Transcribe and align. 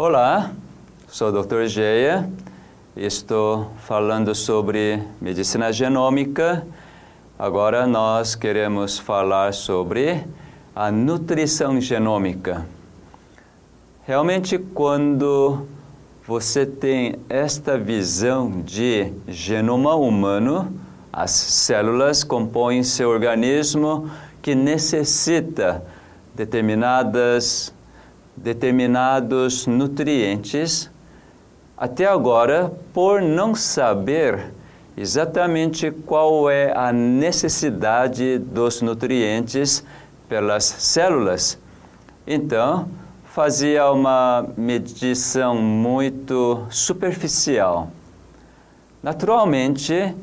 Olá, 0.00 0.52
sou 1.08 1.30
o 1.30 1.42
Dr. 1.42 1.64
Geia. 1.64 2.30
Estou 2.96 3.72
falando 3.78 4.32
sobre 4.32 5.02
medicina 5.20 5.72
genômica. 5.72 6.64
Agora 7.36 7.84
nós 7.84 8.36
queremos 8.36 8.96
falar 8.96 9.52
sobre 9.52 10.24
a 10.72 10.92
nutrição 10.92 11.80
genômica. 11.80 12.64
Realmente, 14.04 14.56
quando 14.56 15.66
você 16.24 16.64
tem 16.64 17.16
esta 17.28 17.76
visão 17.76 18.62
de 18.62 19.12
genoma 19.26 19.96
humano, 19.96 20.78
as 21.12 21.32
células 21.32 22.22
compõem 22.22 22.84
seu 22.84 23.10
organismo 23.10 24.08
que 24.40 24.54
necessita 24.54 25.82
determinadas, 26.36 27.74
determinados 28.42 29.66
nutrientes. 29.66 30.90
Até 31.76 32.06
agora, 32.06 32.72
por 32.92 33.20
não 33.22 33.54
saber 33.54 34.52
exatamente 34.96 35.90
qual 35.90 36.50
é 36.50 36.72
a 36.76 36.92
necessidade 36.92 38.38
dos 38.38 38.82
nutrientes 38.82 39.84
pelas 40.28 40.64
células, 40.64 41.58
então 42.26 42.88
fazia 43.24 43.90
uma 43.90 44.46
medição 44.56 45.54
muito 45.54 46.66
superficial. 46.70 47.90
Naturalmente, 49.02 50.14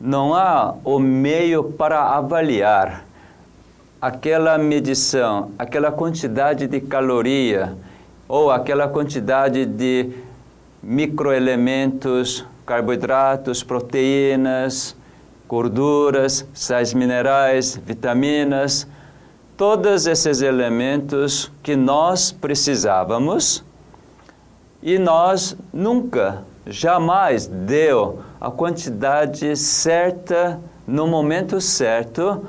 não 0.00 0.34
há 0.34 0.74
o 0.84 0.98
meio 0.98 1.64
para 1.64 2.16
avaliar 2.16 3.05
aquela 4.00 4.58
medição, 4.58 5.50
aquela 5.58 5.90
quantidade 5.90 6.66
de 6.66 6.80
caloria 6.80 7.76
ou 8.28 8.50
aquela 8.50 8.88
quantidade 8.88 9.64
de 9.64 10.10
microelementos, 10.82 12.44
carboidratos, 12.64 13.62
proteínas, 13.62 14.96
gorduras, 15.48 16.46
sais 16.52 16.92
minerais, 16.92 17.80
vitaminas, 17.84 18.86
todos 19.56 20.06
esses 20.06 20.42
elementos 20.42 21.50
que 21.62 21.76
nós 21.76 22.30
precisávamos 22.30 23.64
e 24.82 24.98
nós 24.98 25.56
nunca, 25.72 26.44
jamais 26.66 27.46
deu 27.46 28.20
a 28.40 28.50
quantidade 28.50 29.56
certa 29.56 30.60
no 30.86 31.06
momento 31.06 31.60
certo 31.60 32.44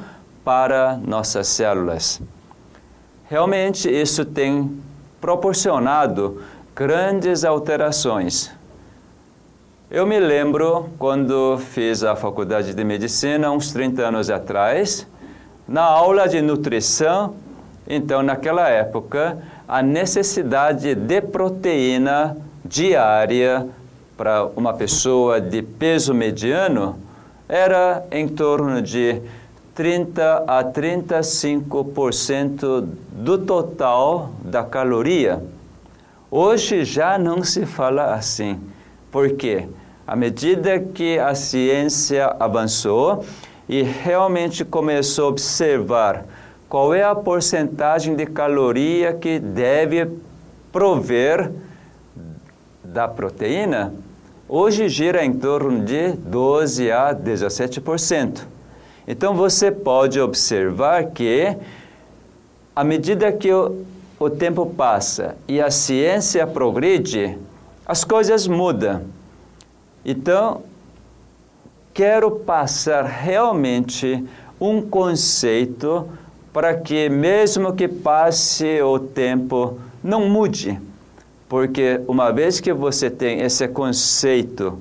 para 0.48 0.96
nossas 1.06 1.46
células. 1.50 2.22
Realmente 3.30 3.90
isso 3.90 4.24
tem 4.24 4.82
proporcionado 5.20 6.42
grandes 6.74 7.44
alterações. 7.44 8.50
Eu 9.92 10.08
me 10.08 10.18
lembro 10.18 10.90
quando 10.98 11.58
fiz 11.58 12.02
a 12.02 12.16
faculdade 12.16 12.74
de 12.74 12.82
medicina, 12.86 13.52
uns 13.52 13.74
30 13.74 14.02
anos 14.04 14.30
atrás, 14.30 15.06
na 15.68 15.84
aula 15.84 16.30
de 16.30 16.42
nutrição, 16.42 17.36
então 17.86 18.24
naquela 18.24 18.70
época, 18.70 19.40
a 19.68 19.82
necessidade 19.82 20.96
de 20.96 21.20
proteína 21.20 22.38
diária 22.64 23.68
para 24.16 24.46
uma 24.56 24.74
pessoa 24.74 25.42
de 25.42 25.62
peso 25.62 26.14
mediano 26.14 26.98
era 27.50 28.06
em 28.10 28.30
torno 28.30 28.82
de 28.82 29.22
30 29.78 30.44
a 30.48 30.64
35% 30.64 32.88
do 33.12 33.38
total 33.38 34.32
da 34.44 34.64
caloria. 34.64 35.44
Hoje 36.32 36.84
já 36.84 37.20
não 37.20 37.44
se 37.44 37.64
fala 37.64 38.16
assim. 38.16 38.60
Por 39.12 39.34
quê? 39.34 39.68
À 40.08 40.16
medida 40.16 40.80
que 40.80 41.20
a 41.20 41.36
ciência 41.36 42.26
avançou 42.40 43.24
e 43.70 43.84
realmente 43.84 44.66
começou 44.66 45.26
a 45.26 45.30
observar 45.30 46.26
qual 46.68 46.92
é 46.92 47.04
a 47.04 47.14
porcentagem 47.14 48.16
de 48.16 48.26
caloria 48.26 49.14
que 49.14 49.38
deve 49.38 50.10
prover 50.72 51.52
da 52.84 53.08
proteína, 53.08 53.94
hoje 54.50 54.90
gira 54.90 55.24
em 55.24 55.34
torno 55.34 55.86
de 55.86 56.14
12 56.14 56.92
a 56.92 57.14
17%. 57.14 58.57
Então 59.08 59.34
você 59.34 59.72
pode 59.72 60.20
observar 60.20 61.12
que, 61.12 61.56
à 62.76 62.84
medida 62.84 63.32
que 63.32 63.52
o, 63.54 63.86
o 64.20 64.30
tempo 64.30 64.66
passa 64.66 65.38
e 65.48 65.62
a 65.62 65.72
ciência 65.72 66.46
progride, 66.46 67.38
as 67.86 68.04
coisas 68.04 68.48
mudam. 68.48 69.04
Então, 70.04 70.62
quero 71.94 72.32
passar 72.32 73.06
realmente 73.06 74.26
um 74.60 74.82
conceito 74.82 76.08
para 76.52 76.74
que, 76.74 77.08
mesmo 77.08 77.74
que 77.74 77.88
passe 77.88 78.82
o 78.82 79.00
tempo, 79.00 79.80
não 80.04 80.28
mude. 80.28 80.80
Porque 81.48 82.02
uma 82.08 82.32
vez 82.32 82.60
que 82.60 82.74
você 82.74 83.10
tem 83.10 83.40
esse 83.40 83.68
conceito 83.70 84.78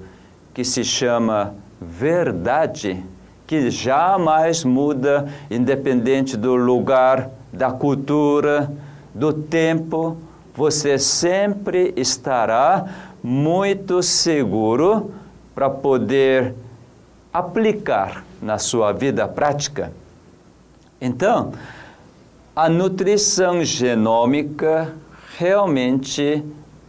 que 0.53 0.64
se 0.64 0.82
chama 0.82 1.54
verdade, 1.81 3.04
que 3.46 3.70
jamais 3.70 4.64
muda, 4.64 5.28
independente 5.50 6.36
do 6.36 6.54
lugar, 6.54 7.30
da 7.52 7.70
cultura, 7.70 8.70
do 9.14 9.32
tempo, 9.32 10.16
você 10.54 10.98
sempre 10.98 11.92
estará 11.96 12.86
muito 13.22 14.02
seguro 14.02 15.12
para 15.54 15.70
poder 15.70 16.54
aplicar 17.32 18.24
na 18.42 18.58
sua 18.58 18.92
vida 18.92 19.26
prática. 19.28 19.92
Então, 21.00 21.52
a 22.54 22.68
nutrição 22.68 23.62
genômica 23.62 24.94
realmente 25.38 26.42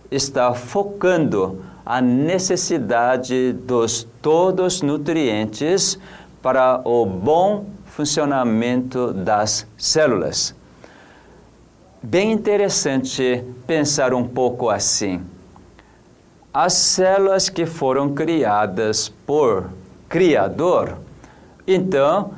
está 0.10 0.54
focando 0.54 1.62
a 1.86 2.02
necessidade 2.02 3.54
dos 3.54 4.08
todos 4.22 4.76
os 4.76 4.82
nutrientes 4.82 5.98
para 6.48 6.80
o 6.86 7.06
bom 7.06 7.66
funcionamento 7.88 9.12
das 9.12 9.68
células. 9.78 10.56
Bem 12.02 12.32
interessante 12.32 13.44
pensar 13.68 14.14
um 14.14 14.26
pouco 14.26 14.70
assim. 14.70 15.22
As 16.54 16.72
células 16.72 17.50
que 17.50 17.66
foram 17.66 18.14
criadas 18.14 19.10
por 19.10 19.70
Criador, 20.08 21.00
então, 21.68 22.32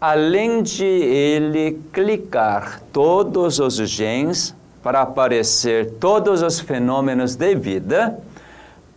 além 0.00 0.60
de 0.60 0.84
ele 0.84 1.80
clicar 1.92 2.80
todos 2.92 3.60
os 3.60 3.76
genes 3.76 4.52
para 4.82 5.02
aparecer 5.02 5.92
todos 6.00 6.42
os 6.42 6.58
fenômenos 6.58 7.36
de 7.36 7.54
vida, 7.54 8.18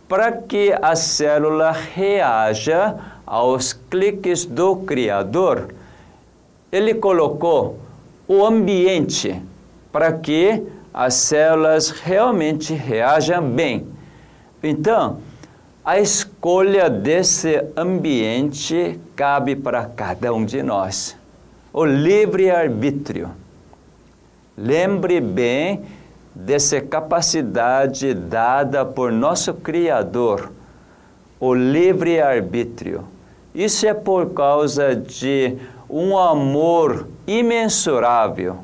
para 0.08 0.32
que 0.32 0.74
a 0.82 0.96
célula 0.96 1.70
reaja 1.70 3.13
aos 3.26 3.72
cliques 3.72 4.44
do 4.44 4.76
Criador, 4.76 5.74
ele 6.70 6.94
colocou 6.94 7.78
o 8.26 8.44
ambiente 8.44 9.40
para 9.92 10.12
que 10.12 10.62
as 10.92 11.14
células 11.14 11.90
realmente 11.90 12.72
reajam 12.74 13.48
bem. 13.48 13.86
Então, 14.62 15.18
a 15.84 16.00
escolha 16.00 16.88
desse 16.88 17.62
ambiente 17.76 18.98
cabe 19.14 19.54
para 19.54 19.84
cada 19.84 20.32
um 20.32 20.44
de 20.44 20.62
nós. 20.62 21.16
O 21.72 21.84
livre-arbítrio. 21.84 23.30
Lembre 24.56 25.20
bem 25.20 25.82
dessa 26.34 26.80
capacidade 26.80 28.14
dada 28.14 28.84
por 28.84 29.12
nosso 29.12 29.52
Criador, 29.54 30.50
o 31.38 31.52
livre-arbítrio. 31.52 33.13
Isso 33.54 33.86
é 33.86 33.94
por 33.94 34.30
causa 34.30 34.96
de 34.96 35.56
um 35.88 36.18
amor 36.18 37.06
imensurável, 37.24 38.56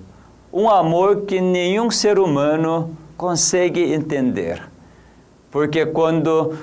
um 0.53 0.69
amor 0.69 1.23
que 1.23 1.41
nenhum 1.41 1.93
ser 1.93 2.19
humano 2.19 2.97
consegue 3.17 3.93
entender. 3.93 4.61
Porque 5.49 5.87
quando 5.87 6.57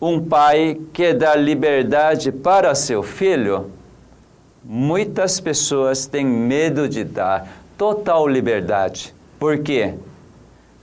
um 0.00 0.20
pai 0.24 0.80
quer 0.92 1.14
dar 1.14 1.36
liberdade 1.36 2.32
para 2.32 2.74
seu 2.74 3.00
filho, 3.00 3.70
muitas 4.64 5.38
pessoas 5.38 6.06
têm 6.06 6.26
medo 6.26 6.88
de 6.88 7.04
dar 7.04 7.46
total 7.78 8.26
liberdade. 8.26 9.14
Por 9.38 9.58
quê? 9.58 9.94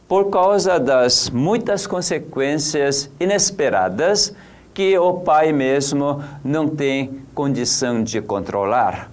Por 0.07 0.29
causa 0.29 0.79
das 0.79 1.29
muitas 1.29 1.85
consequências 1.85 3.09
inesperadas 3.19 4.33
que 4.77 4.95
o 4.95 5.11
pai 5.11 5.51
mesmo 5.51 6.23
não 6.43 6.69
tem 6.69 7.23
condição 7.33 8.03
de 8.03 8.21
controlar. 8.21 9.09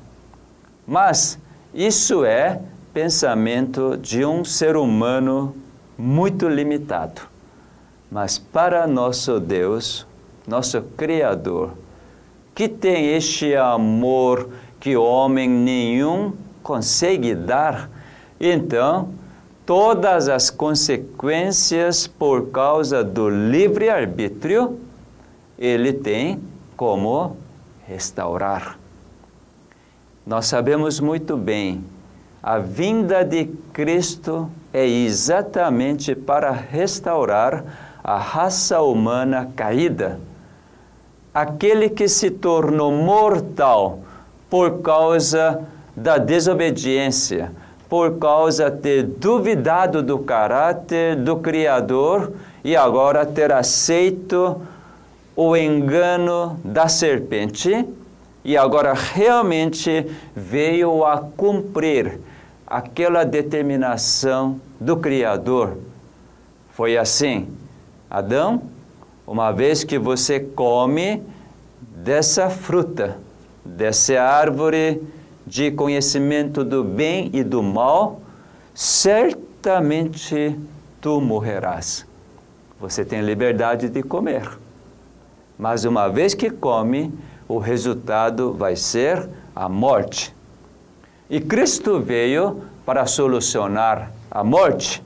Mas 0.86 1.38
isso 1.72 2.22
é 2.22 2.60
pensamento 2.92 3.96
de 3.96 4.26
um 4.26 4.44
ser 4.44 4.76
humano 4.76 5.56
muito 5.96 6.46
limitado. 6.50 7.22
Mas 8.10 8.36
para 8.36 8.86
nosso 8.86 9.40
Deus, 9.40 10.06
nosso 10.46 10.82
Criador, 10.98 11.70
que 12.54 12.68
tem 12.68 13.14
este 13.16 13.56
amor 13.56 14.50
que 14.78 14.98
homem 14.98 15.48
nenhum 15.48 16.34
consegue 16.62 17.34
dar, 17.34 17.88
então 18.38 19.08
todas 19.64 20.28
as 20.28 20.50
consequências 20.50 22.06
por 22.06 22.50
causa 22.50 23.02
do 23.02 23.30
livre-arbítrio, 23.30 24.83
ele 25.58 25.92
tem 25.92 26.40
como 26.76 27.36
restaurar. 27.86 28.78
Nós 30.26 30.46
sabemos 30.46 31.00
muito 31.00 31.36
bem, 31.36 31.84
a 32.42 32.58
vinda 32.58 33.24
de 33.24 33.46
Cristo 33.72 34.50
é 34.72 34.86
exatamente 34.86 36.14
para 36.14 36.50
restaurar 36.50 37.64
a 38.02 38.18
raça 38.18 38.82
humana 38.82 39.50
caída. 39.56 40.20
Aquele 41.32 41.88
que 41.88 42.06
se 42.08 42.30
tornou 42.30 42.92
mortal 42.92 44.00
por 44.50 44.82
causa 44.82 45.62
da 45.96 46.18
desobediência, 46.18 47.50
por 47.88 48.18
causa 48.18 48.70
de 48.70 48.78
ter 48.78 49.02
duvidado 49.04 50.02
do 50.02 50.18
caráter 50.18 51.16
do 51.16 51.36
Criador 51.36 52.32
e 52.62 52.76
agora 52.76 53.24
ter 53.24 53.52
aceito 53.52 54.60
o 55.36 55.56
engano 55.56 56.60
da 56.64 56.88
serpente 56.88 57.86
e 58.44 58.56
agora 58.56 58.92
realmente 58.92 60.06
veio 60.34 61.04
a 61.04 61.18
cumprir 61.18 62.20
aquela 62.66 63.24
determinação 63.24 64.60
do 64.78 64.96
Criador. 64.96 65.78
Foi 66.72 66.96
assim, 66.96 67.48
Adão, 68.10 68.62
uma 69.26 69.50
vez 69.50 69.82
que 69.82 69.98
você 69.98 70.38
come 70.38 71.22
dessa 71.80 72.50
fruta, 72.50 73.16
dessa 73.64 74.20
árvore 74.20 75.02
de 75.46 75.70
conhecimento 75.70 76.64
do 76.64 76.84
bem 76.84 77.30
e 77.32 77.42
do 77.42 77.62
mal, 77.62 78.20
certamente 78.74 80.58
tu 81.00 81.20
morrerás. 81.20 82.06
Você 82.80 83.04
tem 83.04 83.20
liberdade 83.22 83.88
de 83.88 84.02
comer. 84.02 84.63
Mas 85.58 85.84
uma 85.84 86.08
vez 86.08 86.34
que 86.34 86.50
come, 86.50 87.12
o 87.48 87.58
resultado 87.58 88.52
vai 88.52 88.76
ser 88.76 89.28
a 89.54 89.68
morte. 89.68 90.34
E 91.30 91.40
Cristo 91.40 92.00
veio 92.00 92.62
para 92.84 93.06
solucionar 93.06 94.12
a 94.30 94.42
morte. 94.44 95.02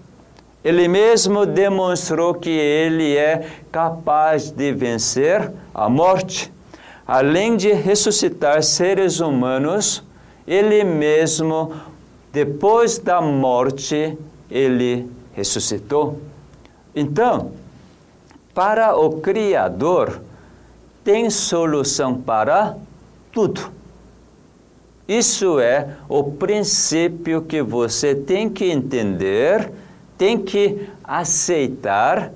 Ele 0.64 0.88
mesmo 0.88 1.46
demonstrou 1.46 2.34
que 2.34 2.50
ele 2.50 3.16
é 3.16 3.48
capaz 3.70 4.50
de 4.50 4.72
vencer 4.72 5.52
a 5.72 5.88
morte. 5.88 6.52
Além 7.06 7.56
de 7.56 7.72
ressuscitar 7.72 8.62
seres 8.62 9.20
humanos, 9.20 10.02
ele 10.46 10.82
mesmo, 10.82 11.72
depois 12.32 12.98
da 12.98 13.20
morte, 13.20 14.18
ele 14.50 15.08
ressuscitou. 15.32 16.18
Então, 16.94 17.52
para 18.52 18.96
o 18.96 19.20
Criador, 19.20 20.20
tem 21.08 21.30
solução 21.30 22.20
para 22.20 22.76
tudo. 23.32 23.72
Isso 25.08 25.58
é 25.58 25.96
o 26.06 26.22
princípio 26.22 27.40
que 27.40 27.62
você 27.62 28.14
tem 28.14 28.50
que 28.50 28.66
entender, 28.66 29.72
tem 30.18 30.36
que 30.36 30.86
aceitar, 31.02 32.30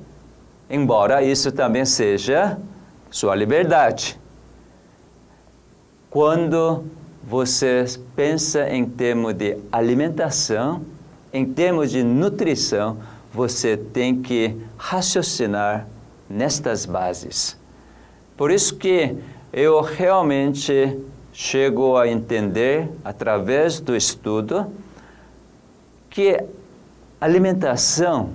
embora 0.71 1.23
isso 1.23 1.53
também 1.53 1.85
seja 1.85 2.59
sua 3.11 3.35
liberdade. 3.35 4.19
Quando 6.09 6.85
você 7.23 7.85
pensa 8.17 8.71
em 8.71 8.87
termos 8.87 9.35
de 9.35 9.59
alimentação, 9.71 10.81
em 11.31 11.45
termos 11.45 11.91
de 11.91 12.03
nutrição, 12.03 12.97
você 13.31 13.77
tem 13.77 14.23
que 14.23 14.57
raciocinar 14.79 15.87
nestas 16.27 16.87
bases. 16.87 17.61
Por 18.43 18.51
isso 18.51 18.75
que 18.75 19.17
eu 19.53 19.81
realmente 19.81 20.99
chego 21.33 21.97
a 21.97 22.09
entender, 22.09 22.89
através 23.05 23.79
do 23.79 23.95
estudo, 23.95 24.67
que 26.11 26.43
alimentação 27.21 28.31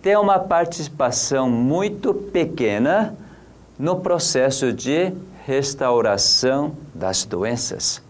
tem 0.00 0.16
uma 0.16 0.38
participação 0.38 1.50
muito 1.50 2.14
pequena 2.14 3.14
no 3.78 3.96
processo 3.96 4.72
de 4.72 5.12
restauração 5.44 6.72
das 6.94 7.26
doenças 7.26 8.02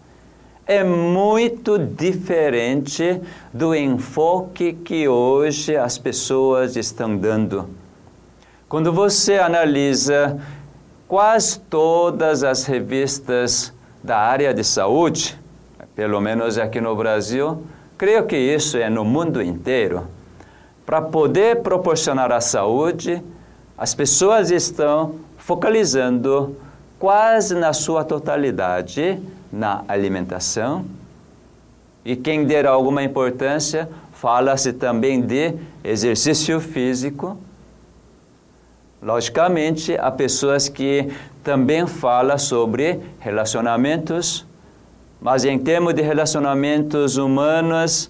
é 0.65 0.81
muito 0.81 1.77
diferente 1.77 3.19
do 3.53 3.75
enfoque 3.75 4.71
que 4.71 5.09
hoje 5.09 5.75
as 5.75 5.97
pessoas 5.97 6.77
estão 6.77 7.17
dando. 7.17 7.69
Quando 8.69 8.93
você 8.93 9.39
analisa 9.39 10.39
quase 11.13 11.59
todas 11.59 12.43
as 12.43 12.65
revistas 12.65 13.71
da 14.03 14.17
área 14.17 14.51
de 14.51 14.63
saúde, 14.63 15.39
pelo 15.95 16.19
menos 16.19 16.57
aqui 16.57 16.81
no 16.81 16.95
Brasil, 16.95 17.63
creio 17.95 18.25
que 18.25 18.35
isso 18.35 18.79
é 18.79 18.89
no 18.89 19.05
mundo 19.05 19.39
inteiro, 19.39 20.07
para 20.83 21.03
poder 21.03 21.61
proporcionar 21.61 22.31
a 22.31 22.41
saúde, 22.41 23.21
as 23.77 23.93
pessoas 23.93 24.49
estão 24.49 25.17
focalizando 25.37 26.57
quase 26.97 27.53
na 27.53 27.73
sua 27.73 28.03
totalidade 28.03 29.21
na 29.51 29.83
alimentação. 29.87 30.83
E 32.03 32.15
quem 32.15 32.43
der 32.43 32.65
alguma 32.65 33.03
importância, 33.03 33.87
fala-se 34.13 34.73
também 34.73 35.21
de 35.21 35.53
exercício 35.83 36.59
físico. 36.59 37.37
Logicamente, 39.03 39.97
há 39.97 40.09
pessoas 40.09 40.69
que 40.69 41.11
também 41.43 41.85
falam 41.85 42.37
sobre 42.37 43.01
relacionamentos, 43.19 44.45
mas 45.19 45.43
em 45.43 45.59
termos 45.59 45.93
de 45.93 46.01
relacionamentos 46.01 47.17
humanos, 47.17 48.09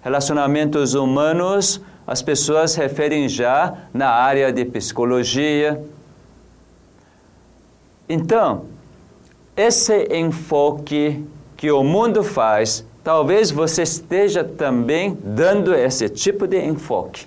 relacionamentos 0.00 0.94
humanos, 0.94 1.82
as 2.06 2.22
pessoas 2.22 2.74
referem 2.74 3.28
já 3.28 3.74
na 3.92 4.08
área 4.08 4.50
de 4.50 4.64
psicologia. 4.64 5.82
Então, 8.08 8.64
esse 9.54 10.08
enfoque 10.10 11.24
que 11.58 11.70
o 11.70 11.84
mundo 11.84 12.24
faz, 12.24 12.86
talvez 13.04 13.50
você 13.50 13.82
esteja 13.82 14.42
também 14.42 15.16
dando 15.22 15.74
esse 15.74 16.08
tipo 16.08 16.46
de 16.46 16.58
enfoque. 16.58 17.26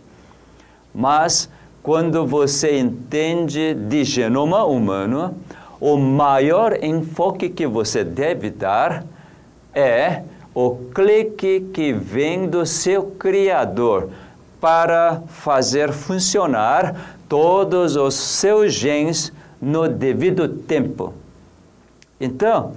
Mas 0.94 1.50
quando 1.86 2.26
você 2.26 2.80
entende 2.80 3.76
de 3.76 4.04
genoma 4.04 4.66
humano, 4.66 5.36
o 5.80 5.96
maior 5.98 6.84
enfoque 6.84 7.48
que 7.48 7.68
você 7.68 8.04
deve 8.04 8.50
dar 8.50 9.06
é 9.72 10.24
o 10.52 10.78
clique 10.96 11.68
que 11.72 11.94
vem 11.94 12.48
do 12.48 12.66
seu 12.66 13.04
Criador 13.04 14.10
para 14.60 15.22
fazer 15.28 15.92
funcionar 15.92 17.20
todos 17.30 17.96
os 17.96 18.16
seus 18.16 18.74
genes 18.74 19.32
no 19.62 19.88
devido 19.88 20.48
tempo. 20.48 21.14
Então, 22.20 22.72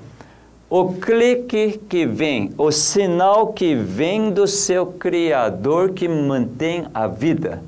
o 0.69 0.93
clique 0.93 1.81
que 1.89 2.05
vem, 2.05 2.53
o 2.59 2.71
sinal 2.71 3.55
que 3.55 3.75
vem 3.75 4.31
do 4.31 4.47
seu 4.47 4.85
Criador 4.85 5.93
que 5.93 6.07
mantém 6.07 6.85
a 6.93 7.07
vida, 7.07 7.63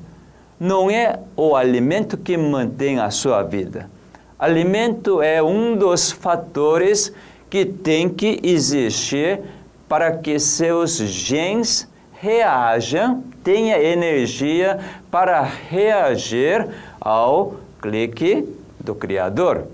não 0.61 0.91
é 0.91 1.19
o 1.35 1.55
alimento 1.55 2.15
que 2.15 2.37
mantém 2.37 2.99
a 2.99 3.09
sua 3.09 3.41
vida. 3.41 3.89
Alimento 4.37 5.19
é 5.19 5.41
um 5.41 5.75
dos 5.75 6.11
fatores 6.11 7.11
que 7.49 7.65
tem 7.65 8.07
que 8.07 8.39
existir 8.43 9.41
para 9.89 10.11
que 10.11 10.37
seus 10.39 10.97
genes 10.97 11.89
reajam, 12.13 13.23
tenha 13.43 13.81
energia 13.81 14.79
para 15.09 15.41
reagir 15.41 16.67
ao 16.99 17.55
clique 17.81 18.47
do 18.79 18.93
Criador. 18.93 19.65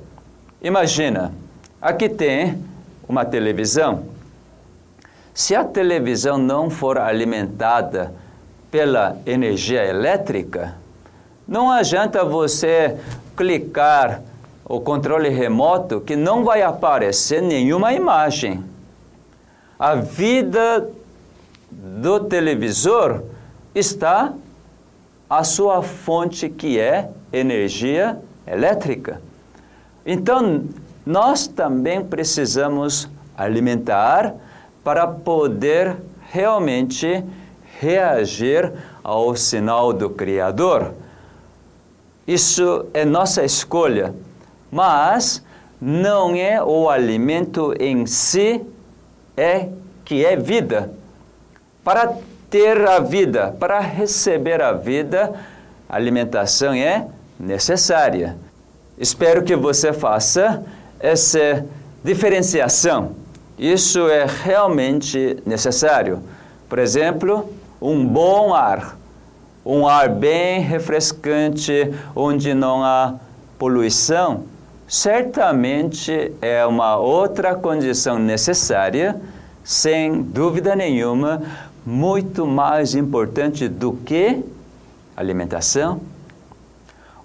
Imagina, 0.62 1.34
Aqui 1.80 2.10
tem 2.10 2.58
uma 3.08 3.24
televisão. 3.24 4.06
Se 5.32 5.54
a 5.56 5.64
televisão 5.64 6.36
não 6.36 6.72
for 6.72 6.98
alimentada 6.98 8.12
pela 8.70 9.18
energia 9.26 9.84
elétrica, 9.86 10.76
não 11.48 11.72
adianta 11.72 12.24
você 12.26 12.98
clicar 13.36 14.22
o 14.66 14.82
controle 14.82 15.30
remoto 15.30 16.02
que 16.02 16.16
não 16.16 16.44
vai 16.44 16.62
aparecer 16.62 17.42
nenhuma 17.42 17.94
imagem. 17.94 18.64
A 19.80 19.96
vida 19.96 20.90
do 21.72 22.20
televisor 22.22 23.24
está 23.74 24.34
a 25.30 25.44
sua 25.44 25.82
fonte 25.82 26.50
que 26.50 26.80
é 26.80 27.10
energia 27.32 28.20
elétrica. 28.46 29.22
Então, 30.06 30.66
nós 31.06 31.48
também 31.48 32.04
precisamos 32.04 33.10
alimentar 33.38 34.34
para 34.84 35.08
poder 35.08 35.96
realmente 36.30 37.24
reagir 37.80 38.72
ao 39.04 39.36
sinal 39.36 39.94
do 39.94 40.10
Criador. 40.10 40.94
Isso 42.28 42.86
é 42.94 43.06
nossa 43.06 43.44
escolha, 43.44 44.14
mas 44.72 45.44
não 45.80 46.36
é 46.36 46.62
o 46.64 46.90
alimento 46.90 47.74
em 47.80 48.06
si 48.06 48.62
é 49.36 49.70
que 50.04 50.26
é 50.26 50.36
vida. 50.36 50.92
Para 51.84 52.14
ter 52.50 52.86
a 52.88 53.00
vida, 53.00 53.56
para 53.60 53.80
receber 53.80 54.62
a 54.62 54.74
vida, 54.74 55.34
a 55.88 55.96
alimentação 55.96 56.74
é 56.74 57.08
necessária. 57.40 58.36
Espero 58.98 59.44
que 59.44 59.56
você 59.56 59.94
faça 59.94 60.64
essa 61.00 61.64
diferenciação. 62.04 63.12
Isso 63.58 64.08
é 64.08 64.26
realmente 64.26 65.38
necessário. 65.46 66.22
Por 66.68 66.80
exemplo, 66.80 67.54
um 67.82 68.06
bom 68.06 68.54
ar, 68.54 68.98
um 69.66 69.88
ar 69.88 70.10
bem 70.10 70.62
refrescante, 70.62 71.94
onde 72.16 72.54
não 72.54 72.84
há 72.84 73.16
poluição, 73.58 74.44
certamente 74.88 76.32
é 76.42 76.66
uma 76.66 76.98
outra 76.98 77.54
condição 77.56 78.18
necessária, 78.18 79.20
sem 79.64 80.22
dúvida 80.22 80.76
nenhuma, 80.76 81.42
muito 81.86 82.46
mais 82.46 82.96
importante 82.96 83.68
do 83.68 83.94
que 83.94 84.44
alimentação. 85.16 86.00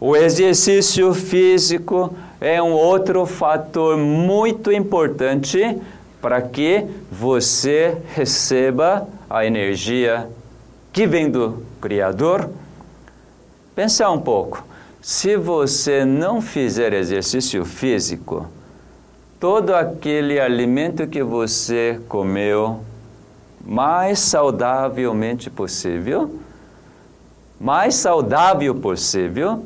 O 0.01 0.17
exercício 0.17 1.15
físico 1.15 2.13
é 2.41 2.61
um 2.61 2.73
outro 2.73 3.25
fator 3.25 3.97
muito 3.97 4.73
importante 4.73 5.79
para 6.21 6.43
que 6.43 6.85
você 7.11 7.97
receba 8.15 9.07
a 9.31 9.47
energia 9.47 10.29
que 10.93 11.07
vem 11.07 11.31
do 11.31 11.65
Criador. 11.81 12.51
Pensar 13.75 14.11
um 14.11 14.21
pouco. 14.21 14.65
Se 15.01 15.37
você 15.37 16.05
não 16.05 16.41
fizer 16.41 16.93
exercício 16.93 17.65
físico, 17.65 18.47
todo 19.41 19.75
aquele 19.75 20.39
alimento 20.39 21.07
que 21.07 21.23
você 21.23 21.99
comeu 22.09 22.81
mais 23.65 24.19
saudavelmente 24.19 25.49
possível, 25.49 26.39
mais 27.59 27.95
saudável 27.95 28.75
possível, 28.75 29.65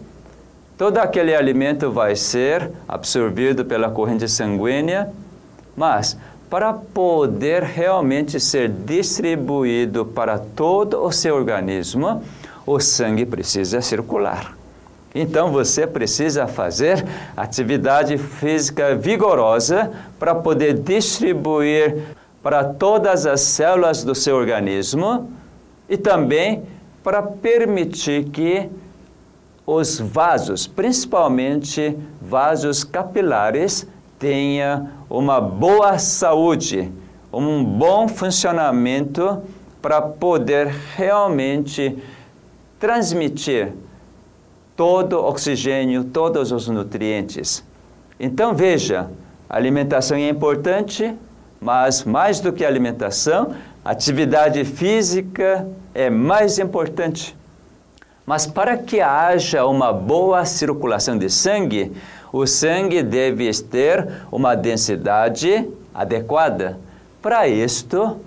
todo 0.79 0.99
aquele 0.99 1.35
alimento 1.35 1.91
vai 1.91 2.15
ser 2.15 2.71
absorvido 2.87 3.65
pela 3.65 3.91
corrente 3.91 4.29
sanguínea, 4.29 5.11
mas 5.77 6.17
para 6.49 6.73
poder 6.73 7.63
realmente 7.63 8.39
ser 8.39 8.69
distribuído 8.69 10.05
para 10.07 10.39
todo 10.39 11.03
o 11.03 11.11
seu 11.11 11.35
organismo, 11.35 12.23
o 12.65 12.79
sangue 12.81 13.27
precisa 13.27 13.81
circular. 13.81 14.57
Então 15.15 15.51
você 15.51 15.87
precisa 15.87 16.47
fazer 16.47 17.05
atividade 17.37 18.19
física 18.19 18.95
vigorosa 18.95 19.91
para 20.19 20.35
poder 20.35 20.75
distribuir 20.75 22.03
para 22.43 22.63
todas 22.63 23.27
as 23.27 23.41
células 23.41 24.05
do 24.05 24.15
seu 24.15 24.37
organismo 24.37 25.31
e 25.89 25.97
também 25.97 26.63
para 27.03 27.23
permitir 27.23 28.25
que 28.25 28.69
os 29.67 29.99
vasos, 29.99 30.67
principalmente 30.67 31.97
vasos 32.21 32.85
capilares, 32.85 33.87
tenha 34.19 34.91
uma 35.09 35.41
boa 35.41 35.99
saúde, 35.99 36.93
um 37.33 37.65
bom 37.65 38.09
funcionamento 38.09 39.43
para 39.81 40.01
poder 40.01 40.69
realmente 40.97 41.97
transmitir 42.79 43.73
todo 44.75 45.15
o 45.15 45.29
oxigênio, 45.29 46.05
todos 46.05 46.53
os 46.53 46.69
nutrientes. 46.69 47.65
Então 48.19 48.55
veja, 48.55 49.11
a 49.49 49.57
alimentação 49.57 50.17
é 50.17 50.29
importante, 50.29 51.15
mas 51.61 52.05
mais 52.05 52.41
do 52.41 52.53
que 52.53 52.65
a 52.65 52.69
alimentação, 52.69 53.55
atividade 53.85 54.65
física 54.65 55.69
é 55.95 56.11
mais 56.11 56.59
importante. 56.59 57.37
Mas 58.27 58.45
para 58.47 58.77
que 58.77 59.01
haja 59.01 59.65
uma 59.67 59.93
boa 59.93 60.45
circulação 60.45 61.17
de 61.17 61.31
sangue, 61.31 61.93
o 62.33 62.47
sangue 62.47 63.03
deve 63.03 63.51
ter 63.63 64.09
uma 64.31 64.55
densidade 64.55 65.69
adequada. 65.95 66.79
Para 67.23 67.49
isto, 67.49 68.21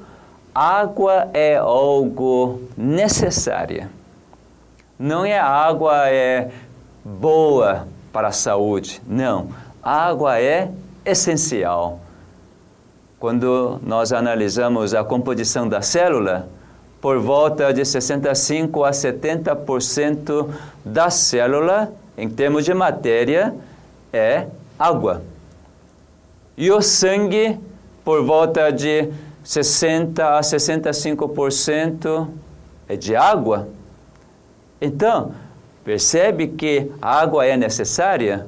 água 0.54 1.30
é 1.34 1.58
algo 1.58 2.62
necessário 2.78 4.00
não 5.00 5.24
é 5.24 5.40
água 5.40 6.10
é 6.10 6.50
boa 7.06 7.88
para 8.12 8.28
a 8.28 8.32
saúde, 8.34 9.02
não. 9.08 9.48
Água 9.82 10.38
é 10.42 10.70
essencial. 11.06 12.02
Quando 13.18 13.80
nós 13.82 14.12
analisamos 14.12 14.94
a 14.94 15.02
composição 15.02 15.70
da 15.70 15.82
célula, 15.82 16.50
por 17.00 17.18
volta 17.18 17.74
de 17.74 17.86
65 17.86 18.84
a 18.84 18.92
70% 18.92 20.50
da 20.84 21.10
célula, 21.10 21.94
em 22.18 22.30
termos 22.30 22.66
de 22.66 22.74
matéria, 22.74 23.56
é 24.12 24.48
água. 24.78 25.24
E 26.58 26.72
o 26.72 26.82
sangue, 26.82 27.58
por 28.04 28.24
volta 28.26 28.72
de 28.72 29.10
60 29.44 30.38
a 30.38 30.42
65% 30.42 32.28
é 32.88 32.96
de 32.96 33.16
água. 33.16 33.68
Então, 34.82 35.34
percebe 35.84 36.48
que 36.48 36.92
a 37.02 37.20
água 37.20 37.46
é 37.46 37.56
necessária? 37.56 38.48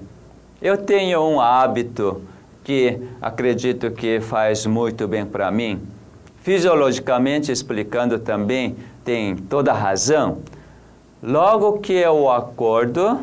Eu 0.61 0.77
tenho 0.77 1.21
um 1.21 1.39
hábito 1.39 2.21
que 2.63 2.99
acredito 3.21 3.91
que 3.91 4.19
faz 4.19 4.65
muito 4.65 5.07
bem 5.07 5.25
para 5.25 5.49
mim. 5.49 5.81
Fisiologicamente 6.41 7.51
explicando 7.51 8.19
também, 8.19 8.75
tem 9.03 9.35
toda 9.35 9.73
razão. 9.73 10.39
Logo 11.21 11.79
que 11.79 11.93
eu 11.93 12.29
acordo, 12.29 13.21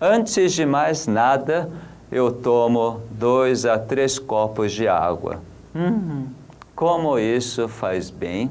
antes 0.00 0.52
de 0.52 0.64
mais 0.64 1.06
nada, 1.06 1.70
eu 2.10 2.32
tomo 2.32 3.00
dois 3.10 3.66
a 3.66 3.78
três 3.78 4.18
copos 4.18 4.72
de 4.72 4.88
água. 4.88 5.40
Hum, 5.74 6.26
como 6.74 7.18
isso 7.18 7.68
faz 7.68 8.10
bem? 8.10 8.50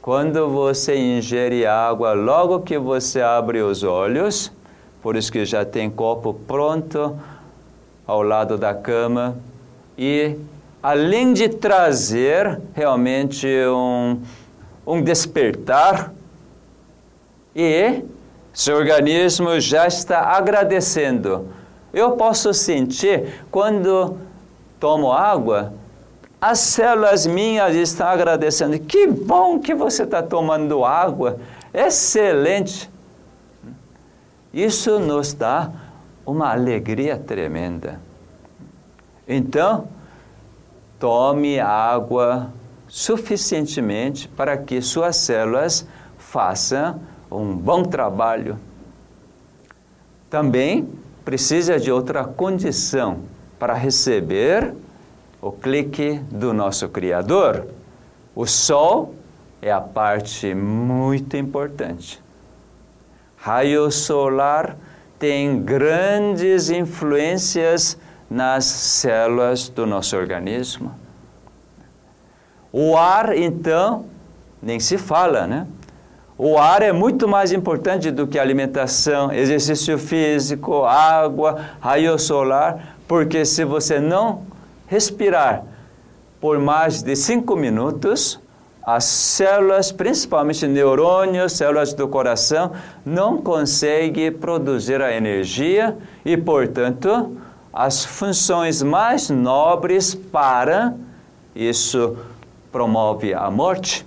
Quando 0.00 0.48
você 0.48 0.96
ingere 0.96 1.64
água, 1.66 2.12
logo 2.12 2.60
que 2.60 2.78
você 2.78 3.20
abre 3.20 3.60
os 3.60 3.82
olhos, 3.82 4.50
por 5.02 5.16
isso 5.16 5.30
que 5.30 5.44
já 5.44 5.64
tem 5.64 5.90
copo 5.90 6.34
pronto 6.34 7.16
ao 8.06 8.22
lado 8.22 8.58
da 8.58 8.74
cama, 8.74 9.36
e 9.96 10.36
além 10.82 11.32
de 11.32 11.48
trazer 11.48 12.60
realmente 12.74 13.46
um, 13.66 14.20
um 14.86 15.02
despertar, 15.02 16.12
e 17.54 18.02
seu 18.54 18.76
organismo 18.76 19.58
já 19.58 19.86
está 19.88 20.20
agradecendo. 20.20 21.48
Eu 21.92 22.12
posso 22.12 22.54
sentir 22.54 23.44
quando 23.50 24.16
tomo 24.78 25.12
água, 25.12 25.74
as 26.40 26.60
células 26.60 27.26
minhas 27.26 27.74
estão 27.74 28.06
agradecendo. 28.06 28.78
Que 28.78 29.08
bom 29.08 29.58
que 29.58 29.74
você 29.74 30.04
está 30.04 30.22
tomando 30.22 30.84
água. 30.84 31.38
Excelente. 31.72 32.88
Isso 34.52 35.00
nos 35.00 35.32
dá 35.32 35.72
uma 36.24 36.52
alegria 36.52 37.18
tremenda. 37.18 38.00
Então, 39.26 39.88
tome 41.00 41.58
água 41.58 42.52
suficientemente 42.86 44.28
para 44.28 44.56
que 44.56 44.80
suas 44.80 45.16
células 45.16 45.88
façam 46.16 47.00
um 47.40 47.56
bom 47.56 47.82
trabalho. 47.82 48.58
Também 50.30 50.88
precisa 51.24 51.78
de 51.78 51.90
outra 51.90 52.24
condição 52.24 53.20
para 53.58 53.74
receber 53.74 54.74
o 55.40 55.50
clique 55.52 56.20
do 56.30 56.52
nosso 56.52 56.88
Criador. 56.88 57.66
O 58.34 58.46
Sol 58.46 59.14
é 59.60 59.70
a 59.70 59.80
parte 59.80 60.54
muito 60.54 61.36
importante. 61.36 62.22
Raio 63.36 63.90
solar 63.90 64.76
tem 65.18 65.62
grandes 65.62 66.70
influências 66.70 67.96
nas 68.28 68.64
células 68.64 69.68
do 69.68 69.86
nosso 69.86 70.16
organismo. 70.16 70.94
O 72.72 72.96
ar, 72.96 73.36
então, 73.36 74.06
nem 74.62 74.80
se 74.80 74.98
fala, 74.98 75.46
né? 75.46 75.66
O 76.36 76.58
ar 76.58 76.82
é 76.82 76.92
muito 76.92 77.28
mais 77.28 77.52
importante 77.52 78.10
do 78.10 78.26
que 78.26 78.40
alimentação, 78.40 79.32
exercício 79.32 79.96
físico, 79.96 80.84
água, 80.84 81.60
raio 81.80 82.18
solar, 82.18 82.96
porque 83.06 83.44
se 83.44 83.64
você 83.64 84.00
não 84.00 84.42
respirar 84.88 85.62
por 86.40 86.58
mais 86.58 87.02
de 87.02 87.14
cinco 87.14 87.54
minutos, 87.54 88.40
as 88.84 89.04
células, 89.04 89.92
principalmente 89.92 90.66
neurônios, 90.66 91.52
células 91.52 91.94
do 91.94 92.08
coração, 92.08 92.72
não 93.06 93.38
conseguem 93.40 94.32
produzir 94.32 95.00
a 95.00 95.14
energia 95.14 95.96
e, 96.24 96.36
portanto, 96.36 97.34
as 97.72 98.04
funções 98.04 98.82
mais 98.82 99.30
nobres 99.30 100.14
param. 100.14 100.98
Isso 101.54 102.16
promove 102.72 103.32
a 103.32 103.48
morte. 103.50 104.04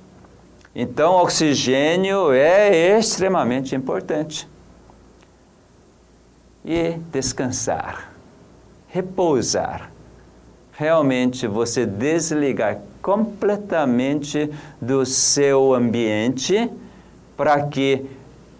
Então, 0.79 1.15
oxigênio 1.15 2.31
é 2.31 2.99
extremamente 2.99 3.75
importante. 3.75 4.47
E 6.63 6.99
descansar, 7.11 8.13
repousar. 8.87 9.91
Realmente 10.73 11.47
você 11.47 11.83
desligar 11.83 12.77
completamente 13.01 14.51
do 14.79 15.03
seu 15.03 15.73
ambiente 15.73 16.69
para 17.35 17.63
que 17.63 18.05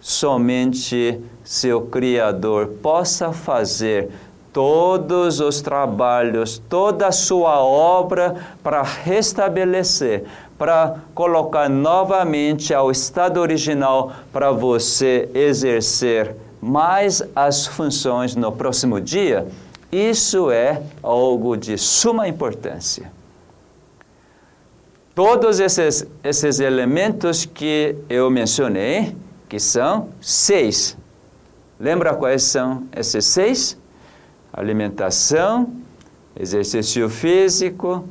somente 0.02 1.22
seu 1.44 1.82
Criador 1.82 2.70
possa 2.82 3.32
fazer 3.32 4.10
todos 4.52 5.40
os 5.40 5.62
trabalhos, 5.62 6.58
toda 6.68 7.06
a 7.06 7.12
sua 7.12 7.60
obra 7.60 8.36
para 8.64 8.82
restabelecer, 8.82 10.24
para 10.58 11.02
colocar 11.14 11.70
novamente 11.70 12.74
ao 12.74 12.90
estado 12.90 13.40
original 13.40 14.14
para 14.34 14.52
você 14.52 15.30
exercer 15.34 16.36
mais 16.62 17.22
as 17.36 17.68
funções 17.68 18.36
no 18.36 18.52
próximo 18.52 19.00
dia, 19.00 19.48
isso 19.92 20.50
é 20.52 20.82
algo 21.02 21.56
de 21.56 21.78
suma 21.78 22.28
importância. 22.28 23.12
Todos 25.14 25.60
esses, 25.60 26.06
esses 26.24 26.60
elementos 26.60 27.46
que 27.46 27.96
eu 28.10 28.30
mencionei, 28.30 29.16
que 29.50 29.60
são 29.60 30.10
seis. 30.22 30.98
Lembra 31.80 32.14
quais 32.14 32.44
são 32.44 32.84
esses 32.96 33.26
seis? 33.26 33.78
Alimentação, 34.52 35.74
exercício 36.40 37.10
físico, 37.10 38.04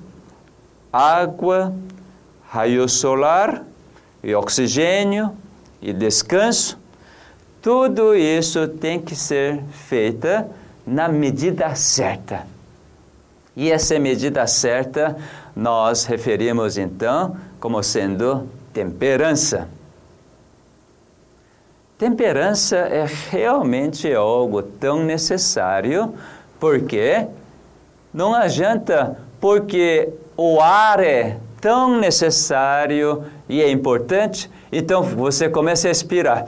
água, 0.92 1.72
raio 2.56 2.88
solar 2.88 3.62
e 4.24 4.34
oxigênio 4.34 5.36
e 5.82 5.92
descanso, 5.92 6.78
tudo 7.60 8.14
isso 8.14 8.66
tem 8.66 8.98
que 8.98 9.14
ser 9.14 9.62
feita 9.70 10.48
na 10.86 11.06
medida 11.06 11.74
certa. 11.74 12.46
E 13.54 13.70
essa 13.70 13.98
medida 13.98 14.46
certa 14.46 15.18
nós 15.54 16.06
referimos 16.06 16.78
então 16.78 17.36
como 17.60 17.82
sendo 17.82 18.48
temperança. 18.72 19.68
Temperança 21.98 22.76
é 22.76 23.06
realmente 23.30 24.10
algo 24.14 24.62
tão 24.62 25.04
necessário 25.04 26.14
porque 26.58 27.26
não 28.14 28.34
adianta 28.34 29.18
porque 29.38 30.08
o 30.38 30.58
ar 30.58 31.00
é 31.00 31.36
tão 31.60 31.98
necessário 31.98 33.24
e 33.48 33.62
é 33.62 33.70
importante, 33.70 34.50
então 34.70 35.02
você 35.02 35.48
começa 35.48 35.88
a 35.88 35.90
expirar. 35.90 36.46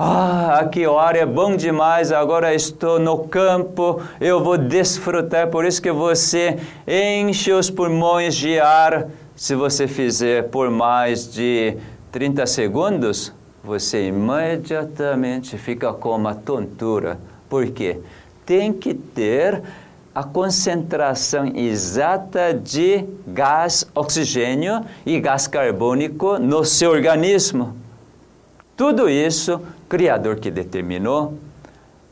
Ah, 0.00 0.70
o 0.88 0.96
ar 0.96 1.16
é 1.16 1.26
bom 1.26 1.56
demais, 1.56 2.12
agora 2.12 2.54
estou 2.54 3.00
no 3.00 3.26
campo, 3.26 4.00
eu 4.20 4.42
vou 4.42 4.56
desfrutar. 4.56 5.48
Por 5.48 5.64
isso 5.64 5.82
que 5.82 5.90
você 5.90 6.56
enche 6.86 7.52
os 7.52 7.68
pulmões 7.68 8.36
de 8.36 8.60
ar. 8.60 9.08
Se 9.34 9.56
você 9.56 9.88
fizer 9.88 10.44
por 10.50 10.70
mais 10.70 11.32
de 11.32 11.76
30 12.12 12.46
segundos, 12.46 13.32
você 13.62 14.06
imediatamente 14.06 15.58
fica 15.58 15.92
com 15.92 16.10
uma 16.10 16.32
tontura. 16.32 17.18
Por 17.48 17.66
quê? 17.70 17.98
Tem 18.46 18.72
que 18.72 18.94
ter 18.94 19.62
a 20.18 20.24
concentração 20.24 21.46
exata 21.54 22.52
de 22.52 23.04
gás 23.24 23.86
oxigênio 23.94 24.84
e 25.06 25.20
gás 25.20 25.46
carbônico 25.46 26.40
no 26.40 26.64
seu 26.64 26.90
organismo. 26.90 27.76
Tudo 28.76 29.08
isso, 29.08 29.60
Criador 29.88 30.40
que 30.40 30.50
determinou. 30.50 31.34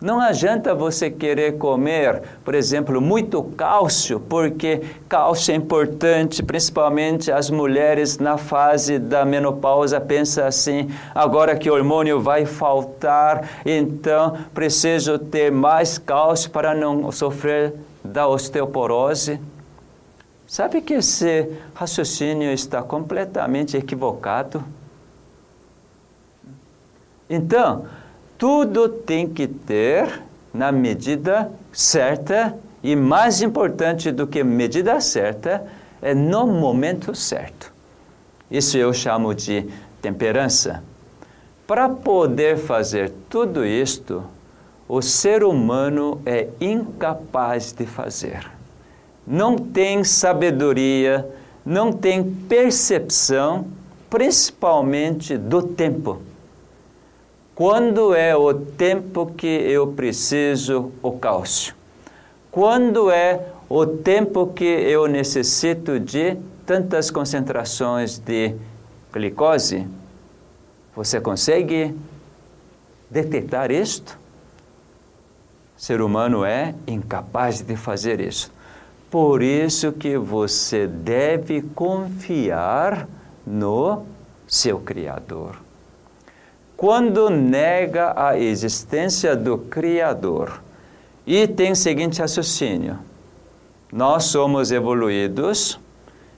Não 0.01 0.21
adianta 0.21 0.73
você 0.73 1.11
querer 1.11 1.59
comer, 1.59 2.23
por 2.45 2.55
exemplo, 2.55 3.01
muito 3.01 3.42
cálcio, 3.42 4.21
porque 4.21 4.83
cálcio 5.09 5.53
é 5.53 5.57
importante, 5.57 6.45
principalmente 6.45 7.33
as 7.33 7.51
mulheres 7.51 8.19
na 8.19 8.37
fase 8.38 9.01
da 9.01 9.25
menopausa 9.25 10.01
pensam 10.01 10.47
assim: 10.47 10.88
agora 11.12 11.57
que 11.57 11.69
o 11.69 11.75
hormônio 11.75 12.21
vai 12.21 12.47
faltar, 12.47 13.49
então 13.64 14.37
preciso 14.55 15.19
ter 15.19 15.51
mais 15.51 15.99
cálcio 15.99 16.51
para 16.51 16.73
não 16.73 17.11
sofrer 17.11 17.73
da 18.07 18.27
osteoporose. 18.29 19.40
Sabe 20.47 20.81
que 20.81 20.95
esse 20.95 21.53
raciocínio 21.75 22.53
está 22.53 22.83
completamente 22.83 23.77
equivocado? 23.77 24.64
Então, 27.29 27.87
tudo 28.38 28.88
tem 28.88 29.29
que 29.29 29.49
ter 29.49 30.23
na 30.55 30.71
medida 30.71 31.51
certa 31.73 32.57
e 32.83 32.95
mais 32.95 33.42
importante 33.42 34.12
do 34.12 34.27
que 34.27 34.45
medida 34.45 35.01
certa 35.01 35.66
é 36.01 36.14
no 36.14 36.47
momento 36.47 37.14
certo. 37.14 37.73
Isso 38.51 38.79
eu 38.79 38.92
chamo 38.92 39.35
de 39.35 39.69
temperança. 40.01 40.83
Para 41.66 41.88
poder 41.88 42.59
fazer 42.59 43.12
tudo 43.29 43.66
isto, 43.66 44.23
o 44.88 45.03
ser 45.03 45.42
humano 45.42 46.20
é 46.25 46.49
incapaz 46.61 47.72
de 47.72 47.87
fazer. 47.87 48.51
Não 49.27 49.57
tem 49.57 50.05
sabedoria, 50.05 51.29
não 51.64 51.92
tem 51.92 52.22
percepção, 52.22 53.66
principalmente 54.09 55.37
do 55.37 55.62
tempo. 55.62 56.22
Quando 57.57 58.14
é 58.14 58.37
o 58.37 58.55
tempo 58.55 59.27
que 59.37 59.46
eu 59.46 59.88
preciso 59.88 60.92
o 61.03 61.12
cálcio? 61.12 61.75
Quando 62.51 63.11
é 63.11 63.49
o 63.68 63.85
tempo 63.85 64.46
que 64.49 64.64
eu 64.64 65.09
necessito 65.09 65.99
de 65.99 66.37
tantas 66.64 67.11
concentrações 67.11 68.18
de 68.18 68.55
glicose? 69.12 69.87
Você 70.94 71.20
consegue 71.20 71.94
detectar 73.11 73.72
isto? 73.72 74.16
Ser 75.77 76.01
humano 76.01 76.45
é 76.45 76.75
incapaz 76.87 77.61
de 77.61 77.77
fazer 77.77 78.21
isso. 78.21 78.51
Por 79.11 79.43
isso 79.43 79.93
que 79.93 80.17
você 80.17 80.87
deve 80.87 81.62
confiar 81.62 83.09
no 83.47 84.05
seu 84.47 84.79
Criador. 84.81 85.57
Quando 86.77 87.31
nega 87.31 88.12
a 88.17 88.39
existência 88.39 89.35
do 89.35 89.59
Criador 89.59 90.61
e 91.27 91.47
tem 91.47 91.73
o 91.73 91.77
seguinte 91.77 92.21
raciocínio: 92.21 92.99
nós 93.93 94.25
somos 94.25 94.71
evoluídos 94.71 95.79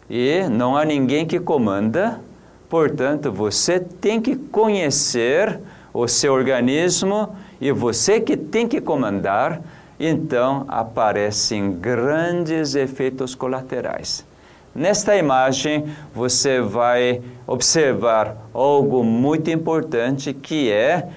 e 0.09 0.49
não 0.49 0.77
há 0.77 0.85
ninguém 0.85 1.27
que 1.27 1.41
comanda, 1.41 2.21
portanto, 2.69 3.33
você 3.33 3.81
tem 3.81 4.21
que 4.21 4.37
conhecer 4.37 5.59
o 5.93 6.07
seu 6.07 6.33
organismo 6.33 7.37
e 7.61 7.73
você 7.73 8.21
que 8.21 8.37
tem 8.37 8.69
que 8.69 8.81
comandar, 8.81 9.61
então 9.99 10.65
aparecem 10.69 11.73
grandes 11.73 12.75
efeitos 12.75 13.35
colaterais. 13.35 14.25
Nesta 14.75 15.17
imagem, 15.17 15.87
você 16.15 16.61
vai 16.61 17.21
observar 17.47 18.37
algo 18.55 19.03
muito 19.03 19.51
importante 19.51 20.33
que 20.33 20.71
é 20.71 21.09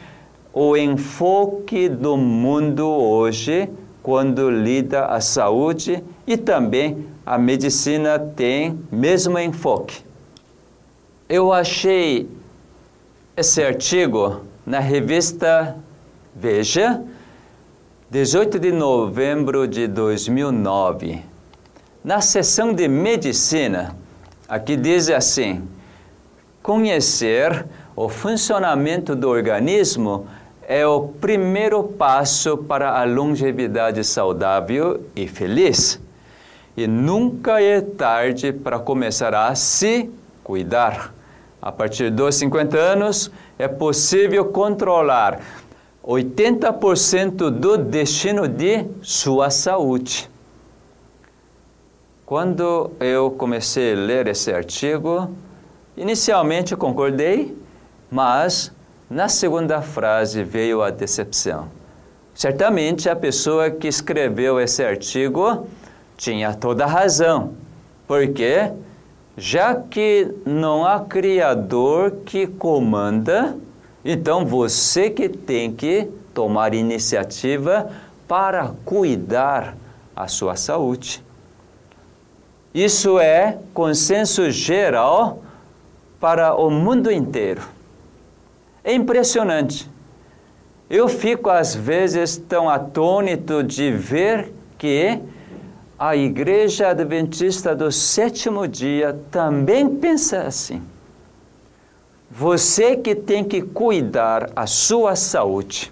o 0.54 0.76
enfoque 0.76 1.88
do 1.88 2.18
mundo 2.18 2.88
hoje 2.88 3.70
quando 4.02 4.50
lida 4.50 5.06
a 5.06 5.22
saúde 5.22 6.04
e 6.26 6.36
também 6.36 7.06
a 7.26 7.38
medicina 7.38 8.18
tem 8.18 8.80
mesmo 8.92 9.38
enfoque. 9.38 10.04
Eu 11.30 11.54
achei 11.54 12.28
esse 13.38 13.64
artigo 13.64 14.42
na 14.66 14.80
revista 14.80 15.78
Veja, 16.34 17.04
18 18.10 18.58
de 18.58 18.72
novembro 18.72 19.68
de 19.68 19.86
2009, 19.86 21.22
na 22.02 22.22
sessão 22.22 22.74
de 22.74 22.88
medicina, 22.88 23.96
aqui 24.48 24.78
diz 24.78 25.10
assim: 25.10 25.68
conhecer 26.64 27.66
o 27.96 28.08
funcionamento 28.08 29.14
do 29.14 29.28
organismo 29.28 30.26
é 30.66 30.88
o 30.88 31.10
primeiro 31.10 31.84
passo 31.84 32.58
para 32.58 32.98
a 32.98 33.04
longevidade 33.04 34.02
saudável 34.06 35.02
e 35.14 35.28
feliz. 35.28 36.00
E 36.78 36.88
nunca 36.88 37.62
é 37.62 37.82
tarde 37.82 38.54
para 38.54 38.80
começar 38.80 39.36
a 39.36 39.54
se 39.54 40.10
cuidar. 40.42 41.14
A 41.62 41.72
partir 41.72 42.10
dos 42.10 42.36
50 42.36 42.78
anos, 42.78 43.30
é 43.60 43.68
possível 43.68 44.46
controlar 44.46 45.40
80% 46.04 47.50
do 47.50 47.78
destino 47.78 48.48
de 48.48 48.86
sua 49.02 49.50
saúde. 49.50 50.30
Quando 52.26 52.92
eu 53.00 53.30
comecei 53.32 53.94
a 53.94 53.98
ler 53.98 54.28
esse 54.28 54.52
artigo, 54.52 55.30
inicialmente 55.96 56.76
concordei, 56.76 57.56
mas 58.10 58.72
na 59.10 59.28
segunda 59.28 59.82
frase 59.82 60.44
veio 60.44 60.82
a 60.82 60.90
decepção. 60.90 61.68
Certamente 62.34 63.10
a 63.10 63.16
pessoa 63.16 63.70
que 63.70 63.88
escreveu 63.88 64.60
esse 64.60 64.84
artigo 64.84 65.68
tinha 66.18 66.54
toda 66.54 66.86
a 66.86 66.88
razão, 66.88 67.54
porque 68.08 68.72
já 69.36 69.76
que 69.76 70.34
não 70.46 70.86
há 70.86 71.02
Criador 71.02 72.12
que 72.26 72.48
comanda, 72.48 73.56
então 74.04 74.46
você 74.46 75.10
que 75.10 75.30
tem 75.30 75.72
que 75.72 76.10
tomar 76.34 76.74
iniciativa 76.74 77.92
para 78.28 78.72
cuidar 78.86 79.76
a 80.16 80.28
sua 80.28 80.56
saúde. 80.56 81.24
Isso 82.74 83.20
é 83.20 83.58
consenso 83.74 84.50
geral 84.50 85.44
para 86.20 86.56
o 86.56 86.70
mundo 86.70 87.12
inteiro. 87.12 87.62
É 88.84 88.94
impressionante. 88.94 89.90
Eu 90.90 91.08
fico 91.08 91.50
às 91.50 91.76
vezes 91.76 92.38
tão 92.38 92.70
atônito 92.70 93.64
de 93.64 93.92
ver 93.92 94.54
que 94.78 95.20
a 95.98 96.16
Igreja 96.16 96.90
Adventista 96.90 97.76
do 97.76 97.92
sétimo 97.92 98.68
dia 98.68 99.20
também 99.30 99.88
pensa 99.88 100.42
assim. 100.42 100.82
Você 102.34 102.96
que 102.96 103.14
tem 103.14 103.44
que 103.44 103.62
cuidar 103.62 104.52
a 104.56 104.66
sua 104.66 105.18
saúde, 105.18 105.92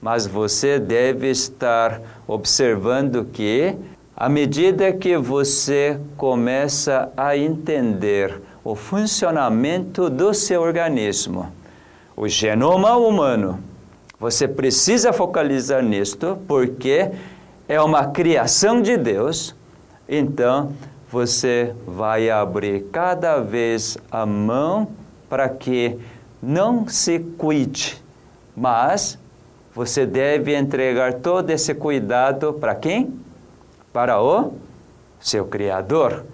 mas 0.00 0.26
você 0.26 0.78
deve 0.78 1.28
estar 1.30 2.00
observando 2.26 3.26
que, 3.26 3.76
à 4.16 4.30
medida 4.30 4.94
que 4.94 5.18
você 5.18 6.00
começa 6.16 7.12
a 7.18 7.36
entender 7.36 8.40
o 8.64 8.74
funcionamento 8.74 10.08
do 10.08 10.32
seu 10.32 10.62
organismo. 10.62 11.52
O 12.16 12.26
genoma 12.26 12.96
humano. 12.96 13.60
Você 14.18 14.48
precisa 14.48 15.12
focalizar 15.12 15.82
nisto 15.82 16.38
porque 16.48 17.10
é 17.68 17.78
uma 17.78 18.06
criação 18.06 18.80
de 18.80 18.96
Deus. 18.96 19.54
Então, 20.08 20.72
você 21.14 21.72
vai 21.86 22.28
abrir 22.28 22.86
cada 22.90 23.38
vez 23.38 23.96
a 24.10 24.26
mão 24.26 24.88
para 25.28 25.48
que 25.48 25.96
não 26.42 26.88
se 26.88 27.20
cuide, 27.38 28.02
mas 28.56 29.16
você 29.72 30.04
deve 30.04 30.56
entregar 30.56 31.14
todo 31.14 31.50
esse 31.50 31.72
cuidado 31.72 32.54
para 32.54 32.74
quem? 32.74 33.14
Para 33.92 34.20
o 34.20 34.54
seu 35.20 35.44
Criador. 35.44 36.24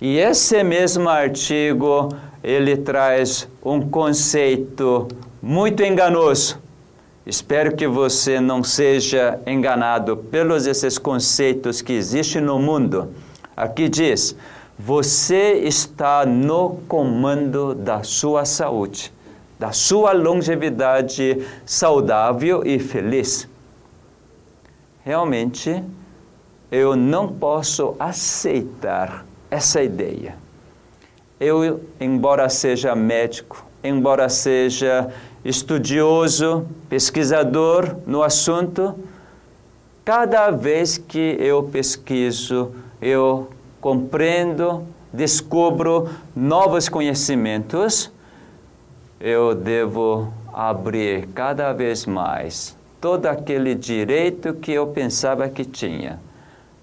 E 0.00 0.18
esse 0.18 0.62
mesmo 0.62 1.08
artigo, 1.08 2.08
ele 2.44 2.76
traz 2.76 3.48
um 3.60 3.80
conceito 3.80 5.08
muito 5.42 5.82
enganoso. 5.82 6.60
Espero 7.26 7.74
que 7.74 7.88
você 7.88 8.40
não 8.40 8.62
seja 8.62 9.40
enganado 9.48 10.16
pelos 10.16 10.68
esses 10.68 10.96
conceitos 10.96 11.82
que 11.82 11.92
existem 11.92 12.40
no 12.40 12.60
mundo. 12.60 13.12
Aqui 13.56 13.88
diz: 13.88 14.36
você 14.78 15.52
está 15.64 16.24
no 16.24 16.78
comando 16.88 17.74
da 17.74 18.02
sua 18.02 18.44
saúde, 18.44 19.12
da 19.58 19.70
sua 19.70 20.12
longevidade 20.12 21.46
saudável 21.64 22.62
e 22.64 22.78
feliz. 22.78 23.48
Realmente, 25.04 25.84
eu 26.70 26.96
não 26.96 27.28
posso 27.28 27.94
aceitar 27.98 29.26
essa 29.50 29.82
ideia. 29.82 30.36
Eu, 31.38 31.82
embora 32.00 32.48
seja 32.48 32.94
médico, 32.94 33.66
embora 33.84 34.28
seja 34.28 35.12
estudioso, 35.44 36.66
pesquisador 36.88 37.96
no 38.06 38.22
assunto, 38.22 38.94
cada 40.04 40.50
vez 40.50 40.96
que 40.96 41.36
eu 41.38 41.64
pesquiso, 41.64 42.72
eu 43.02 43.50
compreendo, 43.80 44.86
descubro 45.12 46.08
novos 46.34 46.88
conhecimentos, 46.88 48.12
eu 49.20 49.54
devo 49.54 50.32
abrir 50.52 51.26
cada 51.28 51.72
vez 51.72 52.06
mais 52.06 52.76
todo 53.00 53.26
aquele 53.26 53.74
direito 53.74 54.54
que 54.54 54.70
eu 54.70 54.86
pensava 54.86 55.48
que 55.48 55.64
tinha. 55.64 56.20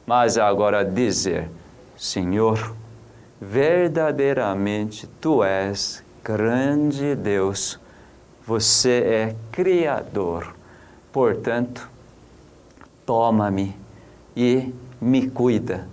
Mas 0.06 0.38
agora 0.38 0.84
dizer, 0.84 1.50
Senhor, 1.96 2.76
verdadeiramente 3.40 5.08
tu 5.22 5.42
és 5.42 6.04
grande 6.22 7.16
Deus, 7.16 7.80
você 8.46 9.02
é 9.06 9.36
Criador. 9.52 10.54
Portanto, 11.14 11.90
toma-me 13.06 13.76
e 14.36 14.74
me 15.00 15.30
cuida. 15.30 15.88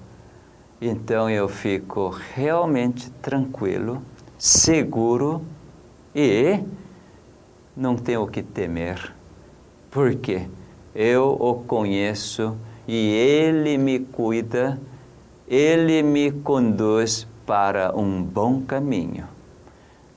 Então 0.81 1.31
eu 1.31 1.49
fico 1.49 2.11
realmente 2.35 3.11
tranquilo, 3.23 4.03
seguro 4.39 5.43
e 6.15 6.61
não 7.77 7.97
tenho 7.97 8.23
o 8.23 8.27
que 8.27 8.43
temer, 8.43 9.15
porque 9.91 10.47
eu 10.95 11.37
o 11.41 11.55
conheço 11.55 12.57
e 12.87 13.13
ele 13.13 13.79
me 13.79 14.01
cuida 14.01 14.79
ele 15.49 16.03
me 16.03 16.33
conduz 16.33 17.27
para 17.47 17.97
um 17.97 18.21
bom 18.23 18.63
caminho. 18.63 19.29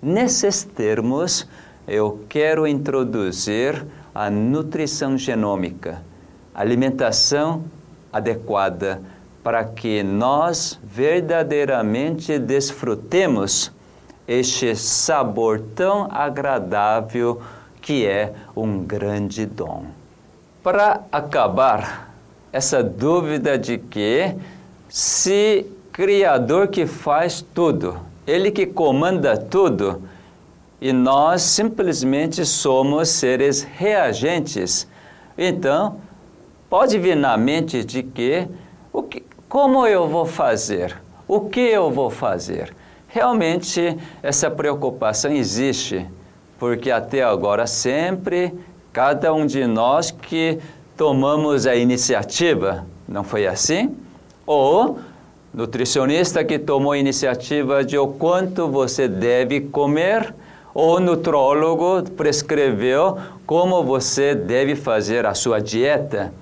Nesses 0.02 0.64
termos, 0.64 1.48
eu 1.88 2.22
quero 2.28 2.66
introduzir 2.66 3.86
a 4.14 4.30
nutrição 4.30 5.18
genômica, 5.18 6.02
alimentação 6.54 7.64
adequada 8.12 9.02
para 9.44 9.64
que 9.64 10.04
nós 10.04 10.80
verdadeiramente 10.84 12.38
desfrutemos 12.38 13.72
este 14.28 14.76
sabor 14.76 15.60
tão 15.76 16.08
agradável 16.12 17.42
que 17.82 18.06
é 18.06 18.34
um 18.56 18.84
grande 18.84 19.46
dom. 19.46 19.86
Para 20.62 21.02
acabar 21.12 22.14
essa 22.52 22.84
dúvida 22.84 23.58
de 23.58 23.78
que 23.78 24.36
se 24.88 25.66
Criador 25.92 26.68
que 26.68 26.86
faz 26.86 27.42
tudo, 27.42 28.00
Ele 28.26 28.52
que 28.52 28.66
comanda 28.66 29.36
tudo, 29.36 30.02
e 30.80 30.94
nós 30.94 31.42
simplesmente 31.42 32.46
somos 32.46 33.10
seres 33.10 33.64
reagentes. 33.64 34.88
Então, 35.38 35.98
pode 36.70 36.98
vir 36.98 37.16
na 37.16 37.36
mente 37.36 37.84
de 37.84 38.02
que, 38.02 38.48
o 38.94 39.04
que 39.04 39.22
como 39.50 39.86
eu 39.86 40.08
vou 40.08 40.26
fazer? 40.26 40.96
O 41.28 41.42
que 41.42 41.60
eu 41.60 41.92
vou 41.92 42.10
fazer? 42.10 42.74
Realmente 43.08 43.98
essa 44.24 44.50
preocupação 44.50 45.32
existe, 45.32 46.06
porque 46.58 46.90
até 46.92 47.24
agora 47.24 47.68
sempre 47.68 48.54
cada 48.94 49.34
um 49.34 49.46
de 49.46 49.66
nós 49.66 50.12
que 50.12 50.60
tomamos 50.96 51.68
a 51.68 51.76
iniciativa, 51.76 52.86
não 53.08 53.24
foi 53.24 53.48
assim? 53.48 53.96
ou 54.50 54.98
nutricionista 55.54 56.44
que 56.44 56.58
tomou 56.58 56.94
a 56.94 56.98
iniciativa 56.98 57.84
de 57.84 57.96
o 58.00 58.08
quanto 58.08 58.68
você 58.68 59.08
deve 59.08 59.62
comer, 59.62 60.34
ou 60.74 61.00
nutrólogo 61.00 62.02
prescreveu 62.18 63.16
como 63.46 63.84
você 63.84 64.34
deve 64.34 64.76
fazer 64.76 65.28
a 65.28 65.36
sua 65.36 65.62
dieta. 65.62 66.34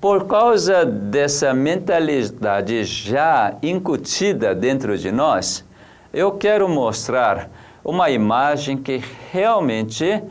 Por 0.00 0.28
causa 0.28 0.84
dessa 0.84 1.52
mentalidade 1.52 2.84
já 2.84 3.56
incutida 3.60 4.54
dentro 4.54 4.96
de 4.96 5.10
nós, 5.10 5.64
eu 6.12 6.30
quero 6.32 6.68
mostrar 6.68 7.50
uma 7.84 8.08
imagem 8.08 8.76
que 8.76 9.02
realmente 9.32 10.22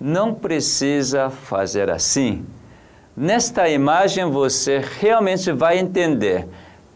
não 0.00 0.32
precisa 0.32 1.28
fazer 1.28 1.90
assim. 1.90 2.46
Nesta 3.16 3.68
imagem 3.68 4.30
você 4.30 4.80
realmente 5.00 5.50
vai 5.50 5.78
entender. 5.80 6.46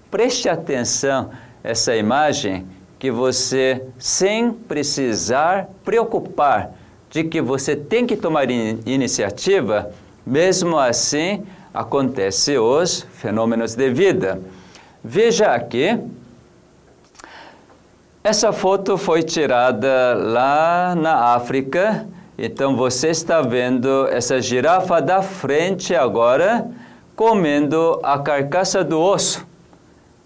Preste 0.09 0.49
atenção 0.49 1.31
essa 1.65 1.97
imagem 1.97 2.65
que 2.97 3.11
você, 3.11 3.83
sem 3.99 4.53
precisar 4.53 5.69
preocupar 5.85 6.75
de 7.11 7.25
que 7.25 7.43
você 7.43 7.75
tem 7.75 8.07
que 8.07 8.17
tomar 8.17 8.49
in 8.53 8.79
iniciativa, 8.87 9.91
mesmo 10.25 10.79
assim 10.79 11.45
acontecem 11.73 12.59
os 12.59 13.07
fenômenos 13.15 13.75
de 13.75 13.91
vida. 13.91 14.41
Veja 15.03 15.53
aqui, 15.53 15.99
essa 18.23 18.53
foto 18.53 18.99
foi 18.99 19.23
tirada 19.23 20.15
lá 20.15 20.95
na 20.95 21.35
África, 21.35 22.07
então 22.37 22.77
você 22.77 23.09
está 23.09 23.41
vendo 23.41 24.07
essa 24.09 24.41
girafa 24.41 25.01
da 25.01 25.23
frente 25.23 25.95
agora 25.95 26.69
comendo 27.17 27.99
a 28.03 28.19
carcaça 28.19 28.85
do 28.85 29.01
osso. 29.01 29.47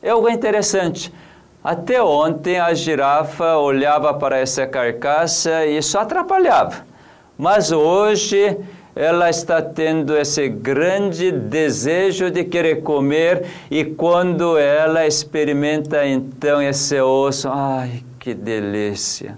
É 0.03 0.11
algo 0.11 0.29
interessante. 0.29 1.13
Até 1.63 2.03
ontem 2.03 2.59
a 2.59 2.75
girafa 2.75 3.57
olhava 3.57 4.13
para 4.13 4.39
essa 4.39 4.67
carcaça 4.67 5.65
e 5.65 5.79
isso 5.79 5.99
atrapalhava. 5.99 6.85
Mas 7.39 7.73
hoje 7.73 8.59
ela 8.97 9.29
está 9.29 9.61
tendo 9.61 10.17
esse 10.17 10.49
grande 10.49 11.33
desejo 11.33 12.31
de 12.31 12.45
querer 12.45 12.83
comer 12.83 13.45
e 13.71 13.85
quando 13.85 14.57
ela 14.57 15.07
experimenta 15.07 16.07
então 16.07 16.63
esse 16.63 17.01
osso, 17.01 17.49
ai, 17.49 18.05
que 18.21 18.33
delícia. 18.33 19.37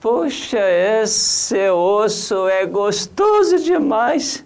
Poxa, 0.00 0.60
esse 1.02 1.70
osso 1.70 2.48
é 2.48 2.64
gostoso 2.66 3.58
demais. 3.58 4.44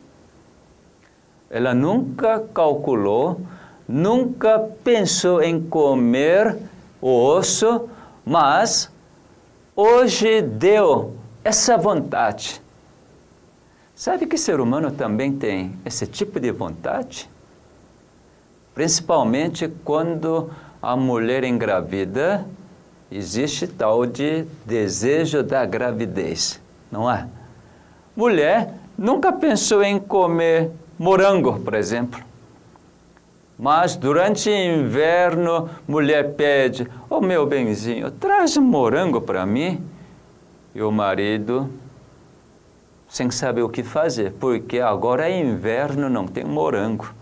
Ela 1.50 1.72
nunca 1.74 2.40
calculou, 2.52 3.40
nunca 3.88 4.58
pensou 4.82 5.42
em 5.42 5.60
comer 5.60 6.56
o 7.00 7.24
osso, 7.24 7.88
mas 8.24 8.90
hoje 9.74 10.42
deu 10.42 11.14
essa 11.42 11.76
vontade. 11.76 12.60
Sabe 13.98 14.26
que 14.26 14.38
ser 14.38 14.60
humano 14.60 14.92
também 14.92 15.32
tem 15.32 15.72
esse 15.84 16.06
tipo 16.06 16.38
de 16.38 16.52
vontade? 16.52 17.28
Principalmente 18.72 19.68
quando 19.84 20.50
a 20.80 20.94
mulher 20.94 21.42
engravida, 21.42 22.46
existe 23.10 23.66
tal 23.66 24.06
de 24.06 24.44
desejo 24.64 25.42
da 25.42 25.66
gravidez, 25.66 26.60
não 26.92 27.10
é? 27.10 27.26
Mulher 28.14 28.72
nunca 28.96 29.32
pensou 29.32 29.82
em 29.82 29.98
comer 29.98 30.70
morango, 30.96 31.58
por 31.58 31.74
exemplo. 31.74 32.22
Mas 33.58 33.96
durante 33.96 34.48
inverno, 34.48 35.68
mulher 35.88 36.34
pede: 36.34 36.86
oh, 37.10 37.20
meu 37.20 37.44
benzinho, 37.46 38.12
traz 38.12 38.56
morango 38.58 39.20
para 39.20 39.44
mim. 39.44 39.84
E 40.72 40.80
o 40.80 40.92
marido, 40.92 41.68
sem 43.08 43.30
saber 43.30 43.62
o 43.62 43.68
que 43.68 43.82
fazer, 43.82 44.32
porque 44.38 44.78
agora 44.78 45.28
é 45.28 45.40
inverno, 45.40 46.10
não 46.10 46.26
tem 46.26 46.44
morango. 46.44 47.12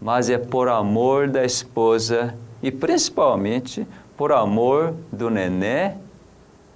Mas 0.00 0.30
é 0.30 0.38
por 0.38 0.68
amor 0.68 1.28
da 1.28 1.44
esposa 1.44 2.34
e 2.62 2.70
principalmente 2.70 3.86
por 4.16 4.32
amor 4.32 4.94
do 5.12 5.28
nenê. 5.28 5.92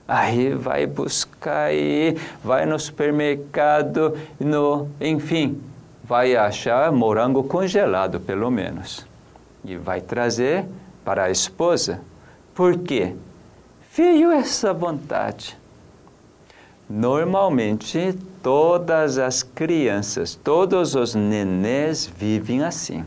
Aí 0.06 0.54
vai 0.54 0.86
buscar 0.86 1.66
aí, 1.66 2.16
vai 2.44 2.64
no 2.64 2.78
supermercado, 2.78 4.16
no, 4.38 4.88
enfim, 5.00 5.60
vai 6.04 6.36
achar 6.36 6.92
morango 6.92 7.42
congelado, 7.42 8.20
pelo 8.20 8.48
menos, 8.48 9.04
e 9.64 9.76
vai 9.76 10.00
trazer 10.00 10.64
para 11.04 11.24
a 11.24 11.30
esposa. 11.30 12.00
Por 12.54 12.78
quê? 12.78 13.14
Veio 13.96 14.30
essa 14.30 14.72
vontade. 14.72 15.58
Normalmente, 16.88 18.16
todas 18.42 19.18
as 19.18 19.42
crianças, 19.42 20.34
todos 20.34 20.94
os 20.94 21.14
nenês 21.14 22.06
vivem 22.06 22.62
assim. 22.62 23.04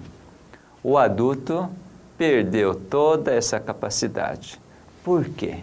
O 0.84 0.98
adulto 0.98 1.70
perdeu 2.18 2.76
toda 2.76 3.34
essa 3.34 3.60
capacidade. 3.60 4.60
Por 5.04 5.26
quê? 5.26 5.60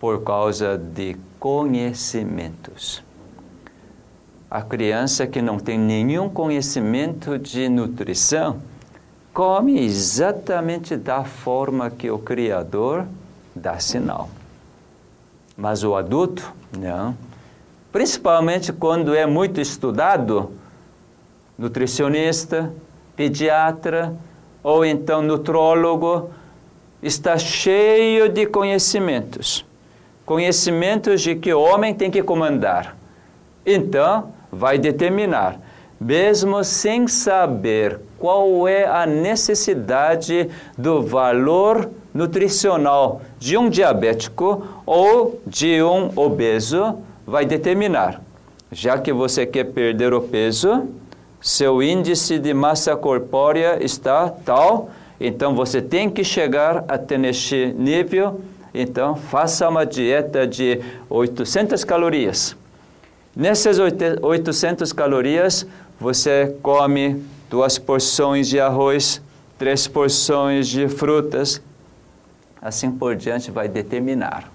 Por 0.00 0.22
causa 0.22 0.76
de 0.76 1.16
conhecimentos 1.38 3.06
a 4.50 4.62
criança 4.62 5.26
que 5.26 5.42
não 5.42 5.58
tem 5.58 5.78
nenhum 5.78 6.28
conhecimento 6.28 7.38
de 7.38 7.68
nutrição 7.68 8.60
come 9.34 9.84
exatamente 9.84 10.96
da 10.96 11.24
forma 11.24 11.90
que 11.90 12.10
o 12.10 12.18
Criador 12.18 13.04
dá 13.54 13.78
sinal. 13.78 14.30
Mas 15.56 15.82
o 15.82 15.94
adulto, 15.94 16.52
não. 16.76 17.16
Principalmente 17.90 18.72
quando 18.72 19.14
é 19.14 19.24
muito 19.24 19.60
estudado, 19.60 20.52
nutricionista, 21.58 22.70
pediatra 23.16 24.14
ou 24.62 24.84
então 24.84 25.22
nutrólogo, 25.22 26.30
está 27.02 27.38
cheio 27.38 28.28
de 28.28 28.46
conhecimentos. 28.46 29.64
Conhecimentos 30.26 31.22
de 31.22 31.36
que 31.36 31.54
o 31.54 31.60
homem 31.60 31.94
tem 31.94 32.10
que 32.10 32.22
comandar. 32.22 32.96
Então, 33.64 34.34
vai 34.50 34.76
determinar, 34.76 35.58
mesmo 35.98 36.62
sem 36.64 37.08
saber 37.08 37.98
qual 38.18 38.68
é 38.68 38.84
a 38.84 39.06
necessidade 39.06 40.50
do 40.76 41.02
valor 41.02 41.88
nutricional 42.16 43.20
de 43.38 43.56
um 43.56 43.68
diabético 43.68 44.66
ou 44.86 45.40
de 45.46 45.82
um 45.82 46.10
obeso, 46.16 46.98
vai 47.26 47.44
determinar. 47.44 48.22
Já 48.72 48.98
que 48.98 49.12
você 49.12 49.44
quer 49.44 49.64
perder 49.64 50.14
o 50.14 50.20
peso, 50.20 50.88
seu 51.40 51.82
índice 51.82 52.38
de 52.38 52.52
massa 52.54 52.96
corpórea 52.96 53.78
está 53.84 54.28
tal, 54.28 54.90
então 55.20 55.54
você 55.54 55.80
tem 55.80 56.10
que 56.10 56.24
chegar 56.24 56.84
até 56.88 57.16
neste 57.16 57.74
nível. 57.78 58.40
Então, 58.74 59.14
faça 59.14 59.68
uma 59.68 59.86
dieta 59.86 60.46
de 60.46 60.80
800 61.08 61.84
calorias. 61.84 62.56
Nessas 63.34 63.78
800 63.78 64.92
calorias, 64.92 65.66
você 66.00 66.54
come 66.62 67.22
duas 67.48 67.78
porções 67.78 68.48
de 68.48 68.60
arroz, 68.60 69.22
três 69.58 69.86
porções 69.86 70.68
de 70.68 70.88
frutas, 70.88 71.62
assim 72.60 72.90
por 72.90 73.16
diante 73.16 73.50
vai 73.50 73.68
determinar. 73.68 74.50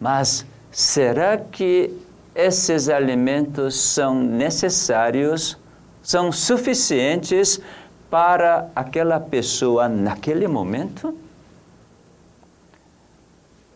Mas 0.00 0.46
será 0.70 1.36
que 1.36 1.90
esses 2.34 2.88
alimentos 2.88 3.76
são 3.76 4.14
necessários, 4.14 5.58
são 6.02 6.30
suficientes 6.30 7.60
para 8.08 8.68
aquela 8.74 9.18
pessoa 9.18 9.88
naquele 9.88 10.46
momento? 10.46 11.14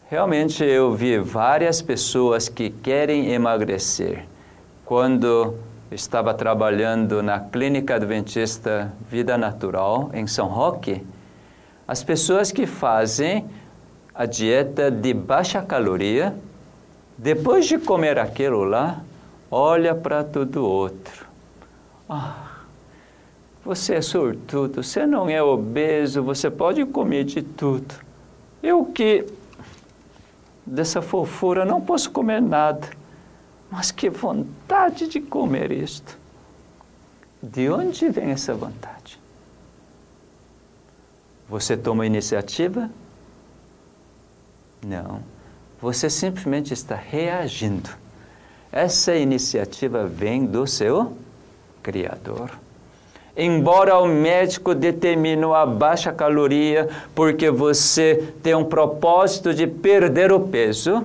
Realmente 0.08 0.62
eu 0.62 0.94
vi 0.94 1.18
várias 1.18 1.80
pessoas 1.80 2.48
que 2.48 2.68
querem 2.68 3.32
emagrecer. 3.32 4.26
Quando 4.84 5.56
estava 5.90 6.34
trabalhando 6.34 7.22
na 7.22 7.40
Clínica 7.40 7.94
Adventista 7.94 8.92
Vida 9.10 9.38
Natural 9.38 10.10
em 10.12 10.26
São 10.26 10.48
Roque, 10.48 11.02
as 11.92 12.02
pessoas 12.02 12.50
que 12.50 12.66
fazem 12.66 13.44
a 14.14 14.24
dieta 14.24 14.90
de 14.90 15.12
baixa 15.12 15.60
caloria, 15.60 16.34
depois 17.18 17.66
de 17.66 17.76
comer 17.76 18.18
aquilo 18.18 18.64
lá, 18.64 19.02
olha 19.50 19.94
para 19.94 20.24
tudo 20.24 20.64
outro. 20.64 21.26
Ah, 22.08 22.62
você 23.62 23.96
é 23.96 24.00
sortudo, 24.00 24.82
você 24.82 25.06
não 25.06 25.28
é 25.28 25.42
obeso, 25.42 26.22
você 26.22 26.50
pode 26.50 26.82
comer 26.86 27.24
de 27.24 27.42
tudo. 27.42 27.94
Eu 28.62 28.86
que 28.86 29.26
dessa 30.64 31.02
fofura, 31.02 31.66
não 31.66 31.78
posso 31.78 32.10
comer 32.10 32.40
nada. 32.40 32.88
Mas 33.70 33.90
que 33.90 34.08
vontade 34.08 35.08
de 35.08 35.20
comer 35.20 35.70
isto. 35.70 36.18
De 37.42 37.68
onde 37.68 38.08
vem 38.08 38.30
essa 38.30 38.54
vontade? 38.54 39.21
Você 41.52 41.76
toma 41.76 42.06
iniciativa? 42.06 42.88
Não. 44.82 45.20
Você 45.82 46.08
simplesmente 46.08 46.72
está 46.72 46.94
reagindo. 46.94 47.90
Essa 48.72 49.14
iniciativa 49.14 50.06
vem 50.06 50.46
do 50.46 50.66
seu 50.66 51.12
Criador. 51.82 52.58
Embora 53.36 53.98
o 53.98 54.06
médico 54.06 54.74
determine 54.74 55.44
a 55.44 55.66
baixa 55.66 56.10
caloria 56.10 56.88
porque 57.14 57.50
você 57.50 58.32
tem 58.42 58.54
um 58.54 58.64
propósito 58.64 59.52
de 59.52 59.66
perder 59.66 60.32
o 60.32 60.40
peso, 60.40 61.04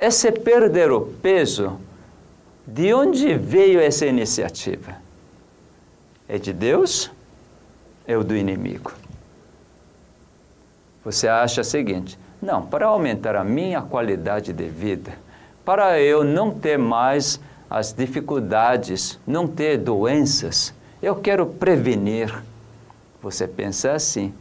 esse 0.00 0.32
perder 0.32 0.90
o 0.90 1.02
peso, 1.02 1.78
de 2.66 2.94
onde 2.94 3.34
veio 3.34 3.80
essa 3.80 4.06
iniciativa? 4.06 4.96
É 6.26 6.38
de 6.38 6.54
Deus? 6.54 7.10
É 8.08 8.16
o 8.16 8.24
do 8.24 8.34
inimigo? 8.34 8.94
Você 11.04 11.28
acha 11.28 11.60
o 11.60 11.64
seguinte: 11.64 12.18
não, 12.40 12.64
para 12.64 12.86
aumentar 12.86 13.36
a 13.36 13.44
minha 13.44 13.82
qualidade 13.82 14.52
de 14.52 14.66
vida, 14.66 15.12
para 15.62 16.00
eu 16.00 16.24
não 16.24 16.50
ter 16.50 16.78
mais 16.78 17.38
as 17.68 17.92
dificuldades, 17.92 19.18
não 19.26 19.46
ter 19.46 19.76
doenças, 19.76 20.72
eu 21.02 21.16
quero 21.16 21.44
prevenir. 21.44 22.42
Você 23.22 23.46
pensa 23.46 23.92
assim. 23.92 24.32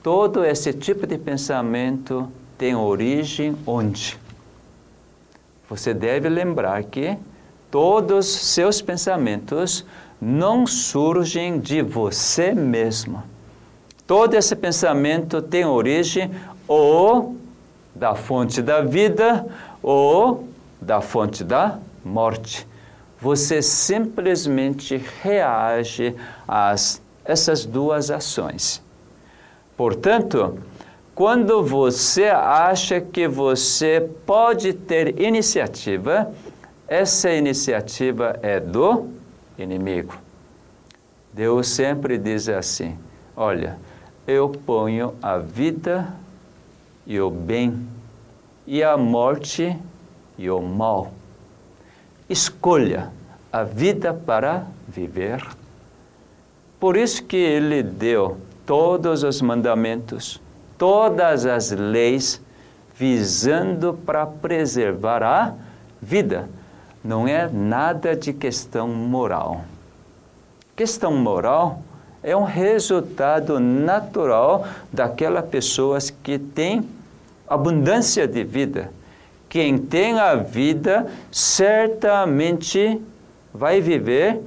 Todo 0.00 0.44
esse 0.44 0.72
tipo 0.72 1.06
de 1.06 1.18
pensamento 1.18 2.30
tem 2.56 2.76
origem 2.76 3.56
onde? 3.66 4.16
Você 5.68 5.92
deve 5.92 6.28
lembrar 6.28 6.84
que 6.84 7.16
todos 7.70 8.26
seus 8.26 8.80
pensamentos 8.80 9.84
não 10.20 10.66
surgem 10.66 11.58
de 11.58 11.82
você 11.82 12.54
mesmo. 12.54 13.22
Todo 14.06 14.34
esse 14.34 14.54
pensamento 14.54 15.40
tem 15.40 15.64
origem 15.64 16.30
ou 16.68 17.36
da 17.94 18.14
fonte 18.14 18.60
da 18.60 18.80
vida 18.82 19.46
ou 19.82 20.48
da 20.80 21.00
fonte 21.00 21.42
da 21.42 21.78
morte. 22.04 22.66
Você 23.20 23.62
simplesmente 23.62 25.02
reage 25.22 26.14
a 26.46 26.74
essas 27.24 27.64
duas 27.64 28.10
ações. 28.10 28.82
Portanto, 29.76 30.58
quando 31.14 31.62
você 31.62 32.24
acha 32.24 33.00
que 33.00 33.26
você 33.26 34.10
pode 34.26 34.72
ter 34.72 35.20
iniciativa, 35.20 36.32
essa 36.86 37.30
iniciativa 37.30 38.38
é 38.42 38.60
do 38.60 39.08
inimigo. 39.58 40.14
Deus 41.32 41.68
sempre 41.68 42.18
diz 42.18 42.48
assim: 42.48 42.96
Olha, 43.36 43.78
eu 44.26 44.48
ponho 44.48 45.14
a 45.22 45.38
vida 45.38 46.14
e 47.06 47.20
o 47.20 47.30
bem, 47.30 47.86
e 48.66 48.82
a 48.82 48.96
morte 48.96 49.76
e 50.38 50.50
o 50.50 50.60
mal. 50.60 51.12
Escolha 52.28 53.10
a 53.52 53.62
vida 53.62 54.14
para 54.14 54.66
viver. 54.88 55.46
Por 56.80 56.96
isso 56.96 57.24
que 57.24 57.36
ele 57.36 57.82
deu 57.82 58.38
todos 58.66 59.22
os 59.22 59.40
mandamentos 59.40 60.40
todas 60.78 61.46
as 61.46 61.70
leis 61.70 62.40
visando 62.96 63.94
para 63.94 64.26
preservar 64.26 65.22
a 65.22 65.54
vida. 66.00 66.48
Não 67.04 67.28
é 67.28 67.46
nada 67.52 68.16
de 68.16 68.32
questão 68.32 68.88
moral. 68.88 69.62
Questão 70.74 71.12
moral 71.12 71.82
é 72.22 72.34
um 72.34 72.44
resultado 72.44 73.60
natural 73.60 74.66
daquela 74.90 75.42
pessoas 75.42 76.08
que 76.08 76.38
tem 76.38 76.88
abundância 77.46 78.26
de 78.26 78.42
vida. 78.42 78.90
Quem 79.50 79.76
tem 79.76 80.18
a 80.18 80.34
vida 80.34 81.06
certamente 81.30 82.98
vai 83.52 83.82
viver 83.82 84.40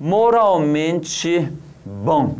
moralmente 0.00 1.46
bom. 1.84 2.38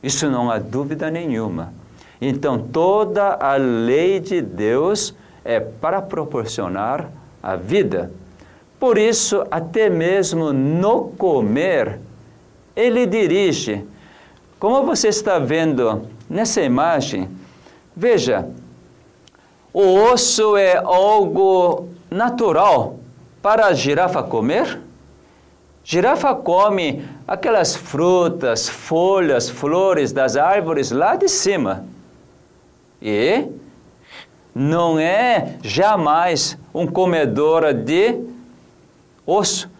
Isso 0.00 0.30
não 0.30 0.50
há 0.50 0.58
dúvida 0.58 1.10
nenhuma. 1.10 1.74
Então, 2.20 2.56
toda 2.56 3.34
a 3.34 3.56
lei 3.56 4.20
de 4.20 4.40
Deus 4.40 5.12
é 5.44 5.58
para 5.58 6.00
proporcionar 6.00 7.10
a 7.42 7.56
vida. 7.56 8.12
Por 8.82 8.98
isso, 8.98 9.44
até 9.48 9.88
mesmo 9.88 10.52
no 10.52 11.10
comer, 11.10 12.00
ele 12.74 13.06
dirige. 13.06 13.84
Como 14.58 14.84
você 14.84 15.06
está 15.06 15.38
vendo 15.38 16.08
nessa 16.28 16.60
imagem, 16.62 17.30
veja, 17.94 18.48
o 19.72 19.86
osso 20.10 20.56
é 20.56 20.78
algo 20.78 21.90
natural 22.10 22.96
para 23.40 23.66
a 23.66 23.72
girafa 23.72 24.20
comer? 24.20 24.80
Girafa 25.84 26.34
come 26.34 27.04
aquelas 27.24 27.76
frutas, 27.76 28.68
folhas, 28.68 29.48
flores 29.48 30.10
das 30.10 30.36
árvores 30.36 30.90
lá 30.90 31.14
de 31.14 31.28
cima. 31.28 31.84
E 33.00 33.46
não 34.52 34.98
é 34.98 35.54
jamais 35.62 36.58
um 36.74 36.84
comedor 36.84 37.72
de 37.72 38.31
osso. 39.26 39.70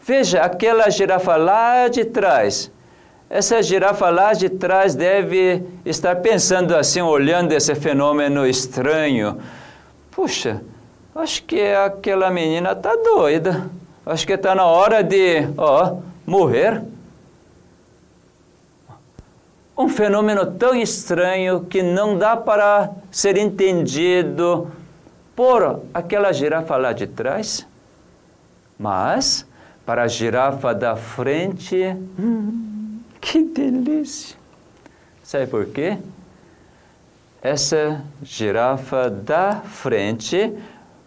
Veja, 0.00 0.42
aquela 0.42 0.88
girafa 0.90 1.36
lá 1.36 1.88
de 1.88 2.04
trás. 2.04 2.70
Essa 3.28 3.62
girafa 3.62 4.08
lá 4.08 4.32
de 4.32 4.48
trás 4.48 4.94
deve 4.94 5.62
estar 5.84 6.16
pensando 6.16 6.74
assim, 6.74 7.02
olhando 7.02 7.52
esse 7.52 7.74
fenômeno 7.74 8.46
estranho. 8.46 9.38
Puxa, 10.10 10.62
acho 11.14 11.42
que 11.44 11.60
aquela 11.60 12.30
menina 12.30 12.72
está 12.72 12.96
doida. 12.96 13.68
Acho 14.06 14.26
que 14.26 14.32
está 14.32 14.54
na 14.54 14.64
hora 14.64 15.02
de, 15.02 15.46
ó, 15.58 15.96
morrer 16.26 16.82
um 19.78 19.88
fenômeno 19.88 20.44
tão 20.44 20.74
estranho 20.74 21.60
que 21.60 21.84
não 21.84 22.18
dá 22.18 22.36
para 22.36 22.90
ser 23.12 23.38
entendido 23.38 24.68
por 25.36 25.82
aquela 25.94 26.32
girafa 26.32 26.76
lá 26.76 26.92
de 26.92 27.06
trás, 27.06 27.64
mas 28.78 29.46
para 29.84 30.02
a 30.02 30.08
girafa 30.08 30.74
da 30.74 30.96
frente, 30.96 31.76
hum, 32.18 33.00
que 33.20 33.42
delícia! 33.42 34.36
Sabe 35.22 35.46
por 35.46 35.66
quê? 35.66 35.98
Essa 37.42 38.02
girafa 38.22 39.10
da 39.10 39.60
frente 39.60 40.52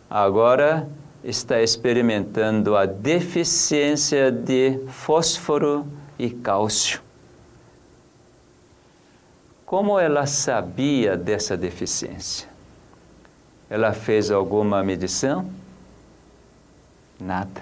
agora 0.10 0.88
está 1.24 1.62
experimentando 1.62 2.76
a 2.76 2.86
deficiência 2.86 4.32
de 4.32 4.80
fósforo 4.88 5.86
e 6.18 6.30
cálcio. 6.30 7.02
Como 9.66 10.00
ela 10.00 10.26
sabia 10.26 11.16
dessa 11.16 11.56
deficiência? 11.56 12.50
Ela 13.70 13.94
fez 13.94 14.30
alguma 14.32 14.84
medição? 14.84 15.61
Nada. 17.22 17.62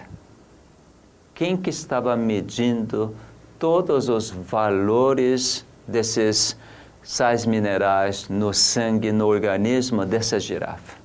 Quem 1.36 1.58
que 1.58 1.70
estava 1.70 2.16
medindo 2.16 3.14
todos 3.60 4.08
os 4.08 4.30
valores 4.30 5.66
desses 5.86 6.58
sais 7.04 7.46
minerais 7.46 8.30
no 8.30 8.54
sangue, 8.54 9.12
no 9.12 9.28
organismo 9.28 10.06
dessa 10.06 10.40
girafa? 10.40 10.98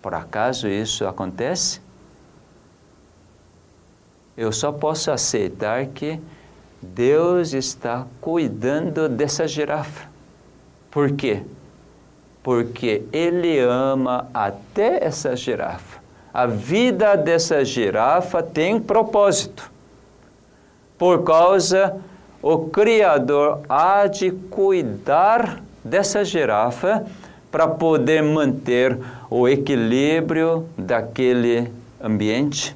Por 0.00 0.14
acaso 0.14 0.66
isso 0.66 1.06
acontece? 1.06 1.82
Eu 4.34 4.50
só 4.50 4.72
posso 4.72 5.10
aceitar 5.10 5.86
que 5.88 6.18
Deus 6.80 7.52
está 7.52 8.06
cuidando 8.18 9.10
dessa 9.10 9.46
girafa. 9.46 10.08
Por 10.90 11.12
quê? 11.12 11.42
Porque 12.42 13.04
Ele 13.12 13.58
ama 13.60 14.26
até 14.32 15.04
essa 15.04 15.36
girafa. 15.36 16.01
A 16.32 16.46
vida 16.46 17.16
dessa 17.16 17.64
girafa 17.64 18.42
tem 18.42 18.80
propósito. 18.80 19.70
Por 20.96 21.24
causa, 21.24 22.00
o 22.40 22.68
Criador 22.68 23.60
há 23.68 24.06
de 24.06 24.30
cuidar 24.30 25.62
dessa 25.84 26.24
girafa 26.24 27.04
para 27.50 27.68
poder 27.68 28.22
manter 28.22 28.98
o 29.28 29.46
equilíbrio 29.46 30.66
daquele 30.78 31.70
ambiente. 32.00 32.74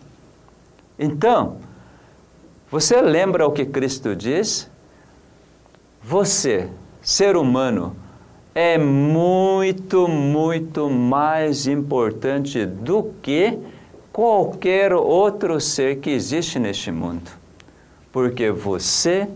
Então, 0.99 1.57
você 2.71 3.01
lembra 3.01 3.47
o 3.47 3.53
que 3.53 3.64
Cristo 3.64 4.14
diz? 4.14 4.71
Você, 6.03 6.68
ser 7.01 7.37
humano, 7.37 7.97
é 8.59 8.79
muito, 8.79 10.09
muito 10.09 10.89
mais 10.89 11.67
importante 11.67 12.65
do 12.65 13.13
que 13.21 13.59
qualquer 14.11 14.95
outro 14.95 15.61
ser 15.61 15.99
que 15.99 16.09
existe 16.09 16.59
neste 16.59 16.91
mundo. 16.91 17.31
Porque 18.11 18.51
você 18.51 19.29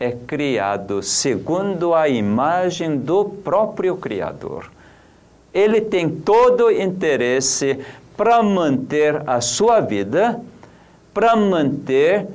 é 0.00 0.10
criado 0.10 1.04
segundo 1.04 1.94
a 1.94 2.08
imagem 2.08 2.98
do 2.98 3.26
próprio 3.26 3.96
Criador. 3.96 4.68
Ele 5.54 5.80
tem 5.80 6.10
todo 6.10 6.68
interesse 6.68 7.78
para 8.16 8.42
manter 8.42 9.22
a 9.24 9.40
sua 9.40 9.78
vida, 9.78 10.40
para 11.12 11.36
manter 11.36 12.26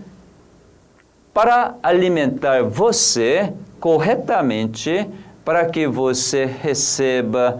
para 1.33 1.75
alimentar 1.83 2.63
você 2.63 3.51
corretamente, 3.77 5.05
para 5.49 5.65
que 5.65 5.87
você 5.87 6.45
receba, 6.45 7.59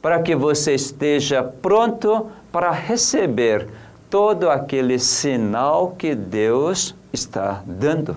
para 0.00 0.22
que 0.22 0.34
você 0.34 0.74
esteja 0.74 1.42
pronto 1.42 2.28
para 2.50 2.70
receber 2.70 3.68
todo 4.08 4.48
aquele 4.48 4.98
sinal 4.98 5.90
que 5.90 6.14
Deus 6.14 6.94
está 7.12 7.62
dando. 7.66 8.16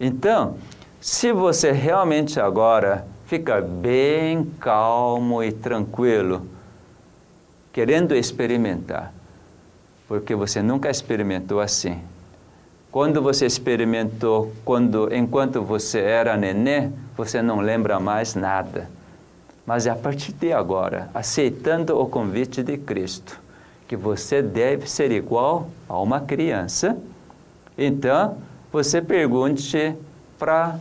Então, 0.00 0.56
se 0.98 1.30
você 1.30 1.70
realmente 1.70 2.40
agora 2.40 3.06
fica 3.26 3.60
bem 3.60 4.46
calmo 4.58 5.42
e 5.42 5.52
tranquilo, 5.52 6.46
querendo 7.70 8.14
experimentar, 8.14 9.12
porque 10.08 10.34
você 10.34 10.62
nunca 10.62 10.88
experimentou 10.88 11.60
assim. 11.60 12.00
Quando 12.90 13.20
você 13.20 13.44
experimentou, 13.44 14.54
quando 14.64 15.14
enquanto 15.14 15.60
você 15.60 16.00
era 16.00 16.34
nenê, 16.34 16.90
você 17.18 17.42
não 17.42 17.58
lembra 17.58 17.98
mais 17.98 18.36
nada. 18.36 18.88
Mas 19.66 19.86
é 19.88 19.90
a 19.90 19.96
partir 19.96 20.32
de 20.32 20.52
agora, 20.52 21.10
aceitando 21.12 22.00
o 22.00 22.06
convite 22.06 22.62
de 22.62 22.78
Cristo, 22.78 23.40
que 23.88 23.96
você 23.96 24.40
deve 24.40 24.88
ser 24.88 25.10
igual 25.10 25.68
a 25.88 26.00
uma 26.00 26.20
criança, 26.20 26.96
então 27.76 28.38
você 28.70 29.02
pergunte 29.02 29.96
para 30.38 30.78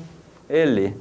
ele. 0.48 0.96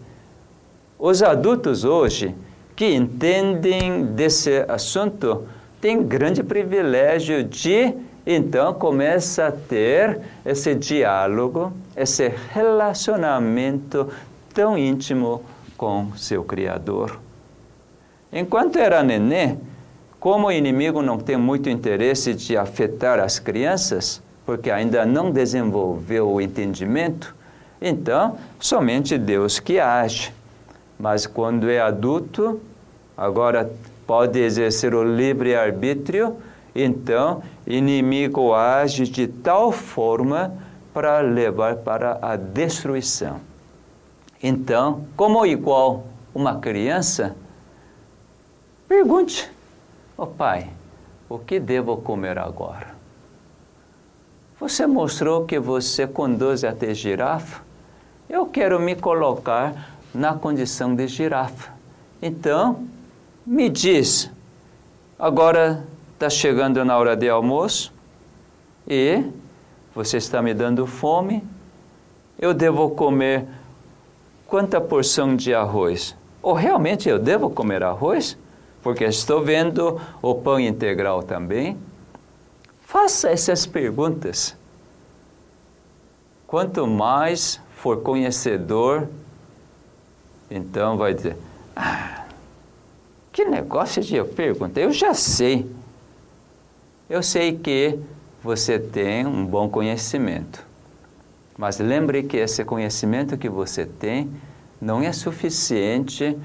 Os 0.99 1.23
adultos 1.23 1.85
hoje 1.85 2.35
que 2.75 2.95
entendem 2.95 4.07
desse 4.07 4.65
assunto 4.67 5.47
têm 5.83 6.03
grande 6.03 6.43
privilégio 6.43 7.45
de 7.45 7.95
então 8.27 8.75
começa 8.75 9.47
a 9.47 9.53
ter 9.53 10.19
esse 10.45 10.75
diálogo, 10.75 11.73
esse 11.97 12.27
relacionamento 12.53 14.11
tão 14.57 14.79
íntimo 14.79 15.43
com 15.77 16.17
seu 16.17 16.43
Criador. 16.43 17.21
Enquanto 18.33 18.79
era 18.79 19.03
nenê, 19.03 19.57
como 20.19 20.47
o 20.47 20.51
inimigo 20.53 21.03
não 21.03 21.19
tem 21.19 21.37
muito 21.37 21.69
interesse 21.69 22.33
de 22.33 22.57
afetar 22.57 23.21
as 23.21 23.39
crianças, 23.39 24.23
porque 24.47 24.71
ainda 24.71 25.05
não 25.05 25.31
desenvolveu 25.31 26.31
o 26.31 26.41
entendimento, 26.41 27.37
então 27.83 28.39
somente 28.59 29.19
Deus 29.19 29.61
que 29.61 29.79
age. 29.79 30.33
Mas 30.99 31.27
quando 31.27 31.69
é 31.69 31.79
adulto, 31.79 32.59
agora 33.15 33.71
pode 34.07 34.41
exercer 34.41 34.95
o 34.95 35.05
livre 35.05 35.55
arbítrio, 35.55 36.35
então 36.75 37.43
inimigo 37.67 38.55
age 38.55 39.05
de 39.05 39.27
tal 39.27 39.71
forma 39.71 40.55
para 40.95 41.21
levar 41.21 41.77
para 41.77 42.19
a 42.23 42.37
destruição. 42.37 43.39
Então, 44.43 45.07
como 45.17 45.45
igual 45.47 46.05
uma 46.35 46.59
criança, 46.59 47.37
pergunte: 48.89 49.51
oh, 50.17 50.27
pai, 50.27 50.71
o 51.29 51.39
que 51.39 51.59
devo 51.59 51.97
comer 51.97 52.39
agora? 52.39 52.95
Você 54.59 54.87
mostrou 54.87 55.45
que 55.45 55.59
você 55.59 56.07
conduz 56.07 56.65
até 56.65 56.95
girafa? 56.95 57.63
Eu 58.29 58.47
quero 58.47 58.81
me 58.81 58.97
colocar 58.97 59.97
na 60.15 60.35
condição 60.35 60.95
de 60.95 61.07
girafa. 61.07 61.73
Então, 62.23 62.87
me 63.47 63.69
diz, 63.69 64.31
agora 65.19 65.85
está 66.15 66.31
chegando 66.31 66.83
na 66.85 66.97
hora 66.97 67.15
de 67.15 67.29
almoço 67.29 67.93
e 68.89 69.25
você 69.95 70.17
está 70.17 70.41
me 70.41 70.55
dando 70.55 70.87
fome, 70.87 71.45
eu 72.39 72.55
devo 72.55 72.91
comer 72.91 73.47
quanta 74.47 74.81
porção 74.81 75.37
de 75.37 75.55
arroz? 75.55 76.17
Ou 76.43 76.55
realmente 76.55 77.09
eu 77.09 77.19
devo 77.19 77.51
comer 77.51 77.83
arroz? 77.83 78.37
Porque 78.83 79.05
estou 79.05 79.43
vendo 79.43 80.01
o 80.23 80.35
pão 80.35 80.61
integral 80.61 81.23
também. 81.23 81.77
Faça 82.83 83.29
essas 83.31 83.67
perguntas. 83.67 84.57
Quanto 86.47 86.87
mais 86.87 87.61
for 87.75 88.01
conhecedor, 88.03 89.09
então 90.51 90.97
vai 90.97 91.13
dizer: 91.13 91.37
ah, 91.75 92.25
que 93.33 93.45
negócio 93.45 94.01
de 94.03 94.23
pergunta? 94.23 94.81
Eu 94.81 94.93
já 94.93 95.13
sei. 95.13 95.69
Eu 97.11 97.23
sei 97.23 97.57
que 97.57 97.99
você 98.43 98.79
tem 98.79 99.27
um 99.27 99.45
bom 99.45 99.69
conhecimento. 99.69 100.66
Mas 101.57 101.79
lembre 101.79 102.23
que 102.23 102.37
esse 102.37 102.65
conhecimento 102.65 103.39
que 103.39 103.49
você 103.49 103.87
tem 103.87 104.31
não 104.81 105.03
é 105.03 105.13
suficiente 105.13 106.37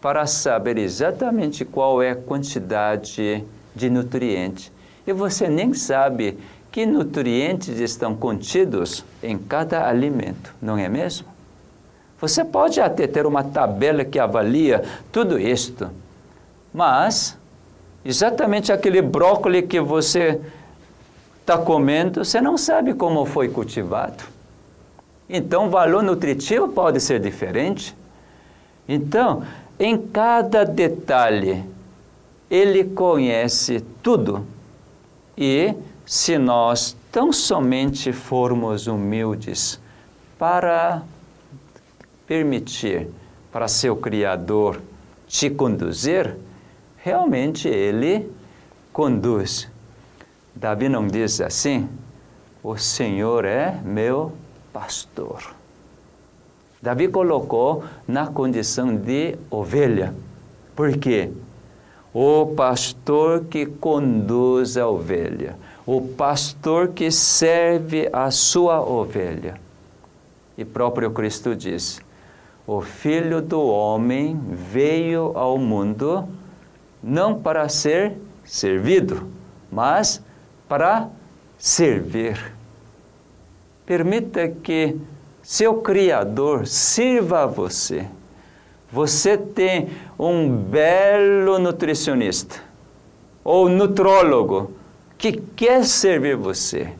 para 0.00 0.26
saber 0.26 0.78
exatamente 0.78 1.64
qual 1.64 2.02
é 2.02 2.10
a 2.10 2.16
quantidade 2.16 3.44
de 3.74 3.90
nutrientes. 3.90 4.70
E 5.06 5.12
você 5.12 5.48
nem 5.48 5.72
sabe 5.72 6.38
que 6.70 6.84
nutrientes 6.84 7.80
estão 7.80 8.14
contidos 8.14 9.04
em 9.22 9.38
cada 9.38 9.88
alimento, 9.88 10.54
não 10.60 10.76
é 10.76 10.88
mesmo? 10.88 11.26
Você 12.20 12.44
pode 12.44 12.80
até 12.80 13.06
ter 13.06 13.26
uma 13.26 13.42
tabela 13.42 14.04
que 14.04 14.18
avalia 14.18 14.84
tudo 15.10 15.38
isto, 15.38 15.88
mas 16.74 17.38
exatamente 18.04 18.70
aquele 18.70 19.00
brócolis 19.00 19.66
que 19.66 19.80
você 19.80 20.40
está 21.40 21.56
comendo, 21.56 22.24
você 22.24 22.40
não 22.40 22.58
sabe 22.58 22.92
como 22.92 23.24
foi 23.24 23.48
cultivado. 23.48 24.37
Então, 25.28 25.66
o 25.66 25.70
valor 25.70 26.02
nutritivo 26.02 26.68
pode 26.68 27.00
ser 27.00 27.20
diferente. 27.20 27.94
Então, 28.88 29.42
em 29.78 29.98
cada 29.98 30.64
detalhe, 30.64 31.64
ele 32.50 32.84
conhece 32.84 33.84
tudo. 34.02 34.46
E 35.36 35.74
se 36.06 36.38
nós 36.38 36.96
tão 37.12 37.32
somente 37.32 38.12
formos 38.12 38.86
humildes 38.86 39.78
para 40.38 41.02
permitir 42.26 43.08
para 43.52 43.68
seu 43.68 43.96
Criador 43.96 44.80
te 45.26 45.50
conduzir, 45.50 46.34
realmente 46.96 47.68
ele 47.68 48.30
conduz. 48.92 49.68
Davi 50.54 50.88
não 50.88 51.06
diz 51.06 51.40
assim: 51.40 51.88
O 52.62 52.76
Senhor 52.76 53.44
é 53.44 53.78
meu 53.84 54.32
pastor. 54.72 55.54
Davi 56.80 57.08
colocou 57.08 57.84
na 58.06 58.26
condição 58.28 58.94
de 58.94 59.36
ovelha. 59.50 60.14
Por 60.76 60.96
quê? 60.96 61.30
O 62.14 62.46
pastor 62.56 63.44
que 63.44 63.66
conduz 63.66 64.76
a 64.76 64.88
ovelha, 64.88 65.56
o 65.84 66.00
pastor 66.00 66.88
que 66.88 67.10
serve 67.10 68.08
a 68.12 68.30
sua 68.30 68.80
ovelha. 68.80 69.60
E 70.56 70.64
próprio 70.64 71.10
Cristo 71.10 71.54
disse: 71.54 72.00
O 72.66 72.80
filho 72.80 73.42
do 73.42 73.60
homem 73.60 74.40
veio 74.50 75.32
ao 75.34 75.58
mundo 75.58 76.28
não 77.02 77.40
para 77.40 77.68
ser 77.68 78.16
servido, 78.44 79.28
mas 79.70 80.22
para 80.68 81.08
servir. 81.58 82.57
Permita 83.88 84.48
que 84.48 84.96
seu 85.42 85.76
Criador 85.76 86.66
sirva 86.66 87.44
a 87.44 87.46
você. 87.46 88.04
Você 88.92 89.38
tem 89.38 89.88
um 90.18 90.46
belo 90.46 91.58
nutricionista 91.58 92.56
ou 93.42 93.66
nutrólogo 93.66 94.72
que 95.16 95.32
quer 95.32 95.86
servir 95.86 96.36
você. 96.36 96.92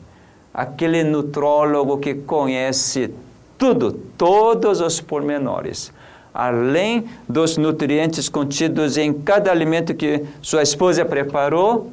Aquele 0.51 1.03
nutrólogo 1.03 1.99
que 1.99 2.15
conhece 2.15 3.13
tudo, 3.55 3.91
todos 4.17 4.81
os 4.81 4.99
pormenores 4.99 5.93
além 6.33 7.05
dos 7.27 7.57
nutrientes 7.57 8.29
contidos 8.29 8.97
em 8.97 9.11
cada 9.11 9.51
alimento 9.51 9.93
que 9.93 10.23
sua 10.41 10.61
esposa 10.61 11.03
preparou 11.03 11.91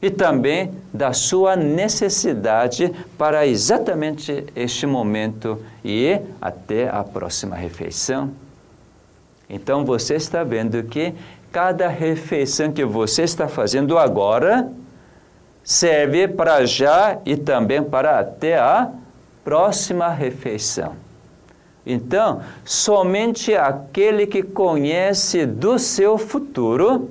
e 0.00 0.10
também 0.10 0.72
da 0.92 1.12
sua 1.12 1.56
necessidade 1.56 2.92
para 3.16 3.46
exatamente 3.46 4.44
este 4.54 4.86
momento 4.86 5.58
e 5.84 6.18
até 6.40 6.88
a 6.88 7.02
próxima 7.02 7.56
refeição. 7.56 8.30
Então 9.48 9.84
você 9.84 10.14
está 10.14 10.44
vendo 10.44 10.82
que 10.84 11.14
cada 11.50 11.88
refeição 11.88 12.72
que 12.72 12.84
você 12.84 13.22
está 13.22 13.48
fazendo 13.48 13.96
agora 13.96 14.70
serve 15.64 16.28
para 16.28 16.64
já 16.64 17.18
e 17.24 17.36
também 17.36 17.82
para 17.82 18.18
até 18.18 18.58
a 18.58 18.90
próxima 19.42 20.08
refeição. 20.08 20.94
Então, 21.86 22.40
somente 22.64 23.54
aquele 23.54 24.26
que 24.26 24.42
conhece 24.42 25.46
do 25.46 25.78
seu 25.78 26.18
futuro, 26.18 27.08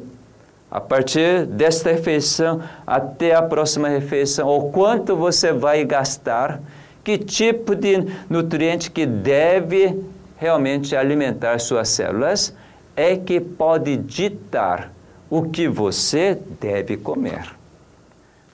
a 0.76 0.82
partir 0.82 1.45
desta 1.45 1.89
refeição 1.89 2.61
até 2.86 3.34
a 3.34 3.41
próxima 3.41 3.88
refeição, 3.88 4.45
ou 4.45 4.73
quanto 4.73 5.15
você 5.15 5.53
vai 5.53 5.86
gastar, 5.86 6.59
que 7.01 7.17
tipo 7.17 7.73
de 7.73 8.05
nutriente 8.30 8.91
que 8.91 9.05
deve 9.05 9.97
realmente 10.36 10.93
alimentar 10.93 11.61
suas 11.61 11.88
células, 11.88 12.53
é 12.93 13.15
que 13.15 13.39
pode 13.39 13.95
ditar 13.95 14.91
o 15.30 15.43
que 15.43 15.69
você 15.69 16.38
deve 16.59 16.97
comer. 16.97 17.55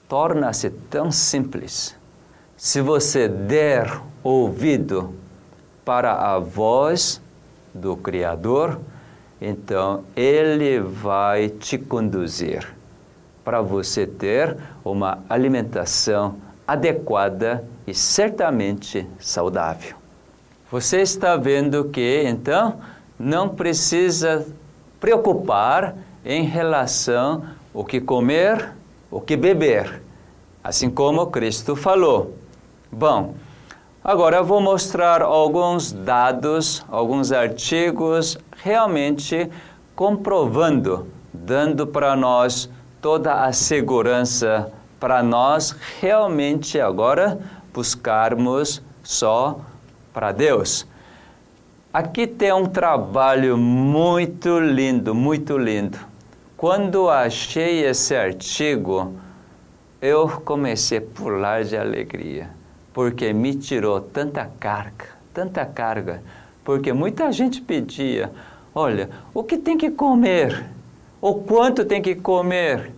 Torna-se 0.08 0.70
tão 0.70 1.10
simples. 1.10 1.96
Se 2.56 2.80
você 2.80 3.26
der 3.26 4.00
ouvido 4.22 5.12
para 5.84 6.12
a 6.12 6.38
voz 6.38 7.20
do 7.74 7.96
Criador, 7.96 8.78
então 9.44 10.04
Ele 10.14 10.78
vai 10.78 11.48
te 11.48 11.76
conduzir 11.76 12.64
para 13.44 13.60
você 13.60 14.06
ter 14.06 14.56
uma 14.84 15.18
alimentação 15.28 16.36
adequada 16.66 17.64
e 17.84 17.92
certamente 17.92 19.04
saudável. 19.18 19.96
Você 20.70 21.02
está 21.02 21.36
vendo 21.36 21.86
que 21.86 22.22
então 22.24 22.78
não 23.18 23.48
precisa 23.48 24.46
preocupar 25.00 25.96
em 26.24 26.44
relação 26.44 27.44
o 27.74 27.84
que 27.84 28.00
comer, 28.00 28.70
o 29.10 29.20
que 29.20 29.36
beber, 29.36 30.02
assim 30.62 30.88
como 30.88 31.26
Cristo 31.26 31.74
falou. 31.74 32.36
Bom, 32.92 33.34
agora 34.04 34.38
eu 34.38 34.44
vou 34.44 34.60
mostrar 34.60 35.22
alguns 35.22 35.92
dados, 35.92 36.84
alguns 36.88 37.32
artigos 37.32 38.38
realmente 38.56 39.50
comprovando, 39.94 41.08
dando 41.32 41.86
para 41.86 42.16
nós 42.16 42.68
toda 43.00 43.44
a 43.44 43.52
segurança 43.52 44.72
para 45.02 45.20
nós 45.20 45.74
realmente 46.00 46.80
agora 46.80 47.40
buscarmos 47.74 48.80
só 49.02 49.58
para 50.12 50.30
Deus. 50.30 50.86
Aqui 51.92 52.24
tem 52.24 52.52
um 52.52 52.66
trabalho 52.66 53.58
muito 53.58 54.60
lindo, 54.60 55.12
muito 55.12 55.58
lindo. 55.58 55.98
Quando 56.56 57.10
achei 57.10 57.84
esse 57.84 58.14
artigo, 58.14 59.12
eu 60.00 60.28
comecei 60.44 60.98
a 60.98 61.02
pular 61.02 61.64
de 61.64 61.76
alegria, 61.76 62.50
porque 62.92 63.32
me 63.32 63.54
tirou 63.54 64.00
tanta 64.00 64.50
carga, 64.60 65.06
tanta 65.32 65.64
carga, 65.64 66.22
porque 66.64 66.92
muita 66.92 67.32
gente 67.32 67.60
pedia, 67.60 68.30
olha, 68.74 69.08
o 69.32 69.42
que 69.42 69.56
tem 69.56 69.76
que 69.76 69.90
comer? 69.90 70.66
O 71.20 71.36
quanto 71.36 71.84
tem 71.84 72.02
que 72.02 72.14
comer? 72.14 72.92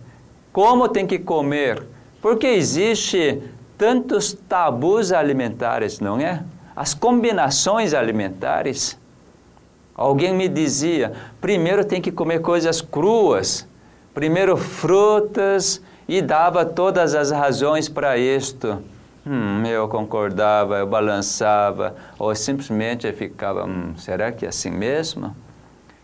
Como 0.51 0.87
tem 0.89 1.05
que 1.05 1.19
comer? 1.19 1.83
Porque 2.21 2.47
existe 2.47 3.41
tantos 3.77 4.33
tabus 4.33 5.11
alimentares, 5.11 5.99
não 5.99 6.19
é? 6.19 6.43
As 6.75 6.93
combinações 6.93 7.93
alimentares. 7.93 8.97
Alguém 9.93 10.33
me 10.33 10.47
dizia: 10.47 11.13
primeiro 11.39 11.85
tem 11.85 12.01
que 12.01 12.11
comer 12.11 12.39
coisas 12.39 12.81
cruas, 12.81 13.67
primeiro 14.13 14.57
frutas, 14.57 15.81
e 16.07 16.21
dava 16.21 16.65
todas 16.65 17.15
as 17.15 17.31
razões 17.31 17.87
para 17.87 18.17
isto. 18.17 18.81
Hum, 19.27 19.65
eu 19.65 19.87
concordava, 19.87 20.77
eu 20.77 20.85
balançava, 20.85 21.95
ou 22.19 22.33
simplesmente 22.35 23.11
ficava: 23.11 23.65
hum, 23.65 23.95
será 23.97 24.31
que 24.31 24.45
é 24.45 24.49
assim 24.49 24.69
mesmo? 24.69 25.35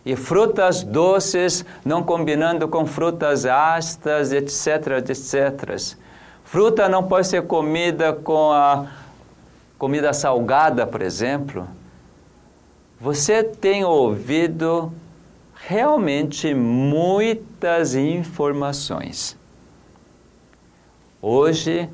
E 0.03 0.15
frutas 0.15 0.81
doces 0.83 1.63
não 1.85 2.01
combinando 2.01 2.67
com 2.67 2.85
frutas 2.87 3.45
ácidas, 3.45 4.31
etc, 4.31 5.07
etc. 5.07 5.77
Fruta 6.43 6.89
não 6.89 7.03
pode 7.03 7.27
ser 7.27 7.43
comida 7.43 8.11
com 8.11 8.51
a 8.51 8.87
comida 9.77 10.11
salgada, 10.11 10.87
por 10.87 11.03
exemplo. 11.03 11.67
Você 12.99 13.43
tem 13.43 13.85
ouvido 13.85 14.91
realmente 15.67 16.53
muitas 16.55 17.93
informações. 17.93 19.37
Hoje, 21.21 21.87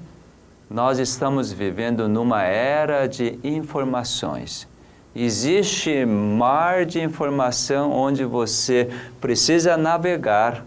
nós 0.69 0.99
estamos 0.99 1.51
vivendo 1.51 2.07
numa 2.07 2.43
era 2.43 3.07
de 3.07 3.39
informações. 3.43 4.67
Existe 5.15 6.05
mar 6.05 6.85
de 6.85 7.01
informação 7.01 7.91
onde 7.91 8.23
você 8.25 8.89
precisa 9.19 9.75
navegar, 9.77 10.65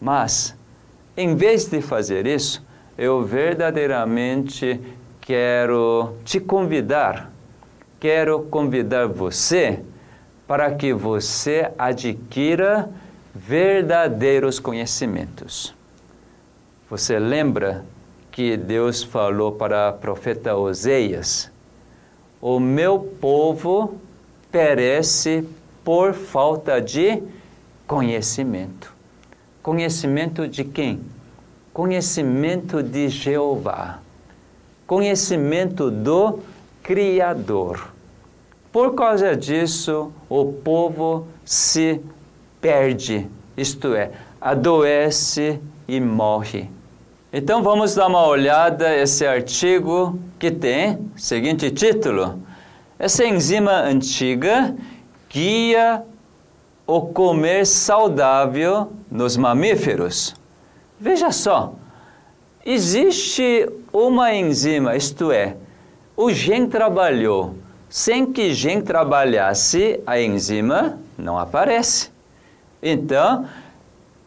mas, 0.00 0.56
em 1.16 1.36
vez 1.36 1.66
de 1.66 1.80
fazer 1.80 2.26
isso, 2.26 2.64
eu 2.96 3.22
verdadeiramente 3.22 4.80
quero 5.20 6.16
te 6.24 6.40
convidar, 6.40 7.30
quero 8.00 8.40
convidar 8.44 9.06
você 9.06 9.80
para 10.48 10.74
que 10.74 10.92
você 10.92 11.70
adquira 11.78 12.90
verdadeiros 13.32 14.58
conhecimentos. 14.58 15.72
Você 16.88 17.20
lembra 17.20 17.84
que 18.30 18.56
Deus 18.56 19.02
falou 19.02 19.52
para 19.52 19.90
o 19.90 19.92
profeta 19.94 20.56
Oseias: 20.56 21.50
O 22.40 22.58
meu 22.58 22.98
povo 22.98 23.98
perece 24.50 25.44
por 25.84 26.14
falta 26.14 26.80
de 26.80 27.22
conhecimento. 27.86 28.92
Conhecimento 29.62 30.48
de 30.48 30.64
quem? 30.64 31.00
conhecimento 31.72 32.82
de 32.82 33.08
Jeová, 33.08 34.00
conhecimento 34.86 35.90
do 35.90 36.40
Criador. 36.82 37.92
Por 38.72 38.94
causa 38.94 39.36
disso, 39.36 40.12
o 40.28 40.52
povo 40.52 41.26
se 41.44 42.00
perde, 42.60 43.28
isto 43.56 43.94
é, 43.94 44.10
adoece 44.40 45.60
e 45.88 46.00
morre. 46.00 46.68
Então 47.32 47.62
vamos 47.62 47.94
dar 47.94 48.08
uma 48.08 48.26
olhada 48.26 48.92
esse 48.92 49.24
artigo 49.24 50.18
que 50.36 50.50
tem 50.50 50.98
seguinte 51.14 51.70
título: 51.70 52.42
Essa 52.98 53.24
enzima 53.24 53.70
antiga 53.70 54.74
guia 55.28 56.02
o 56.84 57.02
comer 57.02 57.64
saudável 57.64 58.90
nos 59.08 59.36
mamíferos. 59.36 60.34
Veja 60.98 61.30
só, 61.30 61.74
existe 62.66 63.70
uma 63.92 64.34
enzima, 64.34 64.96
isto 64.96 65.30
é, 65.30 65.56
o 66.16 66.32
gene 66.32 66.66
trabalhou. 66.66 67.54
Sem 67.88 68.32
que 68.32 68.52
gene 68.52 68.82
trabalhasse, 68.82 70.00
a 70.06 70.20
enzima 70.20 70.98
não 71.16 71.38
aparece. 71.38 72.10
Então, 72.82 73.46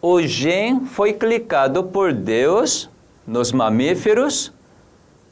o 0.01 0.21
gene 0.21 0.85
foi 0.85 1.13
clicado 1.13 1.83
por 1.83 2.11
Deus 2.11 2.89
nos 3.25 3.51
mamíferos. 3.51 4.51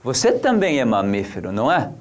Você 0.04 0.32
também 0.32 0.80
é 0.80 0.86
mamífero, 0.86 1.52
não 1.52 1.72
é? 1.72 1.92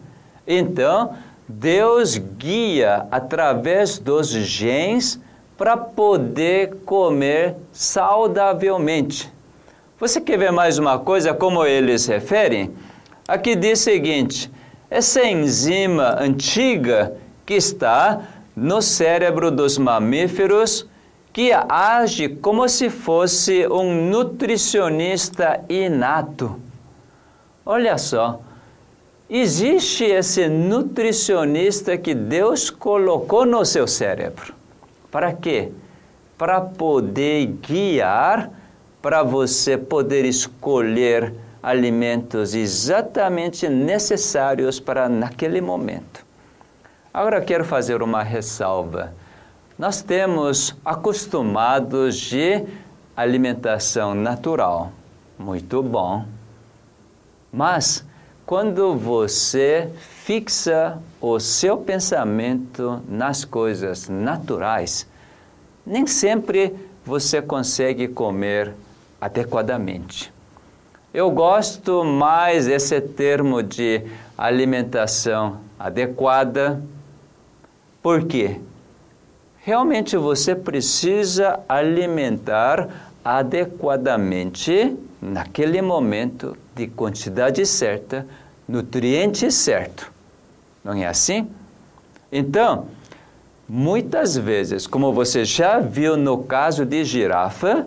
Então, 0.47 1.15
Deus 1.49 2.17
guia 2.17 3.07
através 3.11 3.99
dos 3.99 4.29
genes 4.31 5.21
para 5.59 5.77
poder 5.77 6.77
comer 6.87 7.57
saudavelmente. 7.73 9.31
Você 9.99 10.21
quer 10.21 10.39
ver 10.39 10.51
mais 10.51 10.79
uma 10.79 10.99
coisa 10.99 11.35
como 11.35 11.67
eles 11.67 12.07
referem? 12.07 12.73
Aqui 13.29 13.55
diz 13.55 13.81
o 13.81 13.85
seguinte: 13.85 14.51
essa 14.89 15.25
enzima 15.25 16.17
antiga 16.19 17.15
que 17.45 17.55
está 17.55 18.23
no 18.57 18.81
cérebro 18.81 19.51
dos 19.51 19.77
mamíferos 19.77 20.87
que 21.41 21.55
age 21.71 22.29
como 22.29 22.69
se 22.69 22.91
fosse 22.91 23.67
um 23.67 24.11
nutricionista 24.11 25.65
inato. 25.71 26.61
Olha 27.65 27.97
só, 27.97 28.43
existe 29.27 30.05
esse 30.05 30.51
nutricionista 30.51 31.97
que 31.97 32.15
Deus 32.15 32.69
colocou 32.69 33.47
no 33.47 33.65
seu 33.65 33.89
cérebro. 33.89 34.53
Para 35.11 35.33
quê? 35.33 35.73
Para 36.37 36.61
poder 36.61 37.47
guiar, 37.47 38.51
para 39.01 39.23
você 39.23 39.79
poder 39.79 40.27
escolher 40.27 41.33
alimentos 41.63 42.55
exatamente 42.55 43.67
necessários 43.67 44.79
para 44.79 45.09
naquele 45.09 45.63
momento. 45.63 46.23
Agora 47.15 47.41
quero 47.41 47.65
fazer 47.65 48.03
uma 48.03 48.23
ressalva. 48.23 49.15
Nós 49.81 50.03
temos 50.03 50.77
acostumados 50.85 52.15
de 52.15 52.67
alimentação 53.17 54.15
natural, 54.15 54.93
muito 55.39 55.83
bom. 55.83 56.27
Mas 57.51 58.05
quando 58.45 58.95
você 58.95 59.91
fixa 59.99 60.99
o 61.19 61.41
seu 61.41 61.79
pensamento 61.79 63.01
nas 63.09 63.43
coisas 63.47 64.07
naturais, 64.07 65.09
nem 65.87 66.07
sempre 66.07 66.77
você 67.03 67.41
consegue 67.41 68.07
comer 68.07 68.75
adequadamente. 69.19 70.31
Eu 71.15 71.31
gosto 71.31 72.05
mais 72.05 72.67
desse 72.67 73.01
termo 73.01 73.63
de 73.63 74.03
alimentação 74.37 75.57
adequada, 75.79 76.83
porque 78.03 78.61
realmente 79.71 80.17
você 80.17 80.53
precisa 80.53 81.61
alimentar 81.69 82.89
adequadamente 83.25 84.97
naquele 85.23 85.81
momento 85.81 86.57
de 86.75 86.89
quantidade 86.89 87.65
certa, 87.65 88.27
nutriente 88.67 89.49
certo. 89.53 90.11
Não 90.83 90.93
é 90.95 91.07
assim? 91.07 91.49
Então, 92.33 92.89
muitas 93.69 94.37
vezes, 94.37 94.89
como 94.89 95.13
você 95.13 95.45
já 95.45 95.79
viu 95.79 96.17
no 96.17 96.43
caso 96.43 96.85
de 96.85 97.05
girafa, 97.05 97.87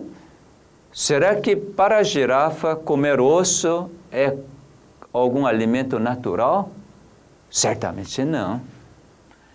será 0.94 1.36
que 1.36 1.54
para 1.54 1.98
a 1.98 2.04
girafa 2.04 2.78
comer 2.78 3.20
osso 3.20 3.92
é 4.10 4.38
algum 5.12 5.46
alimento 5.46 6.00
natural? 6.00 6.72
Certamente 7.52 8.24
não. 8.24 8.62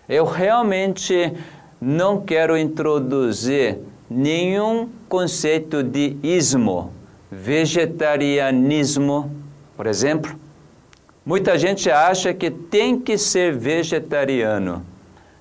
Eu 0.07 0.25
realmente 0.25 1.33
não 1.81 2.21
quero 2.21 2.57
introduzir 2.57 3.79
nenhum 4.09 4.89
conceito 5.07 5.83
de 5.83 6.17
ismo, 6.23 6.91
vegetarianismo, 7.31 9.31
por 9.77 9.87
exemplo. 9.87 10.35
Muita 11.25 11.57
gente 11.57 11.91
acha 11.91 12.33
que 12.33 12.49
tem 12.49 12.99
que 12.99 13.17
ser 13.17 13.53
vegetariano. 13.53 14.83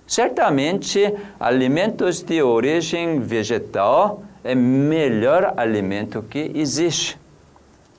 Certamente, 0.06 1.12
alimentos 1.40 2.22
de 2.22 2.42
origem 2.42 3.20
vegetal 3.20 4.22
é 4.44 4.54
melhor 4.54 5.54
alimento 5.56 6.22
que 6.22 6.52
existe. 6.54 7.18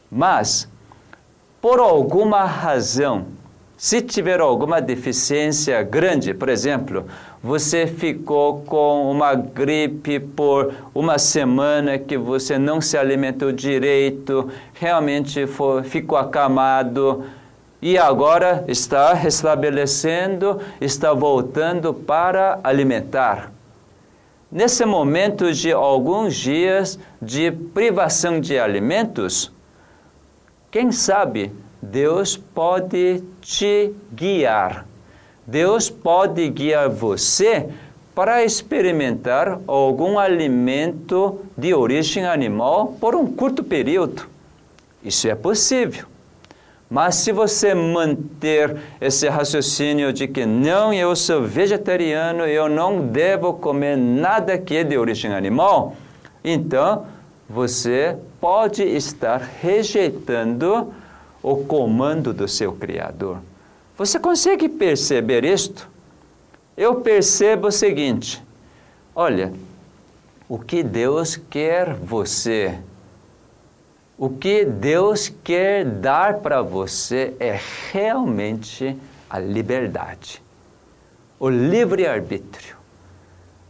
Mas, 0.10 0.68
por 1.62 1.80
alguma 1.80 2.46
razão, 2.46 3.28
se 3.78 4.02
tiver 4.02 4.42
alguma 4.42 4.82
deficiência 4.82 5.82
grande, 5.84 6.34
por 6.34 6.50
exemplo, 6.50 7.06
você 7.42 7.88
ficou 7.88 8.62
com 8.64 9.10
uma 9.10 9.34
gripe 9.34 10.20
por 10.20 10.74
uma 10.94 11.18
semana 11.18 11.98
que 11.98 12.18
você 12.18 12.58
não 12.60 12.82
se 12.82 12.98
alimentou 12.98 13.52
direito, 13.52 14.50
realmente 14.74 15.48
foi, 15.48 15.84
ficou 15.84 16.18
acamado 16.18 17.24
e 17.82 17.98
agora 17.98 18.66
está 18.68 19.14
restabelecendo, 19.14 20.60
está 20.82 21.14
voltando 21.14 21.94
para 21.94 22.60
alimentar. 22.62 23.54
Nesse 24.52 24.84
momento 24.84 25.54
de 25.54 25.72
alguns 25.72 26.36
dias 26.36 27.00
de 27.22 27.52
privação 27.52 28.42
de 28.42 28.60
alimentos, 28.60 29.50
quem 30.70 30.92
sabe 30.92 31.52
Deus 31.82 32.36
pode 32.36 33.24
te 33.40 33.94
guiar 34.12 34.89
Deus 35.50 35.90
pode 35.90 36.48
guiar 36.50 36.90
você 36.90 37.68
para 38.14 38.44
experimentar 38.44 39.60
algum 39.66 40.20
alimento 40.20 41.40
de 41.58 41.74
origem 41.74 42.26
animal 42.26 42.96
por 43.00 43.16
um 43.16 43.26
curto 43.26 43.64
período. 43.64 44.28
Isso 45.04 45.28
é 45.28 45.34
possível. 45.34 46.06
Mas 46.88 47.16
se 47.16 47.32
você 47.32 47.74
manter 47.74 48.78
esse 49.02 49.28
raciocínio 49.28 50.14
de 50.14 50.28
que 50.28 50.46
não, 50.46 50.94
eu 50.94 51.16
sou 51.16 51.42
vegetariano, 51.42 52.46
eu 52.46 52.70
não 52.70 53.08
devo 53.08 53.54
comer 53.54 53.98
nada 53.98 54.58
que 54.58 54.76
é 54.76 54.84
de 54.84 54.98
origem 54.98 55.34
animal, 55.34 55.96
então 56.44 57.06
você 57.50 58.16
pode 58.40 58.84
estar 58.84 59.42
rejeitando 59.62 60.94
o 61.42 61.58
comando 61.58 62.34
do 62.34 62.48
seu 62.48 62.74
Criador. 62.74 63.38
Você 64.00 64.18
consegue 64.18 64.70
perceber 64.70 65.44
isto? 65.44 65.90
Eu 66.78 67.02
percebo 67.02 67.68
o 67.68 67.72
seguinte: 67.72 68.42
olha, 69.14 69.52
o 70.48 70.58
que 70.58 70.82
Deus 70.82 71.36
quer 71.36 71.94
você, 71.96 72.80
o 74.18 74.30
que 74.30 74.64
Deus 74.64 75.28
quer 75.44 75.84
dar 75.84 76.36
para 76.36 76.62
você 76.62 77.34
é 77.42 77.60
realmente 77.92 78.96
a 79.30 79.38
liberdade, 79.38 80.42
o 81.38 81.50
livre-arbítrio. 81.50 82.78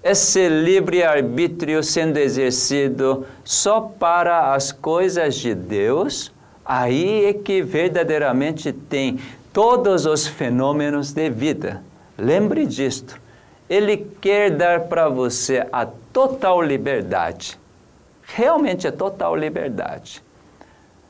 Esse 0.03 0.47
livre-arbítrio 0.47 1.81
sendo 1.81 2.17
exercido 2.17 3.25
só 3.43 3.81
para 3.81 4.53
as 4.53 4.71
coisas 4.71 5.33
de 5.33 5.55
Deus, 5.55 6.31
aí 6.63 7.25
é 7.25 7.33
que 7.33 7.63
verdadeiramente 7.63 8.71
tem 8.71 9.17
todos 9.53 10.05
os 10.05 10.27
fenômenos 10.27 11.11
de 11.11 11.29
vida. 11.29 11.83
Lembre 12.17 12.65
disto. 12.65 13.19
Ele 13.69 13.97
quer 14.19 14.51
dar 14.51 14.81
para 14.81 15.07
você 15.09 15.65
a 15.71 15.85
total 15.85 16.61
liberdade. 16.61 17.59
Realmente 18.23 18.87
a 18.87 18.91
total 18.91 19.35
liberdade. 19.35 20.23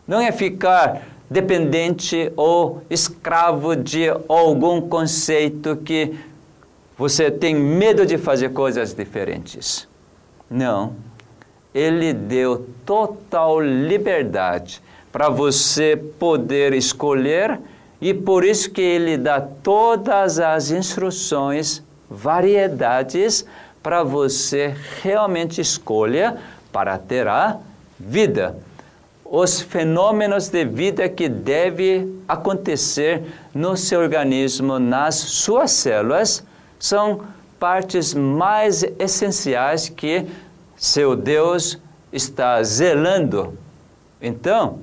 Não 0.08 0.20
é 0.20 0.32
ficar 0.32 1.04
dependente 1.30 2.32
ou 2.36 2.82
escravo 2.90 3.76
de 3.76 4.10
algum 4.28 4.82
conceito 4.82 5.78
que 5.78 6.18
você 6.98 7.30
tem 7.32 7.56
medo 7.56 8.06
de 8.06 8.18
fazer 8.18 8.50
coisas 8.50 8.94
diferentes. 8.94 9.88
Não. 10.50 10.96
Ele 11.74 12.12
deu 12.12 12.68
total 12.86 13.62
liberdade 13.62 14.82
para 15.12 15.30
você 15.30 15.96
poder 15.96 16.74
escolher 16.74 17.60
e 18.02 18.14
por 18.14 18.46
isso 18.46 18.72
que 18.72 18.82
ele 18.82 19.18
dá 19.18 19.42
todas 19.42 20.40
as 20.40 20.72
instruções, 20.72 21.84
variedades, 22.10 23.46
para 23.84 24.04
você 24.04 24.76
realmente 25.02 25.62
escolha 25.62 26.38
para 26.72 26.98
ter 26.98 27.28
a 27.28 27.58
vida. 28.00 28.58
Os 29.26 29.62
fenômenos 29.62 30.50
de 30.50 30.66
vida 30.66 31.08
que 31.08 31.30
deve 31.30 32.22
acontecer 32.28 33.24
no 33.54 33.78
seu 33.78 34.00
organismo, 34.00 34.80
nas 34.80 35.16
suas 35.16 35.72
células, 35.72 36.44
são 36.80 37.22
partes 37.60 38.14
mais 38.14 38.84
essenciais 38.98 39.90
que 39.90 40.26
seu 40.76 41.16
Deus 41.16 41.78
está 42.12 42.64
zelando. 42.64 43.58
Então, 44.22 44.80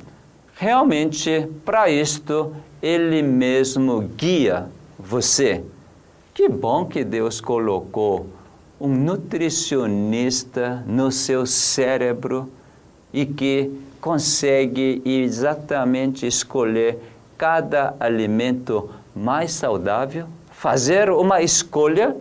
realmente, 0.54 1.48
para 1.64 1.88
isto, 1.88 2.54
ele 2.82 3.22
mesmo 3.22 4.00
guia 4.00 4.68
você. 4.98 5.64
Que 6.34 6.48
bom 6.48 6.84
que 6.84 7.02
Deus 7.02 7.40
colocou 7.40 8.26
um 8.80 8.88
nutricionista 8.88 10.84
no 10.86 11.10
seu 11.10 11.46
cérebro 11.46 12.50
e 13.12 13.24
que 13.24 13.72
consegue 14.00 15.00
exatamente 15.04 16.26
escolher 16.26 16.98
cada 17.38 17.94
alimento 17.98 18.90
mais 19.14 19.52
saudável, 19.52 20.26
fazer 20.50 21.10
uma 21.10 21.40
escolha. 21.40 22.14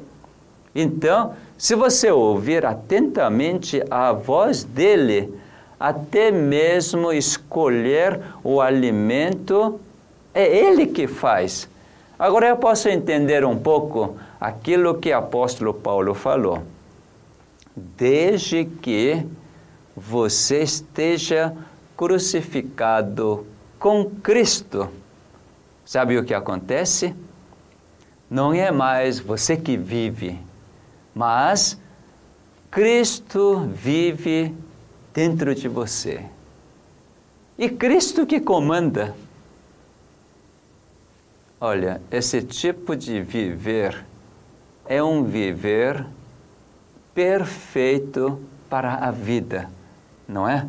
Então, 0.74 1.34
se 1.58 1.76
você 1.76 2.10
ouvir 2.10 2.66
atentamente 2.66 3.84
a 3.92 4.14
voz 4.14 4.64
dele, 4.64 5.34
até 5.80 6.32
mesmo 6.32 7.12
escolher 7.12 8.22
o 8.44 8.62
alimento 8.62 9.80
é 10.36 10.46
Ele 10.46 10.86
que 10.86 11.08
faz. 11.08 11.68
Agora 12.20 12.48
eu 12.48 12.58
posso 12.58 12.90
entender 12.90 13.46
um 13.46 13.58
pouco 13.58 14.18
aquilo 14.40 15.00
que 15.00 15.12
o 15.12 15.18
apóstolo 15.18 15.74
Paulo 15.74 16.14
falou. 16.14 16.62
Desde 17.76 18.66
que 18.66 19.26
você 19.96 20.62
esteja 20.62 21.56
crucificado 21.96 23.48
com 23.80 24.10
Cristo, 24.22 24.90
sabe 25.86 26.18
o 26.18 26.26
que 26.26 26.34
acontece? 26.34 27.16
Não 28.30 28.54
é 28.54 28.72
mais 28.72 29.20
você 29.20 29.56
que 29.56 29.78
vive, 29.78 30.38
mas 31.14 31.80
Cristo 32.70 33.70
vive 33.74 34.54
dentro 35.14 35.56
de 35.56 35.70
você. 35.70 36.26
E 37.58 37.70
Cristo 37.70 38.26
que 38.26 38.42
comanda. 38.42 39.16
Olha, 41.68 42.00
esse 42.12 42.44
tipo 42.44 42.96
de 42.96 43.22
viver 43.22 44.06
é 44.86 45.02
um 45.02 45.24
viver 45.24 46.06
perfeito 47.12 48.40
para 48.70 48.94
a 48.94 49.10
vida, 49.10 49.68
não 50.28 50.48
é? 50.48 50.68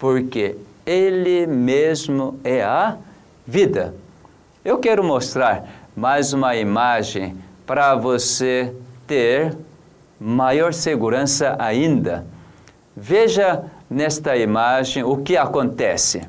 Porque 0.00 0.56
Ele 0.84 1.46
mesmo 1.46 2.40
é 2.42 2.60
a 2.60 2.96
vida. 3.46 3.94
Eu 4.64 4.78
quero 4.78 5.04
mostrar 5.04 5.64
mais 5.94 6.32
uma 6.32 6.56
imagem 6.56 7.36
para 7.64 7.94
você 7.94 8.74
ter 9.06 9.56
maior 10.18 10.74
segurança 10.74 11.54
ainda. 11.56 12.26
Veja 12.96 13.64
nesta 13.88 14.36
imagem 14.36 15.04
o 15.04 15.18
que 15.18 15.36
acontece. 15.36 16.22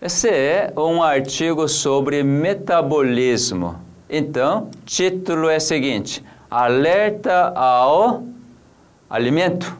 Esse 0.00 0.28
é 0.28 0.72
um 0.76 1.02
artigo 1.02 1.66
sobre 1.66 2.22
metabolismo. 2.22 3.80
Então, 4.10 4.68
título 4.84 5.48
é 5.48 5.56
o 5.56 5.60
seguinte: 5.60 6.22
Alerta 6.50 7.48
ao 7.54 8.22
alimento. 9.08 9.74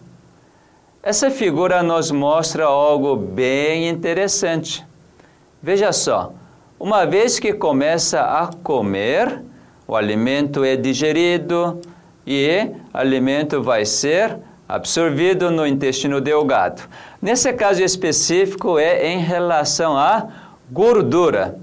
Essa 1.03 1.31
figura 1.31 1.83
nos 1.83 2.11
mostra 2.11 2.65
algo 2.65 3.15
bem 3.15 3.91
interessante. 3.91 4.87
Veja 5.63 5.93
só, 5.93 6.33
uma 6.81 7.05
vez 7.05 7.39
que 7.39 7.53
começa 7.53 8.23
a 8.23 8.51
comer, 8.63 9.43
o 9.87 9.95
alimento 9.95 10.65
é 10.65 10.77
digerido, 10.77 11.79
e 12.27 12.71
alimento 12.93 13.63
vai 13.63 13.85
ser 13.85 14.39
absorvido 14.69 15.51
no 15.51 15.67
intestino 15.67 16.21
delgado. 16.21 16.83
Nesse 17.21 17.53
caso 17.53 17.83
específico 17.83 18.79
é 18.79 19.07
em 19.09 19.19
relação 19.19 19.97
à 19.97 20.29
gordura. 20.71 21.59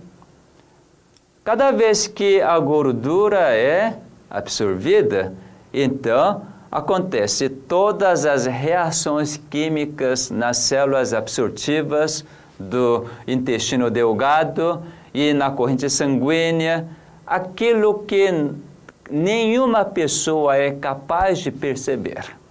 Cada 1.43 1.71
vez 1.71 2.07
que 2.07 2.41
a 2.41 2.57
gordura 2.59 3.53
é 3.53 3.97
absorvida, 4.29 5.33
então 5.73 6.43
acontece 6.71 7.49
todas 7.49 8.25
as 8.25 8.45
reações 8.45 9.37
químicas 9.49 10.31
nas 10.31 10.57
células 10.57 11.13
absortivas 11.13 12.25
do 12.57 13.05
intestino 13.27 13.91
delgado 13.91 14.81
e 15.13 15.33
na 15.33 15.51
corrente 15.51 15.89
sanguínea, 15.89 16.87
aquilo 17.27 17.99
que 18.05 18.51
nenhuma 19.11 19.83
pessoa 19.85 20.55
é 20.55 20.71
capaz 20.71 21.39
de 21.39 21.51
perceber. 21.51 22.42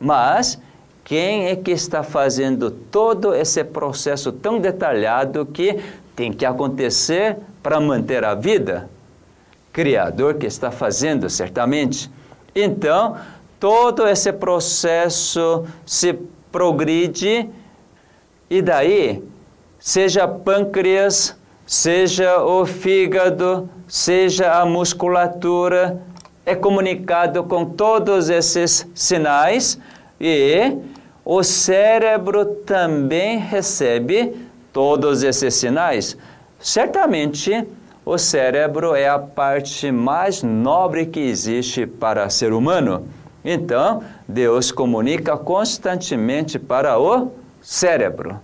Mas 0.00 0.58
quem 1.04 1.46
é 1.46 1.56
que 1.56 1.70
está 1.70 2.02
fazendo 2.02 2.70
todo 2.70 3.34
esse 3.34 3.62
processo 3.62 4.32
tão 4.32 4.58
detalhado 4.58 5.46
que 5.46 5.80
tem 6.14 6.32
que 6.32 6.44
acontecer 6.44 7.36
para 7.62 7.80
manter 7.80 8.24
a 8.24 8.34
vida? 8.34 8.88
Criador 9.72 10.34
que 10.34 10.46
está 10.46 10.70
fazendo, 10.70 11.30
certamente. 11.30 12.10
Então, 12.54 13.16
todo 13.60 14.06
esse 14.08 14.32
processo 14.32 15.64
se 15.84 16.18
progride 16.50 17.48
e 18.48 18.62
daí, 18.62 19.22
seja 19.78 20.26
pâncreas, 20.26 21.36
seja 21.66 22.42
o 22.42 22.64
fígado, 22.64 23.68
seja 23.86 24.60
a 24.60 24.64
musculatura, 24.64 26.00
é 26.46 26.54
comunicado 26.54 27.42
com 27.42 27.64
todos 27.64 28.30
esses 28.30 28.88
sinais 28.94 29.78
e 30.20 30.78
o 31.24 31.42
cérebro 31.42 32.44
também 32.64 33.36
recebe 33.36 34.32
todos 34.72 35.24
esses 35.24 35.54
sinais. 35.54 36.16
Certamente, 36.60 37.66
o 38.04 38.16
cérebro 38.16 38.94
é 38.94 39.08
a 39.08 39.18
parte 39.18 39.90
mais 39.90 40.44
nobre 40.44 41.06
que 41.06 41.18
existe 41.18 41.84
para 41.84 42.30
ser 42.30 42.52
humano. 42.52 43.08
Então, 43.44 44.04
Deus 44.28 44.70
comunica 44.70 45.36
constantemente 45.36 46.60
para 46.60 46.96
o 46.96 47.32
cérebro. 47.60 48.38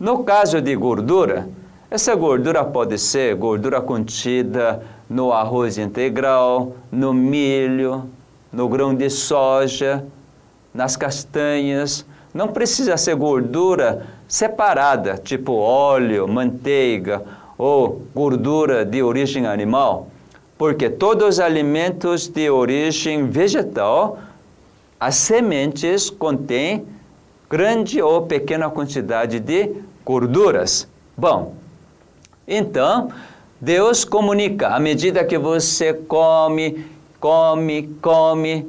No 0.00 0.24
caso 0.24 0.60
de 0.60 0.74
gordura, 0.74 1.48
essa 1.88 2.16
gordura 2.16 2.64
pode 2.64 2.98
ser 2.98 3.36
gordura 3.36 3.80
contida 3.80 4.82
no 5.08 5.32
arroz 5.32 5.78
integral, 5.78 6.74
no 6.90 7.12
milho, 7.12 8.08
no 8.52 8.68
grão 8.68 8.94
de 8.94 9.10
soja, 9.10 10.04
nas 10.72 10.96
castanhas. 10.96 12.04
Não 12.32 12.48
precisa 12.48 12.96
ser 12.96 13.14
gordura 13.14 14.06
separada, 14.26 15.16
tipo 15.16 15.52
óleo, 15.52 16.26
manteiga 16.26 17.22
ou 17.56 18.02
gordura 18.14 18.84
de 18.84 19.02
origem 19.02 19.46
animal, 19.46 20.08
porque 20.58 20.90
todos 20.90 21.28
os 21.28 21.40
alimentos 21.40 22.26
de 22.26 22.50
origem 22.50 23.28
vegetal 23.28 24.18
as 24.98 25.16
sementes 25.16 26.10
contêm 26.10 26.86
grande 27.48 28.00
ou 28.00 28.22
pequena 28.22 28.70
quantidade 28.70 29.38
de 29.38 29.70
gorduras. 30.04 30.88
Bom, 31.16 31.54
então 32.48 33.10
Deus 33.64 34.04
comunica 34.04 34.68
à 34.68 34.78
medida 34.78 35.24
que 35.24 35.38
você 35.38 35.94
come, 35.94 36.84
come, 37.18 37.96
come, 38.00 38.68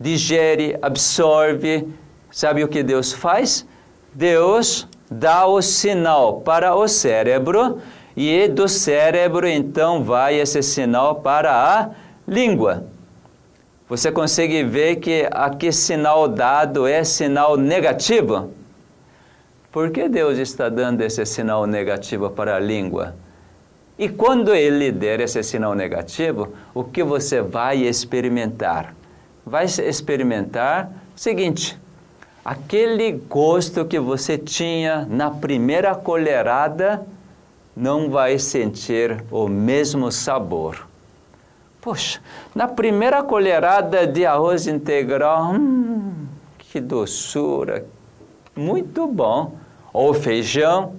digere, 0.00 0.76
absorve. 0.82 1.88
Sabe 2.30 2.64
o 2.64 2.68
que 2.68 2.82
Deus 2.82 3.12
faz? 3.12 3.66
Deus 4.12 4.88
dá 5.10 5.46
o 5.46 5.62
sinal 5.62 6.40
para 6.40 6.74
o 6.74 6.88
cérebro 6.88 7.80
e 8.16 8.48
do 8.48 8.68
cérebro 8.68 9.46
então 9.46 10.02
vai 10.02 10.40
esse 10.40 10.62
sinal 10.62 11.16
para 11.16 11.52
a 11.52 11.90
língua 12.26 12.84
você 13.92 14.10
consegue 14.10 14.64
ver 14.64 14.96
que 14.96 15.28
aqui 15.30 15.70
sinal 15.70 16.26
dado 16.26 16.86
é 16.86 17.04
sinal 17.04 17.58
negativo? 17.58 18.50
Por 19.70 19.90
que 19.90 20.08
Deus 20.08 20.38
está 20.38 20.70
dando 20.70 21.02
esse 21.02 21.26
sinal 21.26 21.66
negativo 21.66 22.30
para 22.30 22.56
a 22.56 22.58
língua? 22.58 23.14
E 24.02 24.08
quando 24.08 24.52
Ele 24.52 24.90
der 24.90 25.20
esse 25.20 25.40
sinal 25.44 25.76
negativo, 25.76 26.48
o 26.74 26.82
que 26.82 27.04
você 27.04 27.40
vai 27.40 27.82
experimentar? 27.84 28.96
Vai 29.46 29.66
experimentar 29.66 30.90
o 31.16 31.20
seguinte: 31.20 31.78
aquele 32.44 33.12
gosto 33.12 33.84
que 33.84 34.00
você 34.00 34.36
tinha 34.36 35.06
na 35.08 35.30
primeira 35.30 35.94
colherada 35.94 37.06
não 37.76 38.10
vai 38.10 38.40
sentir 38.40 39.22
o 39.30 39.46
mesmo 39.46 40.10
sabor. 40.10 40.84
Poxa, 41.80 42.20
na 42.56 42.66
primeira 42.66 43.22
colherada 43.22 44.04
de 44.04 44.26
arroz 44.26 44.66
integral, 44.66 45.52
hum, 45.52 46.26
que 46.58 46.80
doçura, 46.80 47.86
muito 48.56 49.06
bom. 49.06 49.54
Ou 49.92 50.12
feijão, 50.12 50.96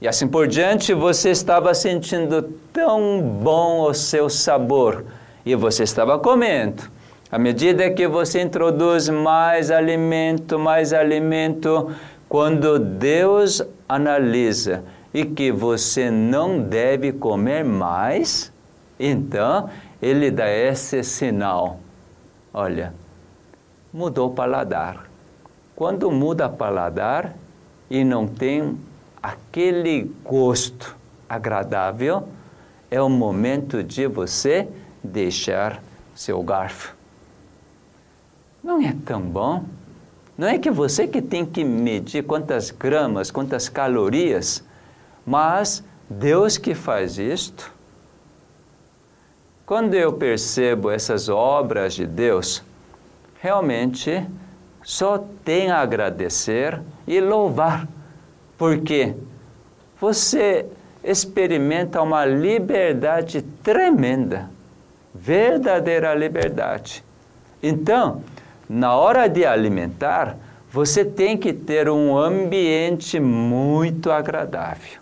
e 0.00 0.08
assim 0.08 0.26
por 0.26 0.48
diante, 0.48 0.94
você 0.94 1.30
estava 1.30 1.74
sentindo 1.74 2.42
tão 2.72 3.20
bom 3.20 3.82
o 3.82 3.92
seu 3.92 4.30
sabor 4.30 5.04
e 5.44 5.54
você 5.54 5.82
estava 5.82 6.18
comendo. 6.18 6.84
À 7.30 7.38
medida 7.38 7.90
que 7.90 8.08
você 8.08 8.40
introduz 8.40 9.08
mais 9.08 9.70
alimento, 9.70 10.58
mais 10.58 10.92
alimento, 10.92 11.94
quando 12.28 12.78
Deus 12.78 13.62
analisa 13.88 14.82
e 15.12 15.24
que 15.24 15.52
você 15.52 16.10
não 16.10 16.60
deve 16.60 17.12
comer 17.12 17.62
mais, 17.64 18.50
então, 18.98 19.68
ele 20.00 20.30
dá 20.30 20.48
esse 20.48 21.02
sinal. 21.02 21.78
Olha, 22.52 22.94
mudou 23.92 24.30
o 24.30 24.34
paladar. 24.34 25.08
Quando 25.76 26.10
muda 26.10 26.46
o 26.46 26.50
paladar 26.50 27.34
e 27.88 28.02
não 28.02 28.26
tem 28.26 28.78
aquele 29.22 30.10
gosto 30.24 30.96
agradável, 31.28 32.28
é 32.90 33.00
o 33.00 33.08
momento 33.08 33.82
de 33.82 34.06
você 34.06 34.68
deixar 35.02 35.82
seu 36.14 36.42
garfo. 36.42 36.94
Não 38.62 38.80
é 38.80 38.94
tão 39.04 39.20
bom? 39.20 39.64
Não 40.36 40.48
é 40.48 40.58
que 40.58 40.70
você 40.70 41.06
que 41.06 41.22
tem 41.22 41.44
que 41.44 41.62
medir 41.62 42.24
quantas 42.24 42.70
gramas, 42.70 43.30
quantas 43.30 43.68
calorias, 43.68 44.64
mas 45.24 45.84
Deus 46.08 46.58
que 46.58 46.74
faz 46.74 47.18
isto. 47.18 47.72
Quando 49.64 49.94
eu 49.94 50.12
percebo 50.14 50.90
essas 50.90 51.28
obras 51.28 51.94
de 51.94 52.06
Deus, 52.06 52.62
realmente 53.40 54.26
só 54.82 55.24
tenho 55.44 55.72
a 55.72 55.78
agradecer 55.78 56.80
e 57.06 57.20
louvar, 57.20 57.86
porque 58.60 59.14
você 59.98 60.66
experimenta 61.02 62.02
uma 62.02 62.26
liberdade 62.26 63.40
tremenda, 63.62 64.50
verdadeira 65.14 66.14
liberdade. 66.14 67.02
Então, 67.62 68.22
na 68.68 68.94
hora 68.94 69.28
de 69.28 69.46
alimentar, 69.46 70.36
você 70.70 71.06
tem 71.06 71.38
que 71.38 71.54
ter 71.54 71.88
um 71.88 72.18
ambiente 72.18 73.18
muito 73.18 74.10
agradável. 74.10 75.00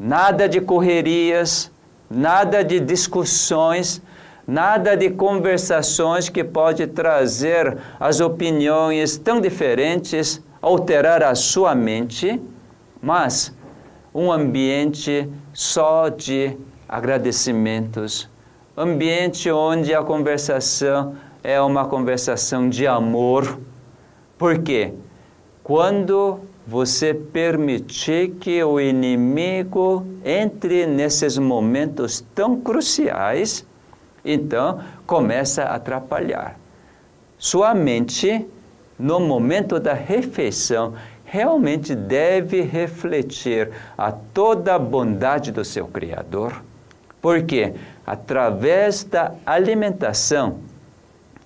Nada 0.00 0.48
de 0.48 0.58
correrias, 0.58 1.70
nada 2.10 2.64
de 2.64 2.80
discussões, 2.80 4.00
nada 4.46 4.96
de 4.96 5.10
conversações 5.10 6.30
que 6.30 6.42
pode 6.42 6.86
trazer 6.86 7.76
as 8.00 8.18
opiniões 8.18 9.18
tão 9.18 9.42
diferentes, 9.42 10.42
alterar 10.62 11.22
a 11.22 11.34
sua 11.34 11.74
mente, 11.74 12.40
mas 13.02 13.54
um 14.14 14.32
ambiente 14.32 15.28
só 15.52 16.08
de 16.08 16.56
agradecimentos, 16.88 18.28
ambiente 18.76 19.50
onde 19.50 19.94
a 19.94 20.02
conversação 20.02 21.14
é 21.42 21.60
uma 21.60 21.86
conversação 21.86 22.68
de 22.68 22.86
amor. 22.86 23.58
Por 24.36 24.58
quê? 24.58 24.92
Quando 25.62 26.40
você 26.66 27.14
permitir 27.14 28.32
que 28.40 28.62
o 28.62 28.78
inimigo 28.78 30.06
entre 30.24 30.86
nesses 30.86 31.38
momentos 31.38 32.24
tão 32.34 32.60
cruciais, 32.60 33.66
então 34.24 34.80
começa 35.06 35.62
a 35.62 35.76
atrapalhar. 35.76 36.58
Sua 37.38 37.74
mente, 37.74 38.46
no 38.98 39.18
momento 39.20 39.80
da 39.80 39.94
refeição, 39.94 40.92
realmente 41.30 41.94
deve 41.94 42.62
refletir 42.62 43.70
a 43.96 44.10
toda 44.10 44.74
a 44.74 44.78
bondade 44.78 45.52
do 45.52 45.62
seu 45.62 45.86
Criador, 45.86 46.62
porque 47.20 47.74
através 48.06 49.04
da 49.04 49.34
alimentação, 49.44 50.60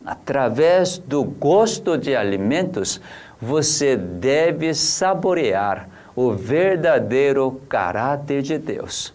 através 0.07 0.99
do 0.99 1.24
gosto 1.24 1.99
de 1.99 2.14
alimentos, 2.14 3.01
você 3.41 3.97
deve 3.97 4.72
saborear 4.72 5.89
o 6.14 6.30
verdadeiro 6.30 7.61
caráter 7.68 8.41
de 8.41 8.59
Deus. 8.59 9.12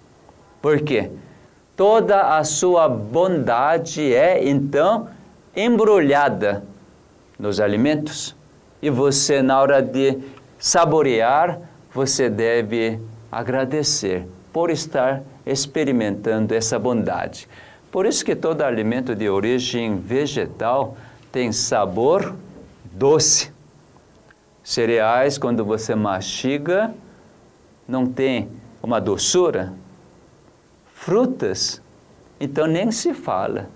Por 0.61 0.81
quê? 0.81 1.09
Toda 1.77 2.37
a 2.37 2.43
sua 2.43 2.89
bondade 2.89 4.13
é 4.13 4.45
então 4.49 5.07
embrulhada 5.55 6.63
nos 7.39 7.61
alimentos. 7.61 8.35
E 8.81 8.89
você, 8.89 9.41
na 9.41 9.59
hora 9.59 9.81
de 9.81 10.19
saborear, 10.57 11.59
você 11.93 12.29
deve 12.29 12.99
agradecer 13.31 14.27
por 14.51 14.69
estar 14.69 15.21
experimentando 15.45 16.53
essa 16.53 16.77
bondade. 16.77 17.47
Por 17.91 18.05
isso 18.05 18.23
que 18.25 18.35
todo 18.35 18.61
alimento 18.61 19.15
de 19.15 19.29
origem 19.29 19.97
vegetal 19.97 20.97
tem 21.31 21.51
sabor 21.51 22.35
doce. 22.91 23.51
Cereais, 24.63 25.37
quando 25.37 25.63
você 25.63 25.95
mastiga, 25.95 26.93
não 27.87 28.05
tem 28.05 28.49
uma 28.83 28.99
doçura. 28.99 29.73
Frutas, 30.93 31.81
então 32.39 32.67
nem 32.67 32.91
se 32.91 33.13
fala. 33.13 33.69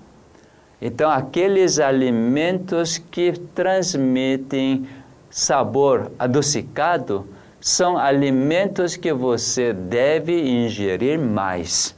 Então, 0.82 1.10
aqueles 1.10 1.80
alimentos 1.80 2.98
que 2.98 3.34
transmitem 3.34 4.88
sabor 5.32 6.12
adocicado 6.20 7.26
são 7.62 7.98
alimentos 7.98 8.98
que 8.98 9.14
você 9.14 9.72
deve 9.72 10.40
ingerir 10.40 11.18
mais. 11.18 11.96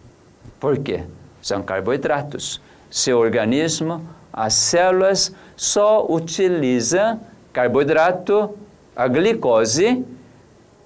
Por 0.59 0.77
quê? 0.77 1.03
São 1.41 1.63
carboidratos. 1.63 2.61
Seu 2.91 3.17
organismo, 3.17 4.01
as 4.31 4.53
células, 4.53 5.33
só 5.57 6.05
utilizam 6.07 7.19
carboidrato, 7.51 8.55
a 8.95 9.07
glicose, 9.07 10.05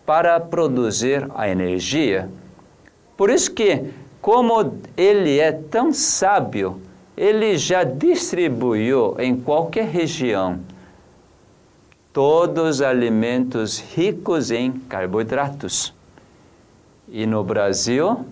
para 0.05 0.39
produzir 0.39 1.27
a 1.35 1.49
energia. 1.49 2.29
Por 3.17 3.29
isso 3.29 3.51
que, 3.51 3.91
como 4.21 4.73
ele 4.95 5.37
é 5.37 5.51
tão 5.51 5.91
sábio, 5.91 6.79
ele 7.17 7.57
já 7.57 7.83
distribuiu 7.83 9.15
em 9.19 9.35
qualquer 9.35 9.87
região 9.87 10.59
todos 12.17 12.77
os 12.77 12.81
alimentos 12.81 13.77
ricos 13.77 14.49
em 14.49 14.71
carboidratos. 14.71 15.93
E 17.07 17.27
no 17.27 17.43
Brasil, 17.43 18.25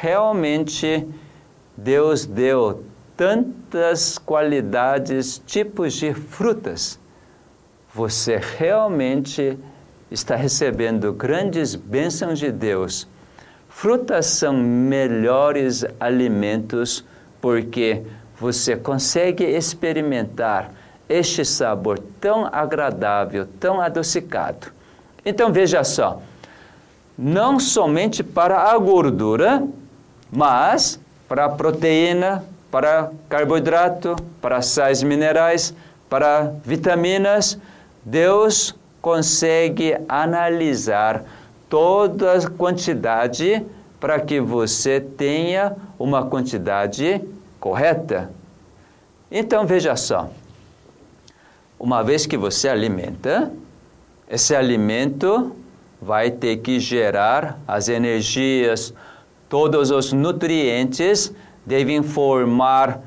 realmente 0.00 1.04
Deus 1.76 2.24
deu 2.24 2.84
tantas 3.16 4.16
qualidades, 4.16 5.42
tipos 5.44 5.94
de 5.94 6.14
frutas. 6.14 7.00
Você 7.92 8.40
realmente 8.58 9.58
está 10.08 10.36
recebendo 10.36 11.12
grandes 11.12 11.74
bênçãos 11.74 12.38
de 12.38 12.52
Deus. 12.52 13.08
Frutas 13.68 14.26
são 14.26 14.52
melhores 14.56 15.84
alimentos 15.98 17.04
porque 17.40 18.04
você 18.38 18.76
consegue 18.76 19.42
experimentar 19.42 20.70
este 21.08 21.44
sabor 21.44 21.98
tão 22.20 22.46
agradável, 22.46 23.46
tão 23.60 23.80
adocicado. 23.80 24.68
Então 25.24 25.52
veja 25.52 25.82
só, 25.84 26.20
não 27.16 27.58
somente 27.58 28.22
para 28.22 28.70
a 28.70 28.78
gordura, 28.78 29.62
mas 30.30 31.00
para 31.28 31.46
a 31.46 31.48
proteína, 31.48 32.44
para 32.70 33.10
carboidrato, 33.28 34.16
para 34.40 34.62
sais 34.62 35.02
minerais, 35.02 35.74
para 36.08 36.52
vitaminas, 36.64 37.58
Deus 38.04 38.74
consegue 39.00 39.96
analisar 40.08 41.24
toda 41.68 42.32
a 42.32 42.50
quantidade 42.50 43.64
para 43.98 44.20
que 44.20 44.40
você 44.40 45.00
tenha 45.00 45.74
uma 45.98 46.26
quantidade 46.26 47.20
correta. 47.58 48.30
Então 49.30 49.66
veja 49.66 49.96
só, 49.96 50.30
uma 51.78 52.02
vez 52.02 52.26
que 52.26 52.36
você 52.36 52.68
alimenta, 52.68 53.52
esse 54.28 54.54
alimento 54.54 55.54
vai 56.00 56.30
ter 56.30 56.58
que 56.58 56.80
gerar 56.80 57.58
as 57.66 57.88
energias, 57.88 58.92
todos 59.48 59.90
os 59.90 60.12
nutrientes 60.12 61.32
devem 61.64 62.02
formar 62.02 63.00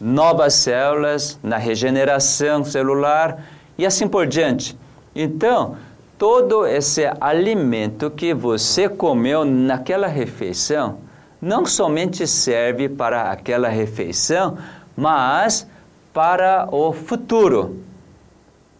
novas 0.00 0.54
células 0.54 1.38
na 1.42 1.58
regeneração 1.58 2.64
celular 2.64 3.44
e 3.76 3.84
assim 3.84 4.08
por 4.08 4.26
diante. 4.26 4.76
Então, 5.14 5.76
todo 6.16 6.66
esse 6.66 7.10
alimento 7.20 8.10
que 8.10 8.32
você 8.32 8.88
comeu 8.88 9.44
naquela 9.44 10.06
refeição 10.06 10.98
não 11.40 11.64
somente 11.64 12.26
serve 12.26 12.88
para 12.88 13.30
aquela 13.30 13.68
refeição, 13.68 14.58
mas 14.96 15.66
para 16.12 16.68
o 16.70 16.92
futuro. 16.92 17.76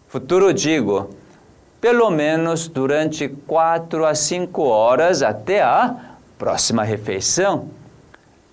Futuro, 0.07 0.53
digo, 0.53 1.09
pelo 1.79 2.09
menos 2.11 2.67
durante 2.67 3.27
quatro 3.27 4.05
a 4.05 4.13
cinco 4.13 4.63
horas 4.63 5.23
até 5.23 5.61
a 5.61 5.95
próxima 6.37 6.83
refeição. 6.83 7.69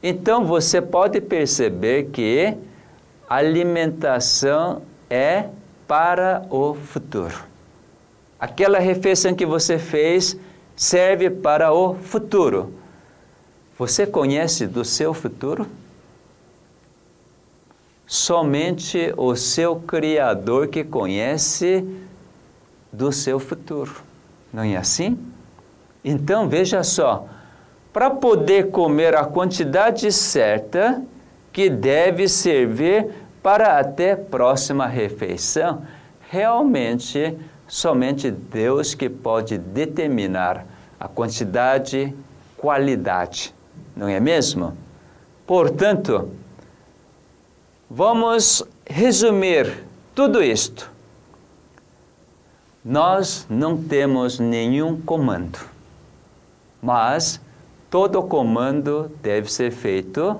Então 0.03 0.45
você 0.45 0.81
pode 0.81 1.21
perceber 1.21 2.11
que 2.13 2.57
alimentação 3.29 4.83
é 5.11 5.47
para 5.87 6.45
o 6.51 6.75
futuro. 6.75 7.35
Aquela 8.39 8.79
refeição 8.79 9.35
que 9.35 9.45
você 9.45 9.79
fez 9.79 10.39
serve 10.77 11.29
para 11.29 11.73
o 11.73 11.95
futuro. 11.95 12.73
Você 13.77 14.07
conhece 14.07 14.67
do 14.67 14.85
seu 14.85 15.13
futuro? 15.13 15.67
Somente 18.09 19.13
o 19.19 19.37
seu 19.37 19.77
Criador 19.77 20.69
que 20.69 20.83
conhece 20.83 21.85
do 22.91 23.13
seu 23.13 23.39
futuro. 23.39 23.97
Não 24.51 24.63
é 24.63 24.77
assim? 24.77 25.19
Então 26.03 26.49
veja 26.49 26.83
só, 26.83 27.29
para 27.93 28.09
poder 28.09 28.71
comer 28.71 29.15
a 29.15 29.27
quantidade 29.27 30.11
certa 30.11 31.03
que 31.53 31.69
deve 31.69 32.29
servir 32.29 33.11
para 33.43 33.79
até 33.79 34.17
próxima 34.17 34.87
refeição, 34.87 35.83
realmente 36.31 37.37
somente 37.67 38.31
Deus 38.31 38.95
que 38.95 39.11
pode 39.11 39.59
determinar 39.59 40.65
a 40.99 41.07
quantidade, 41.07 42.15
qualidade, 42.57 43.55
não 43.95 44.09
é 44.09 44.19
mesmo? 44.19 44.77
Portanto, 45.47 46.31
Vamos 47.91 48.63
resumir 48.87 49.83
tudo 50.15 50.43
isto. 50.43 50.91
Nós 52.85 53.47
não 53.49 53.83
temos 53.83 54.39
nenhum 54.39 55.01
comando, 55.01 55.59
mas 56.83 57.41
todo 57.89 58.23
comando 58.23 59.11
deve 59.23 59.51
ser 59.51 59.71
feito 59.71 60.39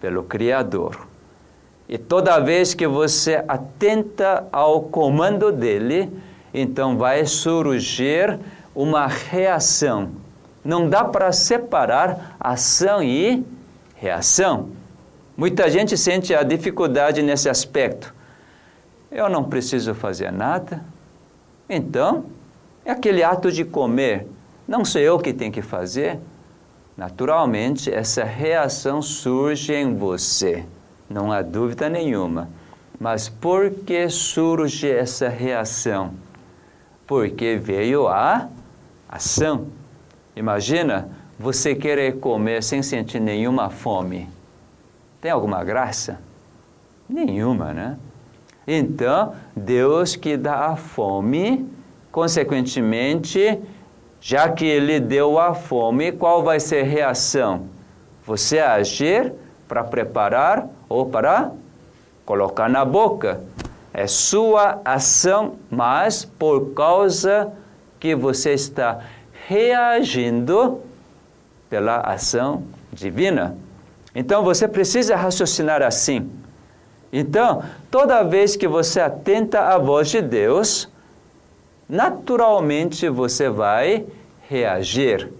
pelo 0.00 0.22
Criador. 0.22 1.08
E 1.88 1.98
toda 1.98 2.38
vez 2.38 2.74
que 2.74 2.86
você 2.86 3.44
atenta 3.48 4.46
ao 4.52 4.82
comando 4.82 5.50
dele, 5.50 6.16
então 6.54 6.96
vai 6.96 7.26
surgir 7.26 8.38
uma 8.72 9.08
reação. 9.08 10.10
Não 10.64 10.88
dá 10.88 11.02
para 11.02 11.32
separar 11.32 12.36
ação 12.38 13.02
e 13.02 13.44
reação. 13.96 14.83
Muita 15.36 15.68
gente 15.68 15.96
sente 15.96 16.32
a 16.32 16.44
dificuldade 16.44 17.20
nesse 17.20 17.48
aspecto. 17.48 18.14
Eu 19.10 19.28
não 19.28 19.44
preciso 19.44 19.92
fazer 19.94 20.30
nada. 20.30 20.84
Então, 21.68 22.26
é 22.84 22.92
aquele 22.92 23.22
ato 23.22 23.50
de 23.50 23.64
comer. 23.64 24.28
Não 24.66 24.84
sou 24.84 25.00
eu 25.00 25.18
que 25.18 25.32
tenho 25.32 25.50
que 25.50 25.62
fazer. 25.62 26.20
Naturalmente, 26.96 27.92
essa 27.92 28.22
reação 28.22 29.02
surge 29.02 29.74
em 29.74 29.96
você. 29.96 30.64
Não 31.10 31.32
há 31.32 31.42
dúvida 31.42 31.88
nenhuma. 31.88 32.48
Mas 33.00 33.28
por 33.28 33.70
que 33.70 34.08
surge 34.08 34.88
essa 34.88 35.28
reação? 35.28 36.14
Porque 37.06 37.56
veio 37.56 38.06
a 38.06 38.48
ação. 39.08 39.66
Imagina 40.36 41.08
você 41.38 41.74
querer 41.74 42.20
comer 42.20 42.62
sem 42.62 42.82
sentir 42.82 43.20
nenhuma 43.20 43.68
fome. 43.68 44.28
Tem 45.24 45.30
alguma 45.30 45.64
graça? 45.64 46.20
Nenhuma, 47.08 47.72
né? 47.72 47.96
Então, 48.66 49.34
Deus 49.56 50.16
que 50.16 50.36
dá 50.36 50.66
a 50.66 50.76
fome, 50.76 51.66
consequentemente, 52.12 53.58
já 54.20 54.50
que 54.50 54.66
Ele 54.66 55.00
deu 55.00 55.38
a 55.38 55.54
fome, 55.54 56.12
qual 56.12 56.42
vai 56.42 56.60
ser 56.60 56.82
a 56.82 56.86
reação? 56.86 57.62
Você 58.26 58.58
agir 58.58 59.32
para 59.66 59.82
preparar 59.82 60.68
ou 60.90 61.06
para 61.06 61.52
colocar 62.26 62.68
na 62.68 62.84
boca. 62.84 63.40
É 63.94 64.06
sua 64.06 64.82
ação, 64.84 65.54
mas 65.70 66.22
por 66.22 66.74
causa 66.74 67.50
que 67.98 68.14
você 68.14 68.52
está 68.52 69.00
reagindo 69.48 70.82
pela 71.70 72.00
ação 72.00 72.64
divina. 72.92 73.63
Então 74.14 74.44
você 74.44 74.68
precisa 74.68 75.16
raciocinar 75.16 75.82
assim. 75.82 76.30
Então, 77.12 77.62
toda 77.90 78.22
vez 78.22 78.56
que 78.56 78.66
você 78.66 79.00
atenta 79.00 79.60
à 79.60 79.78
voz 79.78 80.08
de 80.10 80.20
Deus, 80.20 80.88
naturalmente 81.88 83.08
você 83.08 83.48
vai 83.48 84.04
reagir, 84.48 85.30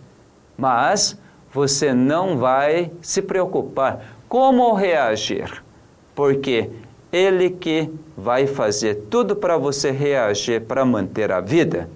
mas 0.56 1.18
você 1.52 1.92
não 1.92 2.38
vai 2.38 2.90
se 3.02 3.22
preocupar 3.22 4.04
como 4.28 4.72
reagir, 4.74 5.62
porque 6.14 6.70
ele 7.12 7.50
que 7.50 7.88
vai 8.16 8.46
fazer 8.46 9.06
tudo 9.10 9.36
para 9.36 9.56
você 9.56 9.90
reagir 9.90 10.62
para 10.62 10.84
manter 10.84 11.30
a 11.30 11.40
vida. 11.40 11.88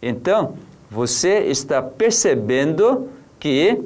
Então, 0.00 0.54
você 0.90 1.40
está 1.40 1.82
percebendo 1.82 3.08
que 3.38 3.82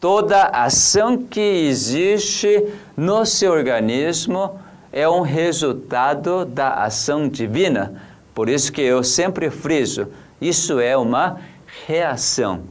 toda 0.00 0.44
ação 0.44 1.18
que 1.18 1.40
existe 1.40 2.66
no 2.96 3.26
seu 3.26 3.52
organismo 3.52 4.58
é 4.90 5.06
um 5.06 5.20
resultado 5.20 6.44
da 6.46 6.82
ação 6.82 7.28
divina. 7.28 8.02
Por 8.34 8.48
isso 8.48 8.72
que 8.72 8.80
eu 8.80 9.04
sempre 9.04 9.50
friso, 9.50 10.08
isso 10.40 10.80
é 10.80 10.96
uma 10.96 11.38
reação. 11.86 12.62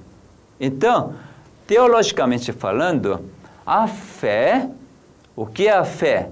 Então, 0.60 1.14
teologicamente 1.68 2.52
falando, 2.52 3.24
a 3.66 3.88
fé, 3.88 4.68
o 5.36 5.46
que 5.46 5.68
é 5.68 5.74
a 5.74 5.86
fé? 5.86 6.32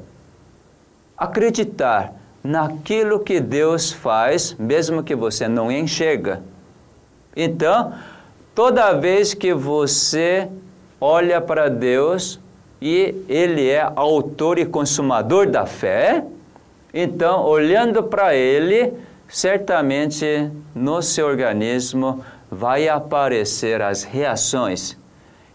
Acreditar 1.15 2.13
naquilo 2.43 3.19
que 3.19 3.39
Deus 3.39 3.91
faz, 3.91 4.55
mesmo 4.57 5.03
que 5.03 5.15
você 5.15 5.47
não 5.47 5.71
enxerga. 5.71 6.41
Então, 7.35 7.93
toda 8.55 8.93
vez 8.93 9.33
que 9.35 9.53
você 9.53 10.49
olha 10.99 11.39
para 11.41 11.69
Deus 11.69 12.39
e 12.81 13.15
Ele 13.27 13.69
é 13.69 13.91
autor 13.95 14.59
e 14.59 14.65
consumador 14.65 15.47
da 15.47 15.65
fé, 15.65 16.23
então, 16.93 17.43
olhando 17.43 18.03
para 18.03 18.35
Ele, 18.35 18.93
certamente 19.27 20.49
no 20.73 21.01
seu 21.01 21.27
organismo 21.27 22.23
vai 22.49 22.87
aparecer 22.87 23.81
as 23.81 24.03
reações. 24.03 24.97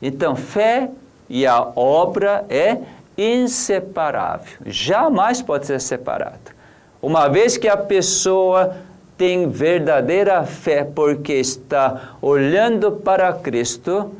Então, 0.01 0.36
fé 0.36 0.90
e 1.28 1.47
a 1.47 1.61
obra 1.74 2.45
é 2.49 2.78
inseparável, 3.16 4.59
jamais 4.66 5.40
pode 5.40 5.66
ser 5.66 5.80
separado. 5.80 6.53
Uma 7.01 7.28
vez 7.28 7.57
que 7.57 7.68
a 7.68 7.76
pessoa 7.76 8.76
tem 9.18 9.49
verdadeira 9.49 10.45
fé 10.45 10.84
porque 10.84 11.34
está 11.34 12.16
olhando 12.20 12.93
para 12.93 13.32
Cristo, 13.32 14.12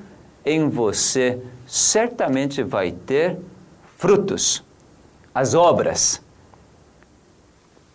em 0.45 0.69
você 0.69 1.41
certamente 1.67 2.63
vai 2.63 2.93
ter 2.93 3.39
frutos, 3.97 4.65
as 5.35 5.55
obras. 5.55 6.23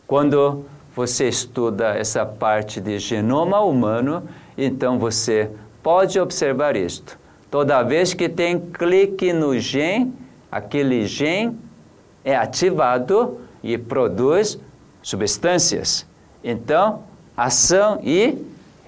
Quando 0.05 0.65
você 0.95 1.27
estuda 1.27 1.89
essa 1.89 2.25
parte 2.25 2.79
de 2.81 2.97
genoma 2.97 3.59
humano, 3.59 4.27
então 4.57 4.97
você 4.97 5.51
pode 5.83 6.19
observar 6.19 6.75
isto. 6.75 7.19
Toda 7.51 7.83
vez 7.83 8.13
que 8.13 8.27
tem 8.27 8.59
clique 8.59 9.31
no 9.31 9.59
gene, 9.59 10.13
aquele 10.51 11.05
gene 11.05 11.57
é 12.23 12.35
ativado 12.35 13.39
e 13.61 13.77
produz 13.77 14.59
substâncias. 15.01 16.05
Então, 16.43 17.03
ação 17.35 17.99
e 18.03 18.37